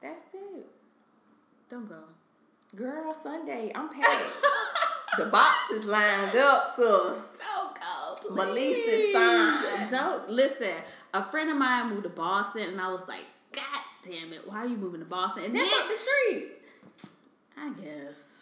that's 0.00 0.22
it. 0.34 0.66
Don't 1.68 1.88
go. 1.88 1.98
Girl, 2.76 3.12
Sunday, 3.22 3.72
I'm 3.74 3.88
packed. 3.88 4.32
the 5.18 5.26
box 5.26 5.70
is 5.72 5.86
lined 5.86 6.36
up, 6.36 6.64
sis. 6.76 7.40
Don't 7.40 7.74
go. 7.74 8.36
Is 8.54 9.12
signed. 9.12 9.90
Don't 9.90 10.30
listen. 10.30 10.68
A 11.14 11.24
friend 11.24 11.50
of 11.50 11.56
mine 11.56 11.88
moved 11.90 12.02
to 12.04 12.08
Boston, 12.10 12.62
and 12.68 12.80
I 12.80 12.88
was 12.90 13.06
like, 13.08 13.24
God 13.52 13.80
damn 14.04 14.32
it, 14.32 14.42
why 14.46 14.58
are 14.58 14.66
you 14.66 14.76
moving 14.76 15.00
to 15.00 15.06
Boston? 15.06 15.44
And 15.44 15.56
then 15.56 15.64
That's 15.64 15.80
up 15.80 15.88
the 15.88 15.94
street. 15.94 16.52
I 17.58 17.72
guess 17.72 18.35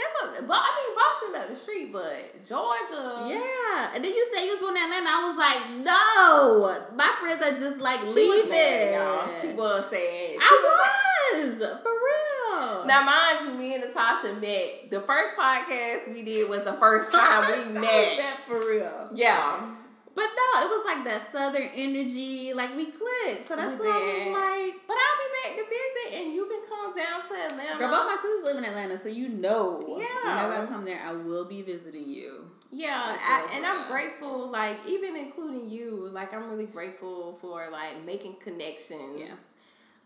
That's 0.00 0.40
a, 0.40 0.42
but 0.48 0.56
I 0.56 0.70
mean 0.80 0.90
Boston 0.96 1.42
up 1.42 1.48
the 1.52 1.56
street, 1.56 1.92
but 1.92 2.16
Georgia. 2.48 3.28
Yeah, 3.28 3.92
and 3.94 4.00
then 4.04 4.10
you 4.12 4.24
say 4.32 4.46
you 4.48 4.52
was 4.56 4.60
born 4.60 4.72
in 4.76 4.82
Atlanta. 4.82 5.12
I 5.12 5.20
was 5.28 5.36
like, 5.36 5.60
no, 5.84 6.96
my 6.96 7.10
friends 7.20 7.42
are 7.44 7.52
just 7.60 7.78
like 7.80 8.00
She 8.00 8.14
leaving. 8.24 8.48
was 8.48 8.48
mad, 8.48 8.94
y'all. 8.96 9.28
She 9.28 9.48
was 9.56 9.84
sad. 9.90 10.00
She 10.00 10.38
I 10.40 11.44
was 11.44 11.58
for 11.58 11.92
real. 11.92 12.86
Now, 12.86 13.04
mind 13.04 13.38
you, 13.44 13.54
me 13.58 13.74
and 13.74 13.84
Natasha 13.84 14.34
met. 14.40 14.90
The 14.90 15.00
first 15.00 15.36
podcast 15.36 16.10
we 16.12 16.22
did 16.24 16.48
was 16.48 16.64
the 16.64 16.72
first 16.74 17.12
time 17.12 17.50
we 17.52 17.74
met. 17.74 18.16
That 18.16 18.40
for 18.46 18.58
real. 18.68 19.10
Yeah. 19.14 19.76
But 20.20 20.28
no, 20.36 20.48
it 20.60 20.68
was 20.68 20.84
like 20.84 21.02
that 21.08 21.32
southern 21.32 21.68
energy. 21.74 22.52
Like 22.52 22.76
we 22.76 22.92
clicked. 22.92 23.46
So 23.48 23.56
that's 23.56 23.80
We 23.80 23.86
why 23.88 23.96
I 23.96 24.00
did. 24.04 24.28
was 24.28 24.36
like. 24.36 24.74
But 24.86 24.96
I'll 25.00 25.18
be 25.24 25.28
back 25.40 25.50
to 25.56 25.64
visit, 25.64 26.08
and 26.20 26.34
you 26.34 26.44
can 26.44 26.60
come 26.68 26.92
down 26.92 27.18
to 27.24 27.32
Atlanta. 27.54 27.78
Girl, 27.78 27.88
both 27.90 28.06
my 28.06 28.18
sisters 28.20 28.44
live 28.44 28.58
in 28.58 28.64
Atlanta, 28.68 28.98
so 28.98 29.08
you 29.08 29.28
know. 29.30 29.80
Yeah. 29.96 30.28
Whenever 30.28 30.62
I 30.62 30.66
come 30.66 30.84
there, 30.84 31.00
I 31.02 31.12
will 31.12 31.46
be 31.48 31.62
visiting 31.62 32.06
you. 32.06 32.44
Yeah, 32.72 33.00
Like, 33.08 33.18
I, 33.20 33.48
and 33.56 33.66
I'm 33.66 33.88
grateful, 33.90 34.48
like 34.48 34.76
even 34.88 35.16
including 35.16 35.68
you, 35.68 36.08
like 36.12 36.32
I'm 36.32 36.48
really 36.48 36.66
grateful 36.66 37.32
for 37.32 37.68
like 37.72 38.04
making 38.06 38.34
connections. 38.34 39.16
Yeah. 39.18 39.34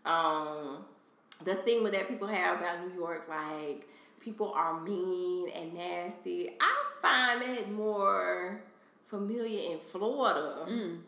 Um, 0.05 0.83
the 1.43 1.53
stigma 1.53 1.91
that 1.91 2.07
people 2.07 2.27
have 2.27 2.59
about 2.59 2.87
New 2.87 2.93
York, 2.95 3.27
like 3.29 3.87
people 4.19 4.51
are 4.55 4.79
mean 4.81 5.49
and 5.55 5.73
nasty. 5.75 6.49
I 6.59 6.73
find 7.01 7.41
it 7.43 7.71
more 7.71 8.63
familiar 9.05 9.71
in 9.71 9.79
Florida 9.79 10.65
Mm. 10.67 11.01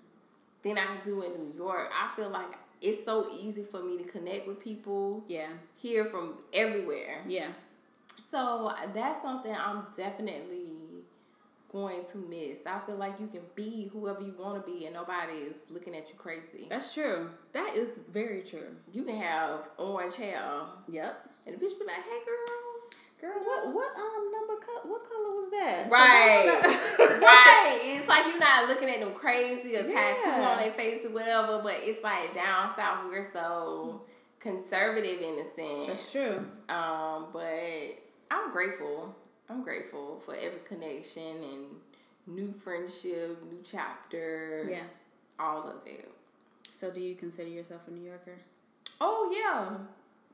than 0.61 0.77
I 0.77 0.97
do 1.03 1.21
in 1.21 1.31
New 1.37 1.53
York. 1.57 1.89
I 1.93 2.13
feel 2.15 2.29
like 2.29 2.57
it's 2.81 3.03
so 3.03 3.27
easy 3.31 3.63
for 3.63 3.81
me 3.81 3.97
to 3.97 4.03
connect 4.03 4.47
with 4.47 4.59
people 4.59 5.23
Yeah. 5.27 5.49
here 5.77 6.05
from 6.05 6.37
everywhere. 6.53 7.23
Yeah. 7.27 7.51
So 8.29 8.71
that's 8.93 9.21
something 9.21 9.55
I'm 9.55 9.87
definitely 9.95 10.73
going 11.71 12.03
to 12.05 12.17
miss. 12.17 12.65
I 12.65 12.79
feel 12.79 12.95
like 12.95 13.19
you 13.19 13.27
can 13.27 13.41
be 13.55 13.89
whoever 13.91 14.21
you 14.21 14.33
want 14.37 14.63
to 14.65 14.71
be, 14.71 14.85
and 14.85 14.93
nobody 14.93 15.33
is 15.33 15.57
looking 15.69 15.95
at 15.95 16.07
you 16.09 16.15
crazy. 16.17 16.67
That's 16.69 16.93
true. 16.93 17.29
That 17.53 17.75
is 17.75 17.97
very 18.09 18.41
true. 18.41 18.75
You 18.93 19.03
can 19.03 19.15
have 19.17 19.69
orange 19.77 20.15
hair, 20.15 20.61
Yep. 20.87 21.29
and 21.45 21.59
the 21.59 21.65
bitch 21.65 21.77
be 21.79 21.85
like, 21.85 21.95
"Hey, 22.03 22.21
girl." 22.25 22.66
Girl, 23.19 23.33
what 23.33 23.73
what 23.73 23.91
um 23.97 24.31
number 24.31 24.53
co- 24.63 24.87
what 24.89 25.03
color 25.03 25.31
was 25.33 25.49
that? 25.51 25.89
Right, 25.89 26.45
right. 27.21 27.79
It's 27.83 28.07
like 28.07 28.25
you're 28.27 28.39
not 28.39 28.67
looking 28.67 28.89
at 28.89 28.99
them 28.99 29.13
crazy 29.13 29.75
or 29.75 29.81
tattoo 29.83 29.91
Yeah. 30.29 30.49
on 30.51 30.59
their 30.61 30.71
face 30.71 31.03
or 31.05 31.11
whatever, 31.11 31.59
but 31.63 31.75
it's 31.79 32.03
like 32.03 32.33
down 32.33 32.69
south 32.75 33.05
we're 33.05 33.23
so 33.23 34.01
conservative 34.39 35.19
in 35.21 35.39
a 35.39 35.45
sense. 35.45 35.87
That's 35.87 36.11
true. 36.11 36.45
Um, 36.69 37.27
but 37.33 37.43
I'm 38.29 38.51
grateful. 38.51 39.15
I'm 39.49 39.63
grateful 39.63 40.17
for 40.19 40.35
every 40.35 40.59
connection 40.67 41.23
and 41.23 41.65
new 42.27 42.51
friendship, 42.51 43.41
new 43.49 43.63
chapter. 43.63 44.67
Yeah. 44.69 44.83
all 45.39 45.63
of 45.67 45.87
it. 45.87 46.11
So 46.71 46.91
do 46.93 46.99
you 46.99 47.15
consider 47.15 47.49
yourself 47.49 47.87
a 47.87 47.91
New 47.91 48.03
Yorker? 48.05 48.35
Oh 49.01 49.33
yeah. 49.35 49.77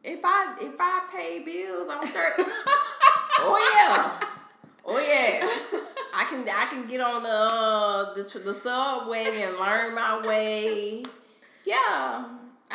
If 0.04 0.20
I 0.24 0.56
if 0.62 0.76
I 0.80 1.08
pay 1.12 1.44
bills, 1.44 1.88
I'm 1.90 2.06
sure. 2.06 2.30
oh 3.40 3.58
yeah. 3.76 4.28
Oh 4.86 5.00
yeah. 5.00 5.80
I 6.16 6.26
can 6.30 6.48
I 6.48 6.66
can 6.70 6.88
get 6.88 7.00
on 7.02 7.24
the 7.24 7.30
uh, 7.30 8.14
the 8.14 8.40
the 8.40 8.54
subway 8.54 9.42
and 9.44 9.58
learn 9.58 9.96
my 9.96 10.26
way. 10.26 11.04
Yeah. 11.66 12.26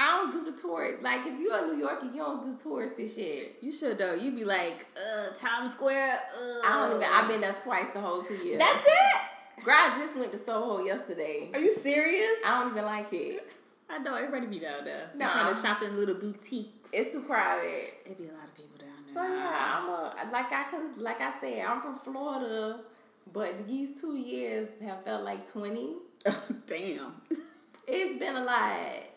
I 0.00 0.16
don't 0.20 0.30
do 0.32 0.50
the 0.50 0.56
tour. 0.56 0.96
Like 1.02 1.26
if 1.26 1.38
you're 1.40 1.58
a 1.58 1.66
New 1.66 1.76
Yorker, 1.78 2.06
you 2.06 2.18
don't 2.18 2.42
do 2.42 2.54
touristy 2.54 3.12
shit. 3.12 3.58
You 3.60 3.72
should 3.72 3.98
though. 3.98 4.14
You'd 4.14 4.36
be 4.36 4.44
like, 4.44 4.86
uh, 4.96 5.34
Times 5.34 5.72
Square. 5.72 6.14
Uh. 6.40 6.60
I 6.66 6.88
don't 6.88 6.96
even. 7.02 7.08
I've 7.12 7.28
been 7.28 7.40
there 7.40 7.52
twice 7.54 7.88
the 7.88 8.00
whole 8.00 8.22
two 8.22 8.34
years. 8.34 8.58
That's 8.58 8.84
it. 8.86 9.64
Girl, 9.64 9.74
I 9.76 9.88
just 9.98 10.16
went 10.16 10.30
to 10.32 10.38
Soho 10.38 10.84
yesterday. 10.84 11.50
Are 11.52 11.58
you 11.60 11.72
serious? 11.72 12.38
I 12.46 12.60
don't 12.60 12.70
even 12.72 12.84
like 12.84 13.12
it. 13.12 13.50
I 13.90 13.98
know 13.98 14.14
everybody 14.14 14.46
be 14.46 14.60
down 14.60 14.84
there. 14.84 15.10
They 15.14 15.24
Nah. 15.24 15.32
trying 15.32 15.54
to 15.54 15.60
shop 15.60 15.82
in 15.82 15.96
little 15.96 16.14
boutiques. 16.14 16.77
It's 16.92 17.12
too 17.12 17.22
crowded. 17.22 17.84
It'd 18.06 18.18
be 18.18 18.28
a 18.28 18.32
lot 18.32 18.44
of 18.44 18.54
people 18.56 18.78
down 18.78 18.88
there. 19.14 19.14
So 19.14 19.34
yeah, 19.34 19.78
I'm 19.78 19.88
a 19.88 20.32
like 20.32 20.52
I 20.52 20.64
cause 20.70 20.90
like 20.96 21.20
I 21.20 21.30
said, 21.30 21.64
I'm 21.66 21.80
from 21.80 21.94
Florida, 21.94 22.80
but 23.32 23.66
these 23.66 24.00
two 24.00 24.16
years 24.16 24.78
have 24.80 25.04
felt 25.04 25.24
like 25.24 25.48
twenty. 25.50 25.94
Damn. 26.66 27.12
It's 27.86 28.18
been 28.18 28.36
a 28.36 28.44
lot, 28.44 28.76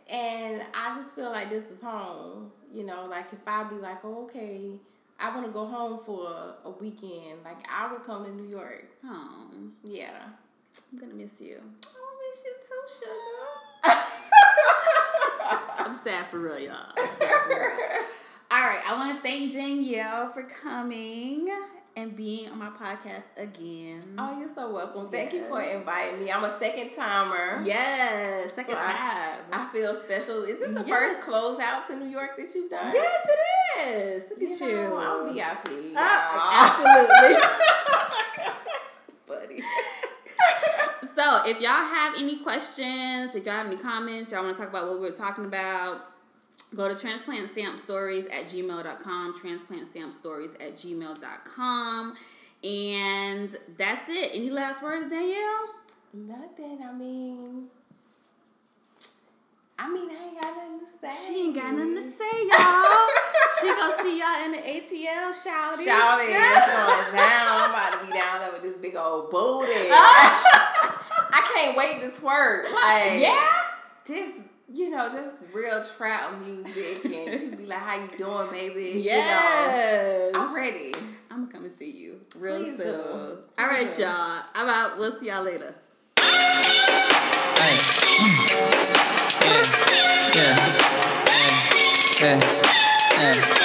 and 0.09 0.61
I 0.73 0.95
just 0.95 1.13
feel 1.15 1.29
like 1.31 1.49
this 1.49 1.71
is 1.71 1.81
home. 1.81 2.51
You 2.71 2.85
know, 2.85 3.05
like 3.07 3.33
if 3.33 3.39
I 3.45 3.63
be 3.65 3.75
like, 3.75 4.03
oh, 4.05 4.23
okay, 4.23 4.71
I 5.19 5.33
want 5.33 5.45
to 5.45 5.51
go 5.51 5.65
home 5.65 5.99
for 5.99 6.27
a, 6.27 6.67
a 6.67 6.71
weekend, 6.71 7.43
like 7.43 7.57
I 7.69 7.91
would 7.91 8.03
come 8.03 8.23
to 8.25 8.31
New 8.33 8.49
York. 8.49 8.85
Oh, 9.03 9.47
Yeah. 9.83 10.23
I'm 10.93 10.99
gonna 10.99 11.13
miss 11.15 11.41
you. 11.41 11.57
I 11.59 12.29
miss 12.29 12.43
you 12.45 12.53
too, 12.61 12.93
sugar. 13.85 13.99
I'm 15.79 15.93
sad 16.03 16.27
for 16.27 16.39
real, 16.39 16.59
y'all. 16.59 16.75
I'm 16.97 17.09
sad 17.09 17.41
for 17.43 17.49
real. 17.49 17.67
All 18.51 18.59
right, 18.61 18.81
I 18.87 18.95
want 18.97 19.15
to 19.15 19.23
thank 19.23 19.53
Danielle 19.53 20.29
for 20.33 20.43
coming 20.43 21.49
and 21.95 22.15
being 22.15 22.49
on 22.49 22.59
my 22.59 22.69
podcast 22.69 23.23
again. 23.37 24.01
Oh, 24.17 24.37
you're 24.37 24.47
so 24.53 24.71
welcome. 24.73 25.07
Thank 25.07 25.33
you 25.33 25.43
for 25.45 25.61
inviting 25.61 26.23
me. 26.25 26.31
I'm 26.31 26.43
a 26.43 26.49
second 26.59 26.93
timer. 26.95 27.61
Yes, 27.65 28.53
second 28.53 28.75
So 28.75 28.77
time. 28.81 29.39
I 29.53 29.69
feel 29.71 29.95
special. 29.95 30.43
Is 30.43 30.59
this 30.59 30.69
the 30.69 30.83
Yes. 30.85 30.89
first 30.89 31.21
closeout 31.27 31.87
to 31.87 31.95
New 31.97 32.09
York 32.09 32.35
that 32.37 32.53
you've 32.53 32.69
done? 32.69 32.91
yes, 32.93 33.27
it 33.29 33.87
is. 33.87 34.29
Look 34.29 34.41
at 34.51 34.59
You 34.59 34.67
you. 34.67 34.75
know, 34.83 34.97
I'm 35.27 35.33
VIP. 35.33 35.93
Ah, 35.97 36.77
absolutely. 37.17 37.37
Buddy. 39.27 39.61
So, 41.15 41.41
if 41.45 41.59
y'all 41.61 41.71
have 41.71 42.15
any 42.17 42.37
questions, 42.37 43.35
if 43.35 43.45
y'all 43.61 43.69
have 43.69 43.79
any 43.79 43.89
comments, 43.89 44.31
y'all 44.31 44.43
want 44.43 44.55
to 44.55 44.61
talk 44.61 44.69
about 44.69 44.87
what 44.87 44.99
we 44.99 45.09
were 45.09 45.15
talking 45.15 45.45
about, 45.45 46.01
go 46.75 46.87
to 46.87 46.95
transplantstampstories 46.95 48.25
at 48.31 48.45
gmail.com, 48.45 49.33
transplantstampstories 49.39 50.53
at 50.55 50.73
gmail.com. 50.75 52.15
And 52.63 53.57
that's 53.77 54.09
it. 54.09 54.31
Any 54.33 54.49
last 54.49 54.83
words, 54.83 55.09
Danielle? 55.09 55.69
Nothing. 56.13 56.79
I 56.87 56.93
mean, 56.93 57.67
I 59.79 59.91
mean, 59.91 60.09
I 60.09 60.23
ain't 60.25 60.41
got 60.41 60.55
nothing 60.55 60.79
to 60.79 60.85
say. 60.85 61.27
She 61.27 61.45
ain't 61.47 61.55
got 61.55 61.73
nothing 61.73 61.95
to 61.95 62.01
say, 62.01 62.35
y'all. 62.49 63.09
she 63.59 63.67
gonna 63.67 64.03
see 64.03 64.19
y'all 64.19 64.45
in 64.45 64.51
the 64.51 64.61
ATL 64.61 65.33
shouting. 65.43 65.85
Shout 65.85 66.19
it, 66.19 66.29
it's 66.29 66.65
going 66.67 67.15
down. 67.15 67.47
I'm 67.49 67.69
about 67.71 67.99
to 67.99 68.05
be 68.05 68.13
down 68.13 68.41
there 68.41 68.51
with 68.51 68.61
this 68.61 68.77
big 68.77 68.95
old 68.95 69.31
booty. 69.31 69.89
I 71.33 71.41
can't 71.55 71.77
wait 71.77 72.01
to 72.01 72.09
twerk. 72.21 72.63
Like, 72.63 73.21
Yeah? 73.21 73.47
just 74.05 74.31
you 74.73 74.89
know, 74.89 75.09
just 75.09 75.29
real 75.53 75.83
trap 75.97 76.39
music, 76.41 77.03
and 77.03 77.41
people 77.41 77.57
be 77.57 77.65
like, 77.65 77.79
"How 77.79 77.95
you 77.95 78.09
doing, 78.17 78.49
baby?" 78.51 79.01
Yes. 79.03 80.31
You 80.33 80.39
know, 80.39 80.39
I'm 80.45 80.55
ready. 80.55 80.93
I'm 81.29 81.37
going 81.37 81.47
to 81.47 81.53
come 81.53 81.65
and 81.65 81.73
see 81.77 81.91
you 81.91 82.21
real 82.39 82.57
Please 82.57 82.77
soon. 82.77 82.85
do. 82.93 83.37
All 83.59 83.67
right, 83.67 83.81
Please 83.87 83.95
do. 83.97 84.03
y'all. 84.03 84.41
I'm 84.55 84.69
out. 84.69 84.97
We'll 84.97 85.17
see 85.19 85.27
y'all 85.27 85.43
later. 85.43 85.75
Ay. 86.19 87.77
Mm. 88.17 88.35
Yeah. 88.49 89.65
Yeah. 90.35 90.35
Yeah. 90.35 90.55
Yeah. 92.21 92.39
Yeah. 93.19 93.35
Yeah. 93.35 93.60